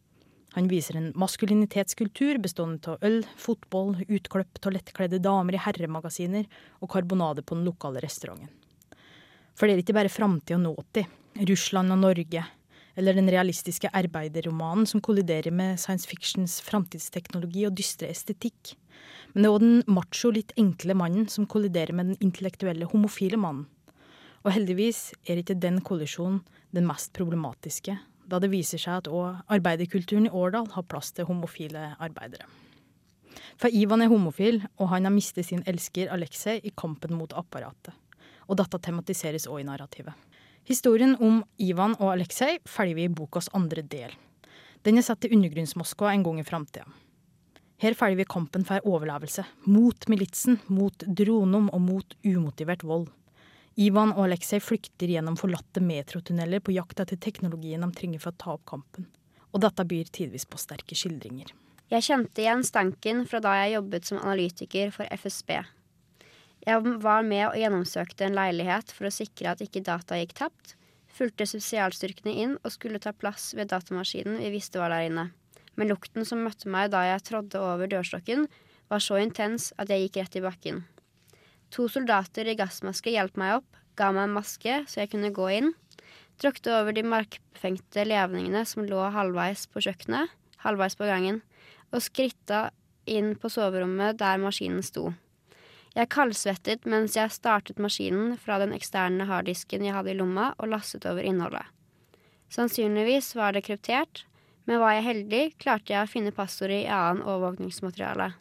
Han 0.55 0.71
viser 0.71 1.01
en 1.01 1.11
maskulinitetskultur 1.19 2.39
bestående 2.43 2.93
av 2.93 3.03
øl, 3.03 3.25
fotball, 3.35 3.97
utklipp 4.07 4.63
av 4.63 5.17
damer 5.19 5.57
i 5.57 5.63
herremagasiner 5.65 6.47
og 6.79 6.93
karbonade 6.95 7.43
på 7.43 7.59
den 7.59 7.67
lokale 7.67 8.03
restauranten. 8.05 8.53
For 9.59 9.67
det 9.67 9.75
er 9.75 9.83
ikke 9.83 9.99
bare 9.99 10.13
framtid 10.13 10.55
og 10.55 10.63
nåtid, 10.69 11.11
Russland 11.51 11.91
og 11.91 11.99
Norge, 11.99 12.47
eller 12.95 13.17
den 13.17 13.31
realistiske 13.31 13.91
arbeiderromanen 13.93 14.87
som 14.87 15.03
kolliderer 15.05 15.55
med 15.55 15.81
science 15.83 16.09
fictions 16.09 16.61
framtidsteknologi 16.65 17.67
og 17.69 17.77
dystre 17.79 18.11
estetikk. 18.13 18.75
Men 19.35 19.43
det 19.43 19.49
er 19.49 19.55
òg 19.55 19.63
den 19.65 19.85
macho, 19.91 20.31
litt 20.31 20.55
enkle 20.61 20.97
mannen 20.99 21.29
som 21.31 21.49
kolliderer 21.51 21.95
med 21.97 22.13
den 22.13 22.21
intellektuelle, 22.23 22.89
homofile 22.91 23.41
mannen. 23.41 23.67
Og 24.45 24.53
heldigvis 24.53 25.15
er 25.25 25.41
ikke 25.41 25.57
den 25.57 25.81
kollisjonen 25.85 26.43
den 26.75 26.87
mest 26.87 27.15
problematiske, 27.17 27.97
da 28.29 28.41
det 28.41 28.51
viser 28.53 28.81
seg 28.81 29.03
at 29.03 29.09
òg 29.13 29.41
arbeiderkulturen 29.53 30.29
i 30.29 30.33
Årdal 30.33 30.69
har 30.75 30.87
plass 30.89 31.13
til 31.17 31.29
homofile 31.29 31.93
arbeidere. 32.03 32.47
For 33.61 33.73
Ivan 33.73 34.03
er 34.03 34.11
homofil, 34.11 34.63
og 34.79 34.91
han 34.91 35.07
har 35.07 35.15
mistet 35.15 35.49
sin 35.49 35.65
elsker 35.71 36.11
Aleksej 36.13 36.63
i 36.65 36.73
kampen 36.77 37.15
mot 37.19 37.33
apparatet. 37.37 37.95
Og 38.49 38.59
dette 38.61 38.81
tematiseres 38.83 39.47
òg 39.49 39.63
i 39.63 39.67
narrativet. 39.69 40.13
Historien 40.65 41.13
om 41.21 41.43
Ivan 41.61 41.93
og 41.99 42.15
Aleksej 42.15 42.63
følger 42.65 42.97
vi 42.97 43.05
i 43.05 43.13
bokas 43.13 43.51
andre 43.53 43.83
del. 43.85 44.13
Den 44.85 44.97
er 44.97 45.05
satt 45.05 45.21
til 45.21 45.35
undergrunnsmoskva 45.37 46.13
en 46.15 46.25
gang 46.25 46.39
i 46.41 46.45
framtida. 46.47 46.87
Her 47.85 47.97
følger 47.99 48.23
vi 48.23 48.25
kampen 48.25 48.65
for 48.65 48.87
overlevelse. 48.89 49.45
Mot 49.69 50.09
militsen, 50.09 50.57
mot 50.73 51.05
dronom 51.05 51.69
og 51.69 51.83
mot 51.85 52.17
umotivert 52.25 52.85
vold. 52.87 53.11
Ivan 53.77 54.15
og 54.15 54.25
Aleksej 54.25 54.63
flykter 54.63 55.11
gjennom 55.11 55.37
forlatte 55.37 55.83
metrotunneler 55.85 56.63
på 56.65 56.73
jakt 56.77 57.03
etter 57.03 57.21
teknologien 57.21 57.85
de 57.85 57.91
trenger 57.93 58.23
for 58.23 58.33
å 58.33 58.41
ta 58.41 58.57
opp 58.57 58.65
kampen. 58.71 59.11
Og 59.53 59.61
dette 59.67 59.85
byr 59.85 60.09
tidvis 60.17 60.49
på 60.49 60.61
sterke 60.63 60.97
skildringer. 60.97 61.51
Jeg 61.93 62.07
kjente 62.07 62.41
igjen 62.41 62.65
stanken 62.65 63.25
fra 63.29 63.43
da 63.45 63.53
jeg 63.61 63.77
jobbet 63.77 64.09
som 64.09 64.23
analytiker 64.23 64.95
for 64.95 65.11
FSB. 65.13 65.59
Jeg 66.65 66.81
var 67.05 67.25
med 67.27 67.43
og 67.51 67.59
gjennomsøkte 67.61 68.25
en 68.25 68.37
leilighet 68.39 68.93
for 68.97 69.09
å 69.09 69.13
sikre 69.13 69.51
at 69.53 69.61
ikke 69.61 69.85
data 69.85 70.17
gikk 70.17 70.33
tapt, 70.39 70.75
fulgte 71.13 71.47
spesialstyrkene 71.47 72.33
inn 72.41 72.55
og 72.63 72.73
skulle 72.73 73.01
ta 73.03 73.13
plass 73.13 73.53
ved 73.57 73.69
datamaskinen 73.73 74.41
vi 74.41 74.53
visste 74.55 74.81
var 74.81 74.95
der 74.95 75.11
inne. 75.11 75.27
Men 75.77 75.91
lukten 75.91 76.25
som 76.25 76.41
møtte 76.47 76.71
meg 76.71 76.91
da 76.95 77.03
jeg 77.05 77.25
trådde 77.29 77.61
over 77.61 77.91
dørstokken, 77.91 78.47
var 78.89 79.03
så 79.03 79.19
intens 79.21 79.73
at 79.81 79.91
jeg 79.93 80.07
gikk 80.07 80.21
rett 80.23 80.39
i 80.39 80.45
bakken. 80.45 80.83
To 81.75 81.89
soldater 81.91 82.49
i 82.49 82.57
gassmaske 82.57 83.13
hjalp 83.13 83.37
meg 83.41 83.59
opp, 83.59 83.81
ga 83.99 84.11
meg 84.15 84.29
en 84.29 84.37
maske 84.37 84.79
så 84.91 85.03
jeg 85.03 85.13
kunne 85.13 85.33
gå 85.35 85.49
inn, 85.59 85.73
tråkte 86.41 86.73
over 86.75 86.97
de 86.97 87.05
markfengte 87.07 88.07
levningene 88.09 88.65
som 88.69 88.87
lå 88.89 89.03
halvveis 89.15 89.67
på 89.71 89.83
kjøkkenet, 89.85 90.33
halvveis 90.65 90.97
på 90.97 91.09
gangen, 91.11 91.43
og 91.93 92.03
skritta 92.03 92.71
inn 93.05 93.35
på 93.37 93.51
soverommet 93.53 94.17
der 94.23 94.41
maskinen 94.41 94.83
sto. 94.87 95.13
Jeg 95.95 96.11
kaldsvettet 96.11 96.89
mens 96.91 97.15
jeg 97.15 97.31
startet 97.31 97.79
maskinen 97.79 98.35
fra 98.43 98.59
den 98.59 98.75
eksterne 98.75 99.29
harddisken 99.29 99.85
jeg 99.87 99.95
hadde 99.95 100.11
i 100.11 100.19
lomma, 100.19 100.51
og 100.59 100.73
lastet 100.73 101.07
over 101.07 101.23
innholdet. 101.23 101.69
Sannsynligvis 102.51 103.33
var 103.39 103.55
det 103.55 103.65
kryptert, 103.67 104.25
men 104.67 104.81
var 104.83 104.97
jeg 104.97 105.07
heldig, 105.07 105.43
klarte 105.63 105.95
jeg 105.95 106.03
å 106.03 106.11
finne 106.11 106.35
passordet 106.35 106.83
i 106.83 106.91
annen 106.91 107.23
overvåkningsmateriale. 107.23 108.33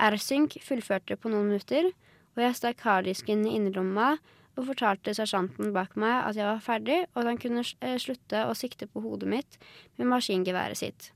R-Sync 0.00 0.56
fullførte 0.64 1.18
på 1.20 1.32
noen 1.32 1.50
minutter, 1.50 1.90
og 2.36 2.44
jeg 2.44 2.56
stakk 2.56 2.84
harddisken 2.86 3.44
i 3.44 3.56
innerlomma 3.58 4.14
og 4.56 4.68
fortalte 4.70 5.14
sersjanten 5.16 5.74
bak 5.74 5.96
meg 6.00 6.24
at 6.24 6.38
jeg 6.38 6.48
var 6.48 6.62
ferdig, 6.64 7.00
og 7.12 7.22
at 7.22 7.30
han 7.30 7.40
kunne 7.42 7.64
eh, 7.64 7.96
slutte 8.00 8.44
å 8.46 8.56
sikte 8.56 8.88
på 8.88 9.02
hodet 9.04 9.28
mitt 9.28 9.58
med 9.98 10.08
maskingeværet 10.12 10.80
sitt. 10.80 11.10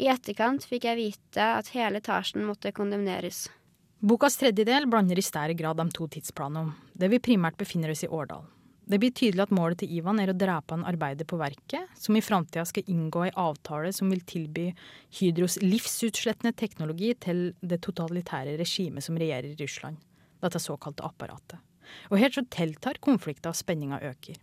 I 0.00 0.08
etterkant 0.12 0.64
fikk 0.68 0.86
jeg 0.88 1.00
vite 1.00 1.48
at 1.60 1.72
hele 1.74 2.00
etasjen 2.00 2.44
måtte 2.46 2.72
kondemneres. 2.76 3.48
Bokas 4.00 4.38
tredje 4.40 4.64
del 4.64 4.86
blander 4.88 5.18
i 5.20 5.22
større 5.22 5.52
grad 5.52 5.76
de 5.76 5.84
to 5.92 6.06
tidsplanene, 6.08 6.72
der 6.96 7.10
vi 7.12 7.18
primært 7.20 7.58
befinner 7.60 7.92
oss 7.92 8.00
i 8.06 8.08
Årdal. 8.08 8.46
Det 8.88 8.96
blir 8.96 9.12
tydelig 9.12 9.42
at 9.44 9.52
målet 9.52 9.82
til 9.82 9.92
Ivan 9.92 10.22
er 10.22 10.32
å 10.32 10.36
drepe 10.40 10.72
en 10.72 10.86
arbeider 10.88 11.28
på 11.28 11.36
verket, 11.36 11.92
som 12.00 12.16
i 12.16 12.22
framtida 12.24 12.64
skal 12.64 12.88
inngå 12.88 13.26
ei 13.26 13.34
avtale 13.36 13.92
som 13.92 14.08
vil 14.08 14.24
tilby 14.24 14.70
Hydros 15.18 15.58
livsutslettende 15.60 16.56
teknologi 16.56 17.12
til 17.20 17.50
det 17.60 17.82
totalitære 17.84 18.56
regimet 18.62 19.04
som 19.04 19.20
regjerer 19.20 19.52
i 19.52 19.60
Russland, 19.60 20.00
dette 20.40 20.64
såkalte 20.64 21.04
apparatet. 21.04 21.60
Og 22.08 22.16
her 22.24 22.32
så 22.32 22.46
tiltar 22.48 23.02
konflikter 23.04 23.52
og 23.52 23.60
spenninga 23.60 24.00
øker. 24.00 24.40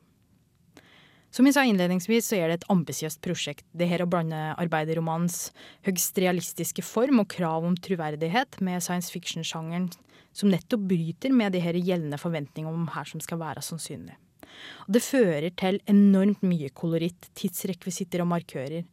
Som 1.34 1.46
jeg 1.48 1.58
sa 1.58 1.64
innledningsvis, 1.68 2.30
så 2.30 2.38
er 2.40 2.50
det 2.50 2.60
et 2.60 2.70
ambisiøst 2.72 3.20
prosjekt. 3.24 3.66
Det 3.76 3.90
her 3.90 4.04
å 4.04 4.10
blande 4.10 4.38
arbeiderromanens 4.58 5.52
høgst 5.86 6.18
realistiske 6.24 6.86
form 6.86 7.22
og 7.24 7.30
krav 7.34 7.68
om 7.68 7.76
troverdighet 7.76 8.62
med 8.64 8.84
science 8.84 9.12
fiction-sjangeren 9.14 9.90
som 10.38 10.52
nettopp 10.54 10.86
bryter 10.88 11.34
med 11.34 11.54
de 11.56 11.62
her 11.64 11.78
gjeldende 11.78 12.20
forventningene 12.22 12.74
om 12.74 12.88
her 12.94 13.10
som 13.10 13.22
skal 13.24 13.42
være 13.42 13.64
sannsynlig. 13.66 14.16
Og 14.88 14.96
det 14.96 15.04
fører 15.06 15.50
til 15.60 15.80
enormt 15.92 16.44
mye 16.48 16.70
koloritt, 16.74 17.30
tidsrekvisitter 17.38 18.24
og 18.24 18.32
markører, 18.32 18.86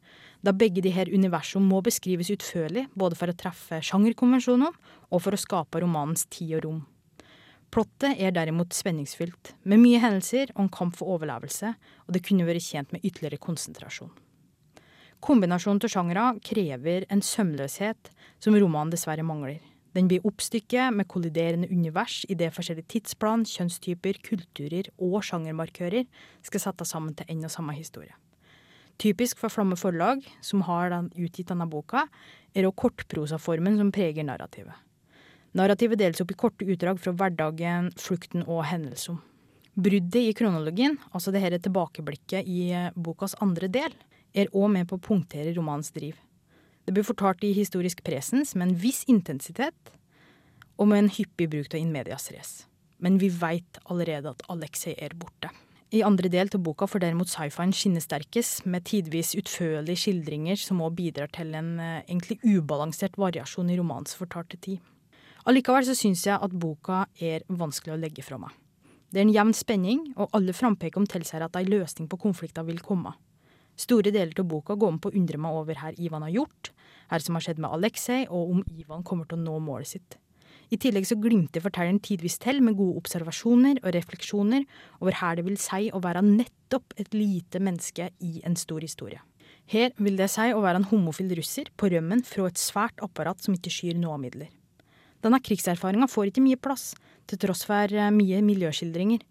da 0.44 0.52
begge 0.52 0.82
de 0.84 0.92
her 0.92 1.08
universene 1.08 1.64
må 1.64 1.80
beskrives 1.84 2.32
utførlig, 2.34 2.88
både 2.92 3.16
for 3.16 3.32
å 3.32 3.36
treffe 3.38 3.80
sjangerkonvensjonene 3.84 4.72
og 5.08 5.22
for 5.24 5.32
å 5.32 5.40
skape 5.40 5.80
romanens 5.84 6.26
tid 6.28 6.58
og 6.58 6.66
rom. 6.66 6.82
Plottet 7.74 8.20
er 8.22 8.30
derimot 8.30 8.70
spenningsfylt, 8.70 9.48
med 9.66 9.80
mye 9.82 9.98
hendelser 9.98 10.52
og 10.54 10.60
en 10.62 10.74
kamp 10.76 10.94
for 10.94 11.16
overlevelse, 11.16 11.72
og 12.06 12.14
det 12.14 12.20
kunne 12.22 12.46
vært 12.46 12.62
tjent 12.62 12.92
med 12.94 13.02
ytterligere 13.02 13.40
konsentrasjon. 13.42 14.12
Kombinasjonen 15.24 15.82
av 15.82 15.90
sjangere 15.90 16.26
krever 16.46 17.06
en 17.10 17.24
sømløshet 17.24 18.12
som 18.38 18.54
romanen 18.54 18.92
dessverre 18.94 19.26
mangler. 19.26 19.58
Den 19.90 20.06
blir 20.06 20.22
oppstykket 20.22 20.94
med 20.94 21.08
kolliderende 21.10 21.66
univers 21.66 22.20
i 22.30 22.38
det 22.38 22.52
forskjellige 22.54 22.92
tidsplan, 22.94 23.42
kjønnstyper, 23.42 24.22
kulturer 24.22 24.92
og 25.02 25.18
sjangermarkører 25.26 26.06
skal 26.46 26.66
settes 26.68 26.94
sammen 26.94 27.18
til 27.18 27.26
en 27.34 27.42
og 27.50 27.54
samme 27.56 27.74
historie. 27.74 28.14
Typisk 29.02 29.42
for 29.42 29.50
Flamme 29.50 29.74
forlag, 29.74 30.22
som 30.38 30.62
har 30.70 30.94
utgitt 31.10 31.50
denne 31.50 31.66
boka, 31.66 32.06
er 32.54 32.70
òg 32.70 32.78
kortprosaformen 32.86 33.82
som 33.82 33.90
preger 33.90 34.30
narrativet. 34.30 34.83
Narrativet 35.54 36.00
deles 36.00 36.18
opp 36.18 36.32
i 36.34 36.34
korte 36.34 36.66
utdrag 36.66 36.98
fra 36.98 37.12
hverdagen, 37.14 37.92
flukten 38.00 38.42
og 38.42 38.64
hendelser. 38.66 39.20
Bruddet 39.74 40.18
i 40.18 40.34
kronologien, 40.34 40.96
altså 41.14 41.30
det 41.34 41.42
her 41.44 41.54
tilbakeblikket 41.58 42.46
i 42.46 42.72
eh, 42.74 42.94
bokas 42.94 43.36
andre 43.42 43.68
del, 43.70 43.94
er 44.34 44.50
òg 44.50 44.72
med 44.74 44.88
på 44.90 44.98
å 44.98 45.02
punktere 45.02 45.54
romanens 45.54 45.92
driv. 45.94 46.18
Det 46.84 46.94
blir 46.94 47.06
fortalt 47.06 47.44
i 47.46 47.52
historisk 47.54 48.02
presens 48.06 48.56
med 48.58 48.68
en 48.68 48.80
viss 48.82 49.04
intensitet, 49.10 49.92
og 50.74 50.90
med 50.90 51.04
en 51.04 51.12
hyppig 51.14 51.46
bruk 51.52 51.70
av 51.70 51.78
Inmedias 51.78 52.32
race. 52.34 52.66
Men 52.98 53.20
vi 53.22 53.30
veit 53.30 53.78
allerede 53.86 54.32
at 54.34 54.42
Alexei 54.50 54.96
er 54.98 55.14
borte. 55.14 55.52
I 55.94 56.02
andre 56.02 56.26
del 56.32 56.50
av 56.50 56.62
boka 56.66 56.88
får 56.90 57.04
derimot 57.04 57.30
sci-fien 57.30 57.70
skinne 57.74 58.02
sterkest, 58.02 58.64
med 58.66 58.86
tidvis 58.90 59.36
utførlige 59.38 60.02
skildringer 60.02 60.58
som 60.58 60.82
òg 60.82 60.98
bidrar 60.98 61.30
til 61.30 61.54
en 61.54 61.76
eh, 61.78 62.02
egentlig 62.08 62.40
ubalansert 62.42 63.14
variasjon 63.22 63.70
i 63.70 63.78
romanens 63.78 64.18
fortalte 64.18 64.58
tid. 64.58 64.82
Allikevel 65.44 65.84
så 65.84 65.92
syns 65.92 66.22
jeg 66.24 66.40
at 66.40 66.52
boka 66.56 67.02
er 67.20 67.42
vanskelig 67.52 67.92
å 67.92 68.00
legge 68.00 68.22
fra 68.24 68.38
meg. 68.40 68.54
Det 69.12 69.20
er 69.20 69.26
en 69.26 69.34
jevn 69.34 69.52
spenning, 69.52 70.00
og 70.16 70.32
alle 70.32 70.54
frampeker 70.56 71.04
tilsier 71.12 71.44
at 71.44 71.58
ei 71.60 71.66
løsning 71.68 72.08
på 72.08 72.16
konflikter 72.22 72.64
vil 72.64 72.80
komme. 72.80 73.12
Store 73.76 74.08
deler 74.14 74.32
av 74.40 74.48
boka 74.48 74.76
går 74.78 74.94
med 74.94 75.02
på 75.04 75.12
å 75.12 75.18
undre 75.20 75.40
meg 75.44 75.58
over 75.58 75.82
her 75.82 76.00
Ivan 76.00 76.24
har 76.24 76.32
gjort, 76.32 76.70
her 77.10 77.20
som 77.20 77.36
har 77.36 77.44
skjedd 77.44 77.60
med 77.60 77.76
Aleksej, 77.76 78.24
og 78.32 78.54
om 78.54 78.64
Ivan 78.72 79.04
kommer 79.04 79.28
til 79.28 79.36
å 79.36 79.44
nå 79.44 79.58
målet 79.66 79.92
sitt. 79.92 80.16
I 80.72 80.80
tillegg 80.80 81.04
så 81.04 81.20
glimter 81.20 81.60
fortelleren 81.60 82.00
tidvis 82.00 82.38
til 82.40 82.64
med 82.64 82.78
gode 82.80 82.96
observasjoner 83.02 83.82
og 83.84 83.92
refleksjoner 83.98 84.64
over 85.02 85.20
her 85.20 85.36
det 85.36 85.44
vil 85.44 85.60
si 85.60 85.92
å 85.92 86.00
være 86.00 86.24
nettopp 86.24 86.96
et 86.96 87.12
lite 87.12 87.60
menneske 87.60 88.08
i 88.24 88.40
en 88.48 88.56
stor 88.56 88.80
historie. 88.80 89.20
Her 89.68 89.92
vil 90.00 90.16
det 90.16 90.32
si 90.32 90.48
å 90.56 90.64
være 90.64 90.80
en 90.80 90.88
homofil 90.88 91.36
russer 91.36 91.68
på 91.76 91.92
rømmen 91.92 92.24
fra 92.24 92.48
et 92.48 92.60
svært 92.60 92.96
apparat 93.04 93.44
som 93.44 93.52
ikke 93.56 93.72
skyr 93.76 94.00
nåmidler. 94.00 94.48
Denne 95.24 95.40
krigserfaringa 95.40 96.08
får 96.10 96.28
ikke 96.28 96.44
mye 96.44 96.60
plass, 96.60 96.92
til 97.30 97.40
tross 97.40 97.64
for 97.64 97.88
eh, 97.88 98.12
mye 98.12 98.42
miljøskildringer. 98.44 99.22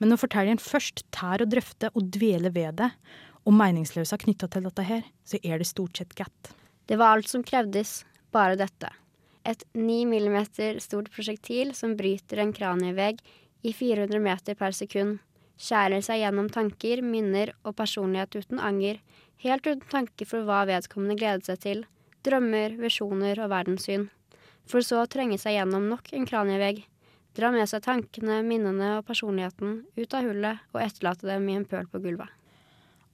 Men 0.00 0.10
når 0.10 0.22
fortelleren 0.22 0.62
først 0.62 1.04
tær 1.14 1.44
å 1.44 1.48
drøfte 1.48 1.92
og 1.92 2.08
dvele 2.14 2.50
ved 2.54 2.80
det, 2.80 2.88
og 3.44 3.56
meningsløsa 3.58 4.16
knytta 4.22 4.48
til 4.48 4.64
dette 4.68 4.86
her, 4.86 5.04
så 5.28 5.40
er 5.42 5.60
det 5.60 5.68
stort 5.68 5.98
sett 5.98 6.14
godt. 6.16 6.52
Det 6.88 6.96
var 6.98 7.16
alt 7.16 7.28
som 7.30 7.44
krevdes, 7.44 8.02
bare 8.32 8.56
dette. 8.56 8.88
Et 9.44 9.64
9 9.74 10.06
mm 10.06 10.38
stort 10.80 11.10
prosjektil 11.12 11.74
som 11.74 11.96
bryter 11.98 12.40
en 12.40 12.54
kranievegg 12.54 13.20
i 13.66 13.74
400 13.74 14.22
meter 14.22 14.56
per 14.58 14.74
sekund, 14.74 15.18
skjærer 15.58 16.02
seg 16.02 16.22
gjennom 16.22 16.48
tanker, 16.54 17.02
minner 17.02 17.52
og 17.66 17.76
personlighet 17.78 18.38
uten 18.38 18.62
anger, 18.62 19.02
helt 19.42 19.66
uten 19.66 19.84
tanke 19.90 20.26
for 20.26 20.46
hva 20.46 20.62
vedkommende 20.70 21.18
gledet 21.18 21.50
seg 21.50 21.62
til, 21.66 21.84
drømmer, 22.26 22.78
visjoner 22.78 23.42
og 23.42 23.50
verdenssyn. 23.52 24.08
For 24.68 24.84
så 24.84 25.02
å 25.02 25.10
trenge 25.10 25.38
seg 25.40 25.56
gjennom 25.56 25.88
nok 25.90 26.12
en 26.16 26.26
kranievegg, 26.28 26.84
dra 27.36 27.50
med 27.52 27.68
seg 27.68 27.82
tankene, 27.84 28.42
minnene 28.46 28.98
og 28.98 29.06
personligheten 29.08 29.82
ut 29.96 30.14
av 30.14 30.28
hullet 30.28 30.62
og 30.72 30.80
etterlate 30.84 31.28
dem 31.28 31.48
i 31.48 31.58
en 31.58 31.68
pøl 31.68 31.88
på 31.90 32.00
gulvet. 32.04 32.30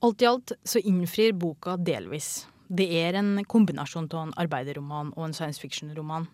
Alt 0.04 0.22
i 0.22 0.28
alt 0.30 0.54
så 0.62 0.82
innfrir 0.86 1.34
boka 1.34 1.76
delvis. 1.76 2.46
Det 2.68 2.86
er 3.00 3.16
en 3.18 3.38
kombinasjon 3.48 4.10
av 4.12 4.26
en 4.26 4.34
arbeiderroman 4.38 5.14
og 5.16 5.24
en 5.24 5.34
science 5.34 5.58
fiction-roman. 5.62 6.28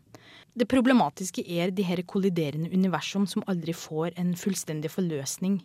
Det 0.54 0.66
problematiske 0.70 1.44
er 1.46 1.72
de 1.74 1.86
her 1.86 2.02
kolliderende 2.06 2.72
universum 2.74 3.24
som 3.30 3.44
aldri 3.50 3.72
får 3.74 4.18
en 4.20 4.34
fullstendig 4.38 4.90
forløsning. 4.92 5.60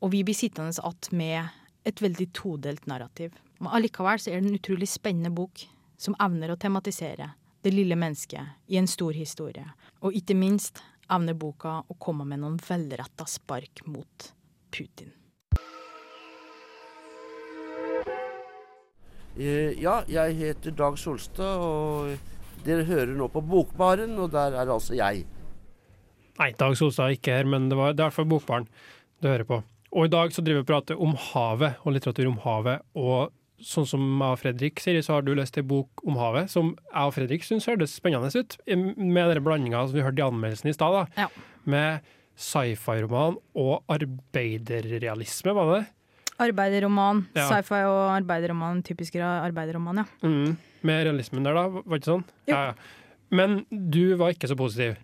Og 0.00 0.12
vi 0.14 0.22
blir 0.24 0.36
sittende 0.36 0.72
igjen 0.72 1.18
med 1.18 1.88
et 1.88 2.02
veldig 2.02 2.28
todelt 2.36 2.86
narrativ. 2.86 3.32
Men 3.58 3.72
allikevel 3.76 4.20
så 4.20 4.30
er 4.30 4.40
det 4.40 4.50
en 4.50 4.60
utrolig 4.60 4.88
spennende 4.88 5.32
bok 5.34 5.66
som 6.00 6.16
evner 6.20 6.52
å 6.52 6.60
tematisere 6.60 7.32
det 7.62 7.72
lille 7.74 7.96
mennesket 7.98 8.70
i 8.72 8.78
en 8.80 8.88
stor 8.88 9.12
historie. 9.16 9.66
Og 10.00 10.16
ikke 10.16 10.36
minst 10.38 10.80
evner 11.10 11.36
boka 11.36 11.80
å 11.88 11.96
komme 12.00 12.24
med 12.28 12.40
noen 12.42 12.58
velretta 12.62 13.26
spark 13.28 13.82
mot 13.86 14.30
Putin. 14.70 15.12
Eh, 19.38 19.72
Ja, 19.80 20.02
jeg 20.08 20.36
heter 20.36 20.74
Dag 20.76 20.98
Solstad, 20.98 21.60
og 21.62 22.64
dere 22.66 22.84
hører 22.84 23.14
nå 23.16 23.28
på 23.32 23.40
Bokbaren, 23.40 24.18
og 24.18 24.32
der 24.34 24.56
er 24.58 24.68
altså 24.68 24.96
jeg. 24.98 25.24
Nei, 26.40 26.52
Dag 26.58 26.76
Solstad 26.76 27.08
er 27.10 27.18
ikke 27.18 27.36
her, 27.38 27.48
men 27.48 27.68
det, 27.70 27.78
var, 27.78 27.92
det 27.94 28.00
er 28.02 28.08
i 28.08 28.10
hvert 28.10 28.18
fall 28.18 28.30
Bokbaren 28.30 28.68
du 29.20 29.28
hører 29.28 29.48
på. 29.48 29.62
Og 29.90 30.06
i 30.06 30.12
dag 30.12 30.30
så 30.32 30.42
driver 30.44 30.60
vi 30.60 30.64
og 30.64 30.70
prater 30.70 31.00
om 31.02 31.16
havet, 31.18 31.80
og 31.82 31.94
litteratur 31.96 32.28
om 32.30 32.38
havet. 32.44 32.84
Og 32.94 33.32
sånn 33.64 33.86
som 33.88 34.02
jeg 34.08 34.34
og 34.34 34.40
Fredrik 34.40 34.80
sier, 34.82 35.00
så 35.04 35.16
har 35.16 35.26
du 35.26 35.34
lest 35.36 35.58
en 35.60 35.68
bok 35.68 36.02
om 36.08 36.16
havet 36.20 36.50
som 36.52 36.72
jeg 36.78 37.10
og 37.10 37.14
Fredrik 37.16 37.46
syns 37.46 37.68
hørtes 37.68 37.94
spennende 37.98 38.30
ut, 38.32 38.56
med 38.96 39.34
den 39.34 39.44
blandinga 39.46 39.84
som 39.86 39.98
vi 39.98 40.04
hørte 40.04 40.22
i 40.22 40.26
anmeldelsen 40.26 40.72
i 40.72 40.76
stad. 40.76 41.12
Ja. 41.20 41.28
Med 41.68 42.06
sci-fi-roman 42.40 43.36
og 43.60 43.82
arbeiderrealisme, 43.92 45.54
var 45.56 45.68
det 45.68 45.80
det? 45.80 45.88
Arbeiderroman. 46.40 47.26
Ja. 47.36 47.50
Sci-fi 47.50 47.82
og 47.84 48.14
arbeiderroman. 48.14 48.80
Typisk 48.86 49.18
arbeiderroman, 49.20 50.00
ja. 50.00 50.06
Mm. 50.24 50.56
Med 50.88 51.04
realismen 51.10 51.44
der, 51.44 51.58
da, 51.58 51.66
var 51.68 51.84
det 51.84 52.00
ikke 52.00 52.14
sånn? 52.14 52.24
Jo. 52.48 52.54
Ja, 52.54 52.62
ja. 52.70 53.10
Men 53.36 53.60
du 53.70 54.16
var 54.18 54.32
ikke 54.32 54.48
så 54.50 54.56
positiv. 54.58 54.96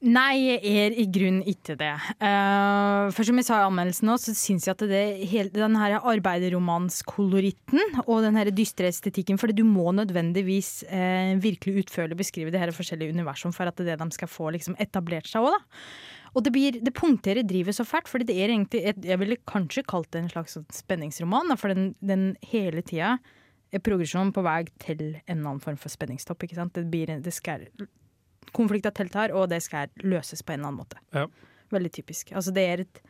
Nei, 0.00 0.46
jeg 0.46 0.70
er 0.80 0.94
i 0.96 1.04
grunnen 1.12 1.42
ikke 1.44 1.74
det. 1.76 1.90
Uh, 2.22 3.12
for 3.12 3.20
som 3.28 3.36
jeg 3.36 3.44
sa 3.44 3.58
i 3.60 3.66
anmeldelsen 3.66 4.08
nå, 4.08 4.14
så 4.16 4.32
syns 4.32 4.64
jeg 4.64 4.72
at 4.72 4.84
det, 4.88 5.00
hele, 5.28 5.52
den 5.52 5.76
her 5.76 5.98
arbeiderromanskoloritten 5.98 8.00
og 8.06 8.22
den 8.24 8.38
her 8.40 8.48
dystre 8.48 8.88
estetikken 8.88 9.36
For 9.36 9.52
du 9.52 9.60
må 9.68 9.92
nødvendigvis 9.92 10.88
uh, 10.88 11.36
virkelig 11.44 11.84
utførlig 11.84 12.16
beskrive 12.16 12.54
det 12.54 12.62
her 12.62 12.72
forskjellige 12.72 13.12
universum 13.12 13.52
for 13.52 13.68
at 13.68 13.76
det 13.76 13.90
er 13.90 14.00
det 14.00 14.08
de 14.08 14.16
skal 14.16 14.32
få 14.32 14.48
liksom, 14.56 14.78
etablert 14.80 15.28
seg 15.28 15.44
òg, 15.44 15.58
da. 15.58 15.84
Og 16.30 16.46
det, 16.46 16.54
blir, 16.54 16.80
det 16.80 16.96
punkterer 16.96 17.44
drivet 17.44 17.76
så 17.76 17.84
fælt, 17.84 18.08
for 18.08 18.24
det 18.24 18.32
er 18.32 18.54
egentlig 18.54 18.80
et, 18.86 19.04
Jeg 19.04 19.20
ville 19.20 19.36
kanskje 19.50 19.84
kalt 19.84 20.08
det 20.14 20.24
en 20.24 20.32
slags 20.32 20.56
sånn 20.56 20.68
spenningsroman, 20.72 21.52
da, 21.52 21.60
for 21.60 21.76
den, 21.76 21.92
den 22.00 22.38
hele 22.48 22.80
tida 22.86 23.18
er 23.70 23.84
progresjonen 23.84 24.32
på 24.32 24.48
vei 24.48 24.62
til 24.80 25.18
en 25.26 25.42
annen 25.42 25.60
form 25.60 25.76
for 25.76 25.92
spenningstopp. 25.92 26.46
ikke 26.46 26.56
sant? 26.56 26.78
Det, 26.78 26.88
blir, 26.88 27.18
det 27.20 27.36
skal 27.36 27.68
konflikter 28.56 28.92
her, 29.14 29.32
og 29.36 29.48
det 29.52 29.62
skal 29.62 29.90
løses 30.02 30.42
på 30.42 30.54
en 30.54 30.60
eller 30.60 30.72
annen 30.72 30.82
måte. 30.82 31.00
Ja. 31.14 31.26
Veldig 31.70 31.92
typisk. 31.92 32.32
Altså 32.32 32.54
det 32.54 32.66
er 32.66 32.84
et 32.86 33.02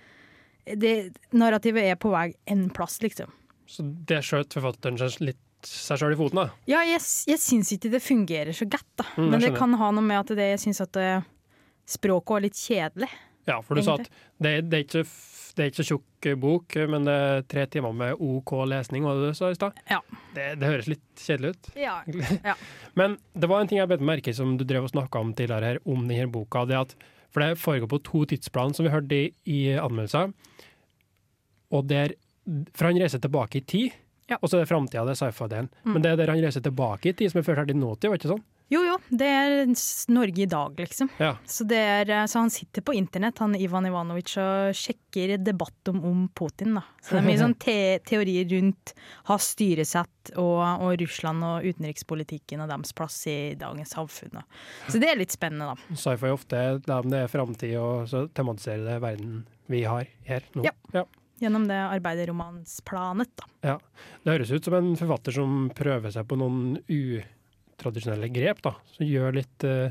det, 0.76 1.12
Narrativet 1.32 1.86
er 1.88 1.96
på 1.98 2.10
vei 2.12 2.34
en 2.50 2.68
plass, 2.70 2.98
liksom. 3.02 3.30
Så 3.66 3.82
det 4.06 4.20
skjøt 4.26 4.52
forfatteren 4.58 4.98
seg 5.00 5.16
litt 5.24 5.40
seg 5.66 6.00
sjøl 6.00 6.14
i 6.14 6.18
foten, 6.18 6.40
da. 6.40 6.46
Ja, 6.70 6.80
jeg, 6.88 7.02
jeg 7.28 7.40
syns 7.40 7.72
ikke 7.74 7.90
det 7.92 8.00
fungerer 8.04 8.56
så 8.56 8.68
godt, 8.70 8.86
da. 9.00 9.06
Mm, 9.16 9.26
Men 9.32 9.42
det 9.44 9.50
kan 9.56 9.74
ha 9.76 9.90
noe 9.92 10.04
med 10.04 10.22
at 10.22 10.32
det, 10.38 10.46
jeg 10.54 10.62
syns 10.62 10.80
at 10.84 10.92
det, 10.96 11.08
språket 11.90 12.36
var 12.36 12.44
litt 12.44 12.56
kjedelig. 12.60 13.10
Ja, 13.48 13.60
for 13.64 13.74
du 13.78 13.82
sa 13.82 13.94
at 13.98 14.08
det, 14.42 14.52
det, 14.70 14.76
er 14.76 14.82
ikke, 14.84 15.04
det 15.56 15.62
er 15.64 15.70
ikke 15.70 15.80
så 15.80 15.86
tjukk 15.94 16.28
bok, 16.42 16.76
men 16.92 17.06
det 17.08 17.14
er 17.16 17.46
tre 17.48 17.64
timer 17.72 17.94
med 17.96 18.20
OK 18.20 18.52
lesning, 18.68 19.06
var 19.08 19.16
det 19.16 19.30
du 19.32 19.38
sa 19.38 19.48
i 19.50 19.56
stad? 19.56 19.78
Ja. 19.90 20.00
Det, 20.36 20.44
det 20.60 20.68
høres 20.68 20.90
litt 20.90 21.22
kjedelig 21.24 21.54
ut. 21.56 21.70
Ja. 21.80 21.96
Men 23.00 23.16
det 23.32 23.48
var 23.50 23.62
en 23.64 23.70
ting 23.70 23.80
jeg 23.80 23.88
bet 23.90 24.04
merke 24.04 24.34
som 24.36 24.52
du 24.60 24.64
drev 24.68 24.84
og 24.86 24.92
snakka 24.92 25.22
om 25.24 25.32
tidligere 25.34 25.72
her, 25.72 25.80
om 25.88 26.04
denne 26.06 26.28
boka. 26.30 26.66
Det 26.68 26.76
at, 26.78 26.94
for 27.32 27.42
det 27.42 27.58
foregår 27.58 27.90
på 27.90 27.98
to 28.06 28.22
tidsplan, 28.30 28.76
som 28.76 28.86
vi 28.86 28.92
hørte 28.92 29.16
i, 29.16 29.32
i 29.50 29.58
anmeldelser. 29.80 30.30
Og 31.74 31.88
der 31.90 32.14
For 32.74 32.88
han 32.88 32.98
reiser 32.98 33.20
tilbake 33.22 33.60
i 33.60 33.66
tid, 33.68 33.98
Ja. 34.30 34.36
og 34.40 34.48
så 34.48 34.56
er 34.56 34.62
det 34.64 34.70
framtida, 34.70 35.02
det 35.06 35.12
er 35.16 35.18
sci-fi-delen. 35.20 35.68
Mm. 35.84 35.92
Men 35.92 36.02
det 36.02 36.10
er 36.12 36.16
der 36.20 36.30
han 36.32 36.40
reiser 36.42 36.62
tilbake 36.62 37.10
i 37.10 37.12
tid, 37.12 37.30
som 37.32 37.40
er 37.40 37.44
ført 37.46 37.58
her 37.60 37.66
til 37.66 37.76
nåtid, 37.78 38.08
var 38.10 38.18
ikke 38.18 38.30
sånn? 38.30 38.42
Jo 38.70 38.80
jo, 38.86 38.96
det 39.10 39.26
er 39.26 39.52
Norge 40.14 40.44
i 40.44 40.46
dag, 40.46 40.76
liksom. 40.78 41.08
Ja. 41.18 41.32
Så, 41.44 41.64
det 41.66 41.78
er, 41.82 42.10
eh, 42.14 42.26
så 42.30 42.38
han 42.38 42.52
sitter 42.54 42.84
på 42.86 42.94
internett, 42.94 43.40
han 43.42 43.56
Ivan 43.58 43.88
Ivanovic, 43.88 44.36
og 44.38 44.76
sjekker 44.78 45.32
debatt 45.42 45.90
om, 45.90 45.98
om 46.06 46.20
Putin. 46.38 46.76
Da. 46.78 46.84
Så 47.02 47.16
det 47.16 47.20
er 47.20 47.26
mye 47.26 47.40
sånn 47.44 47.56
te 47.58 47.74
teorier 48.06 48.46
rundt 48.52 48.94
hans 49.26 49.48
styresett 49.56 50.32
og, 50.36 50.60
og 50.86 50.94
Russland 51.02 51.42
og 51.48 51.66
utenrikspolitikken 51.66 52.62
og 52.62 52.70
deres 52.70 52.94
plass 52.94 53.18
i 53.26 53.38
dagens 53.58 53.96
samfunn. 53.96 54.38
Da. 54.38 54.44
Så 54.86 55.02
det 55.02 55.10
er 55.10 55.18
litt 55.18 55.34
spennende, 55.34 55.74
da. 55.74 55.98
Sci-fi 55.98 56.30
ofte 56.30 56.62
da 56.86 57.00
det 57.02 57.24
er 57.24 57.32
framtid, 57.32 57.74
og 57.80 58.06
så 58.12 58.28
tematiserer 58.30 58.86
det 58.86 59.00
verden 59.02 59.42
vi 59.70 59.82
har 59.82 60.06
her 60.30 60.46
nå. 60.54 60.62
Ja. 60.68 60.76
ja. 60.94 61.04
Gjennom 61.40 61.66
det 61.66 61.80
arbeiderromansplanet, 61.88 63.34
da. 63.34 63.50
Ja. 63.72 63.76
Det 64.22 64.34
høres 64.36 64.54
ut 64.54 64.66
som 64.66 64.78
en 64.78 64.94
forfatter 65.00 65.34
som 65.34 65.70
prøver 65.74 66.14
seg 66.14 66.30
på 66.30 66.38
noen 66.38 66.76
utradisjonelle 67.80 68.28
grep, 68.32 68.60
da. 68.62 68.74
Som 68.94 69.06
gjør 69.08 69.34
litt 69.40 69.64
uh, 69.66 69.90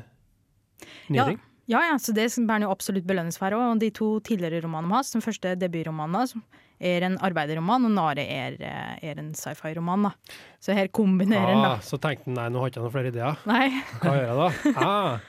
nye 1.10 1.18
Ja. 1.18 1.26
ting. 1.34 1.40
Ja, 1.70 1.84
ja, 1.86 1.98
så 2.02 2.14
det 2.18 2.24
bærer 2.50 2.64
jo 2.66 2.72
absolutt 2.74 3.06
belønnes 3.06 3.38
for 3.38 3.54
òg. 3.54 3.62
Og 3.76 3.80
de 3.84 3.92
to 3.94 4.20
tidligere 4.26 4.64
romanene 4.64 4.96
hans, 4.96 5.12
den 5.14 5.22
første 5.22 5.52
debutromanen, 5.62 6.26
som 6.32 6.42
er 6.82 7.04
en 7.06 7.18
arbeiderroman, 7.22 7.86
og 7.86 7.92
Nare 7.94 8.24
er, 8.26 8.56
eh, 8.58 9.12
er 9.12 9.20
en 9.20 9.34
sci-fi-roman. 9.38 10.08
da. 10.08 10.12
Så 10.60 10.74
her 10.74 10.88
kombinerer 10.88 11.46
ah, 11.46 11.52
en 11.54 11.62
da. 11.62 11.74
så 11.86 12.00
tenkte 12.02 12.26
han 12.26 12.34
nei, 12.40 12.48
nå 12.50 12.64
har 12.64 12.72
ikke 12.72 12.82
noen 12.82 12.92
flere 12.96 13.12
ideer. 13.14 13.38
Nei. 13.46 13.68
Hva 14.02 14.16
gjør 14.18 14.26
jeg 14.26 14.40
da? 14.40 14.82
Ah, 14.82 15.20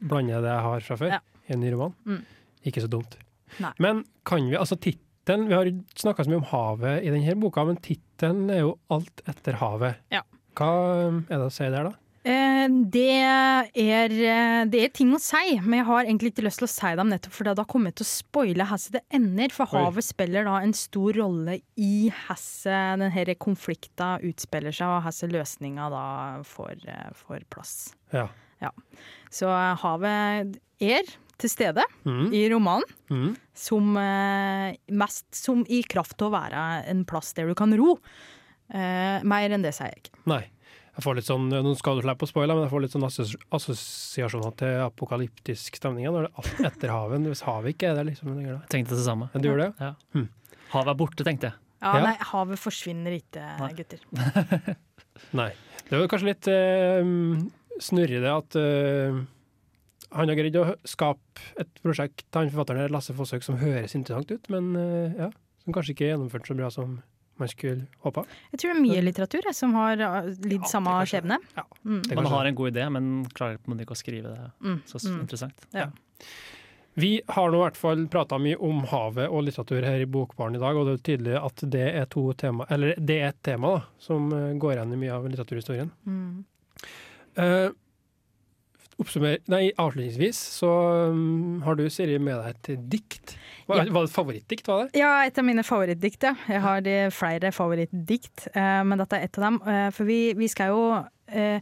blander 0.00 0.34
jeg 0.38 0.42
det 0.46 0.52
jeg 0.54 0.64
har 0.70 0.80
fra 0.88 0.96
før 1.02 1.12
Ja. 1.12 1.20
i 1.48 1.52
en 1.52 1.60
ny 1.60 1.72
roman? 1.74 1.94
Mm. 2.06 2.24
Ikke 2.64 2.80
så 2.86 2.88
dumt. 2.88 3.18
Nei. 3.60 3.72
Men 3.78 4.04
kan 4.24 4.48
vi, 4.48 4.56
altså 4.56 4.78
tittelen 4.80 5.48
Vi 5.50 5.52
har 5.58 5.68
snakka 6.00 6.24
så 6.24 6.30
mye 6.32 6.40
om 6.40 6.48
havet 6.48 7.02
i 7.04 7.10
denne 7.12 7.34
boka, 7.36 7.66
men 7.68 7.76
tittelen 7.76 8.48
er 8.50 8.60
jo 8.62 8.78
'Alt 8.88 9.20
etter 9.28 9.52
havet'. 9.60 9.96
Ja. 10.10 10.22
Hva 10.58 10.68
er 11.14 11.22
det 11.38 11.46
å 11.46 11.50
si 11.54 11.68
der, 11.70 11.86
da? 11.88 11.94
Eh, 12.28 12.66
det, 12.92 13.04
er, 13.78 14.12
eh, 14.12 14.64
det 14.68 14.80
er 14.84 14.90
ting 14.92 15.12
å 15.16 15.20
si, 15.22 15.54
men 15.62 15.78
jeg 15.78 15.86
har 15.88 16.02
egentlig 16.04 16.32
ikke 16.34 16.44
lyst 16.44 16.60
til 16.60 16.66
å 16.66 16.72
si 16.72 16.90
dem 16.98 17.08
nettopp, 17.12 17.32
for 17.32 17.48
da 17.56 17.64
kommer 17.64 17.88
jeg 17.92 18.00
til 18.00 18.04
å 18.08 18.10
spoile 18.10 18.66
hvordan 18.68 18.96
det 18.98 19.02
ender. 19.16 19.54
For 19.54 19.70
Oi. 19.70 19.84
havet 19.86 20.04
spiller 20.04 20.44
da 20.44 20.56
en 20.60 20.74
stor 20.76 21.16
rolle 21.16 21.60
i 21.80 22.10
hvordan 22.26 23.06
denne 23.06 23.36
konflikten 23.40 24.26
utspiller 24.28 24.74
seg, 24.76 24.90
og 24.98 25.06
hvordan 25.06 25.32
løsninga 25.38 25.88
da 25.94 26.04
får, 26.44 26.74
eh, 26.90 27.08
får 27.22 27.46
plass. 27.54 27.76
Ja. 28.12 28.26
Så 29.30 29.46
eh, 29.48 29.76
havet 29.84 30.58
er 30.82 31.14
til 31.38 31.48
stede 31.54 31.84
Mm. 32.04 32.32
i 32.34 32.48
romanen, 32.50 32.84
Mm. 33.14 33.36
som 33.54 33.94
mest 33.94 35.24
som 35.32 35.64
i 35.70 35.82
kraft 35.86 36.18
til 36.18 36.26
å 36.28 36.34
være 36.34 36.84
en 36.90 37.04
plass 37.06 37.32
der 37.32 37.46
du 37.46 37.54
kan 37.54 37.72
ro. 37.78 37.96
Eh, 38.74 39.26
mer 39.28 39.54
enn 39.54 39.64
det 39.64 39.74
sier 39.76 39.92
jeg 39.92 40.04
ikke. 40.04 40.22
Nei. 40.30 40.44
Jeg 40.98 41.04
får 41.04 41.14
litt 41.14 41.28
sånn, 41.28 41.44
Nå 41.52 41.72
skal 41.78 42.00
du 42.00 42.02
slippe 42.02 42.26
å 42.26 42.28
spoile, 42.28 42.56
men 42.58 42.64
jeg 42.66 42.72
får 42.72 42.82
litt 42.82 42.94
sånn 42.96 43.06
assosiasjoner 43.06 44.56
til 44.58 44.80
apokalyptisk 44.82 45.78
stemning. 45.78 46.08
Når 46.10 46.26
det 46.26 46.42
er 46.42 46.68
etter 46.72 46.90
haven. 46.90 47.28
Hvis 47.30 47.44
havet 47.46 47.76
ikke 47.76 47.92
er 47.92 48.00
der, 48.00 48.08
liksom. 48.10 48.34
det. 48.42 48.58
Tenkte 48.72 48.98
det 48.98 49.06
samme. 49.06 49.30
Du 49.36 49.46
gjorde 49.46 49.68
det? 49.68 49.86
Ja. 49.86 49.92
Hm. 50.16 50.26
Havet 50.74 50.92
er 50.92 50.98
borte, 50.98 51.26
tenkte 51.28 51.52
jeg. 51.52 51.60
Ja, 51.78 51.92
Ja. 51.94 52.02
Nei, 52.08 52.16
havet 52.32 52.58
forsvinner 52.58 53.14
ikke, 53.14 53.44
Nei. 53.60 53.70
gutter. 53.78 54.02
Nei. 55.38 55.52
Det 55.86 55.94
er 55.96 56.10
kanskje 56.10 56.28
litt 56.32 56.48
uh, 56.50 57.46
snurrig 57.80 58.18
det 58.24 58.32
at, 58.32 58.56
eh, 58.58 59.20
han 60.08 60.30
har 60.30 60.38
greid 60.38 60.56
å 60.58 60.64
skape 60.88 61.44
et 61.60 61.70
prosjekt, 61.84 62.26
han 62.34 62.50
forfatteren 62.50 62.82
her, 62.84 62.92
Lasse 62.92 63.14
Fosshaug, 63.16 63.44
som 63.44 63.58
høres 63.60 63.94
interessant 63.96 64.30
ut, 64.32 64.50
men 64.52 64.72
eh, 64.78 65.18
ja, 65.26 65.30
som 65.62 65.76
kanskje 65.76 65.94
ikke 65.94 66.08
er 66.08 66.12
gjennomført 66.14 66.48
så 66.48 66.56
bra 66.58 66.70
som 66.72 66.98
man 67.38 67.48
skulle 67.48 67.86
håpa. 68.04 68.24
Jeg 68.52 68.60
tror 68.60 68.72
det 68.72 68.76
er 68.78 68.82
mye 68.84 69.02
litteratur 69.06 69.42
jeg, 69.48 69.54
som 69.54 69.72
har 69.78 70.00
uh, 70.00 70.28
lidd 70.44 70.62
Ja, 70.64 70.70
samme 70.74 70.94
skjebne. 71.06 71.38
ja. 71.56 71.64
Mm. 71.84 72.02
Man 72.14 72.26
har 72.26 72.44
en 72.50 72.54
god 72.54 72.72
idé, 72.74 72.84
men 72.90 73.24
klarer 73.34 73.58
på 73.58 73.68
en 73.70 73.76
måte 73.76 73.86
ikke 73.86 73.96
å 73.96 74.02
skrive 74.04 74.34
det 74.34 74.50
Mm. 74.64 74.82
så 74.86 74.98
Mm. 75.08 75.20
interessant. 75.20 75.66
Ja. 75.72 75.88
Vi 76.98 77.20
har 77.28 77.50
nå 77.50 77.60
i 77.60 77.62
hvert 77.70 77.76
fall 77.78 78.06
prata 78.10 78.38
mye 78.42 78.56
om 78.58 78.80
havet 78.90 79.28
og 79.30 79.44
litteratur 79.46 79.84
her 79.86 80.00
i 80.02 80.04
Bokbaren 80.10 80.56
i 80.56 80.58
dag, 80.58 80.74
og 80.76 80.86
det 80.86 80.94
er 80.98 81.04
tydelig 81.16 81.36
at 81.44 81.62
det 81.70 81.94
er 81.94 82.06
to 82.10 82.32
tema, 82.32 82.66
eller 82.70 82.94
det 82.98 83.20
er 83.22 83.28
et 83.28 83.42
tema 83.42 83.68
da, 83.76 83.82
som 84.02 84.32
eh, 84.32 84.54
går 84.58 84.74
igjen 84.74 84.92
i 84.92 84.96
mye 84.96 85.12
av 85.14 85.28
litteraturhistorien. 85.30 85.90
Mm. 86.06 86.44
Eh, 87.36 87.68
oppsummer, 88.98 89.38
nei, 89.46 89.68
avslutningsvis 89.78 90.38
så 90.58 90.68
um, 91.12 91.60
har 91.62 91.76
du, 91.78 91.84
Siri, 91.92 92.16
med 92.18 92.34
deg 92.40 92.48
et 92.74 92.88
dikt. 92.90 93.36
Var, 93.68 93.84
Ja. 93.84 93.92
var 93.92 94.02
det 94.06 94.10
et 94.10 94.14
favorittdikt, 94.16 94.66
var 94.70 94.84
det? 94.88 94.98
Ja, 94.98 95.12
et 95.26 95.38
av 95.38 95.44
mine 95.46 95.62
favorittdikt. 95.62 96.22
Ja. 96.26 96.32
Jeg 96.48 96.60
har 96.64 96.80
de 96.82 96.96
flere 97.14 97.52
favorittdikt, 97.54 98.48
uh, 98.56 98.82
men 98.88 98.98
dette 98.98 99.16
er 99.20 99.28
et 99.28 99.38
av 99.38 99.44
dem. 99.46 99.60
Uh, 99.62 99.90
for 99.94 100.04
vi, 100.08 100.18
vi 100.34 100.48
skal 100.50 100.72
jo 100.74 100.82
uh, 100.98 101.60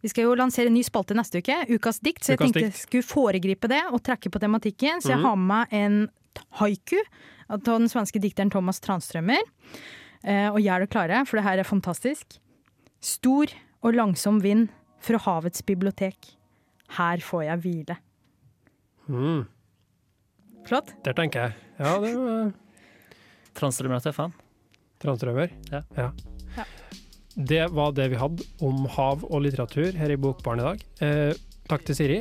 vi 0.00 0.08
skal 0.12 0.28
jo 0.28 0.34
lansere 0.38 0.70
en 0.70 0.74
ny 0.78 0.84
spalte 0.86 1.14
neste 1.18 1.40
uke, 1.42 1.56
Ukas 1.74 1.98
dikt, 2.00 2.22
så 2.22 2.32
jeg 2.32 2.38
Ukas 2.38 2.52
tenkte 2.52 2.60
jeg 2.68 2.78
skulle 2.78 3.02
foregripe 3.08 3.66
det 3.68 3.80
og 3.90 3.98
trekke 4.06 4.30
på 4.30 4.38
tematikken. 4.40 5.00
Så 5.02 5.10
jeg 5.10 5.18
Mhm. 5.18 5.24
har 5.26 5.36
med 5.36 5.48
meg 5.48 5.72
en 5.74 5.96
haiku 6.60 7.00
av 7.50 7.62
den 7.66 7.88
svenske 7.90 8.20
dikteren 8.22 8.48
Thomas 8.50 8.78
Tranströmer. 8.80 9.42
Og 10.54 10.60
gjør 10.62 10.80
det 10.84 10.90
klare, 10.90 11.24
for 11.26 11.36
det 11.38 11.44
her 11.44 11.58
er 11.58 11.64
fantastisk. 11.66 12.38
Stor 13.00 13.46
og 13.82 13.94
langsom 13.94 14.38
vind 14.40 14.68
fra 15.02 15.18
havets 15.18 15.62
bibliotek. 15.66 16.14
Her 16.96 17.20
får 17.24 17.44
jeg 17.44 17.62
hvile. 17.64 17.96
Mm, 19.08 19.44
Flott. 20.68 20.92
der 21.04 21.16
tenker 21.16 21.48
jeg. 21.48 21.54
Ja, 21.78 21.94
det 22.02 22.14
var 22.16 22.50
Transtrømmer 23.58 24.04
er 24.06 24.14
fan. 24.14 24.34
Transtrømer. 25.02 25.50
Ja. 25.72 25.82
Ja. 25.96 26.10
Det 27.38 27.64
var 27.70 27.92
det 27.94 28.08
vi 28.12 28.18
hadde 28.18 28.44
om 28.66 28.84
hav 28.96 29.24
og 29.26 29.42
litteratur 29.44 29.94
her 29.94 30.10
i 30.10 30.18
Bokbarn 30.18 30.60
i 30.62 30.66
dag. 30.66 30.84
Eh, 31.06 31.32
takk 31.70 31.84
til 31.86 31.98
Siri. 31.98 32.18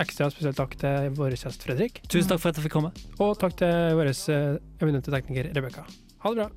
Ekstra 0.00 0.30
spesielt 0.32 0.56
takk 0.58 0.74
til 0.80 1.10
vår 1.14 1.36
gjest 1.36 1.64
Fredrik. 1.64 2.00
Tusen 2.08 2.30
takk 2.32 2.40
for 2.42 2.50
at 2.50 2.58
jeg 2.58 2.66
fikk 2.66 2.76
komme. 2.78 2.90
Og 3.22 3.36
takk 3.38 3.56
til 3.60 3.94
vår 3.98 4.10
eh, 4.10 4.56
eminente 4.82 5.12
tekniker 5.14 5.52
Rebekka. 5.54 5.84
Ha 6.24 6.32
det 6.32 6.40
bra. 6.40 6.48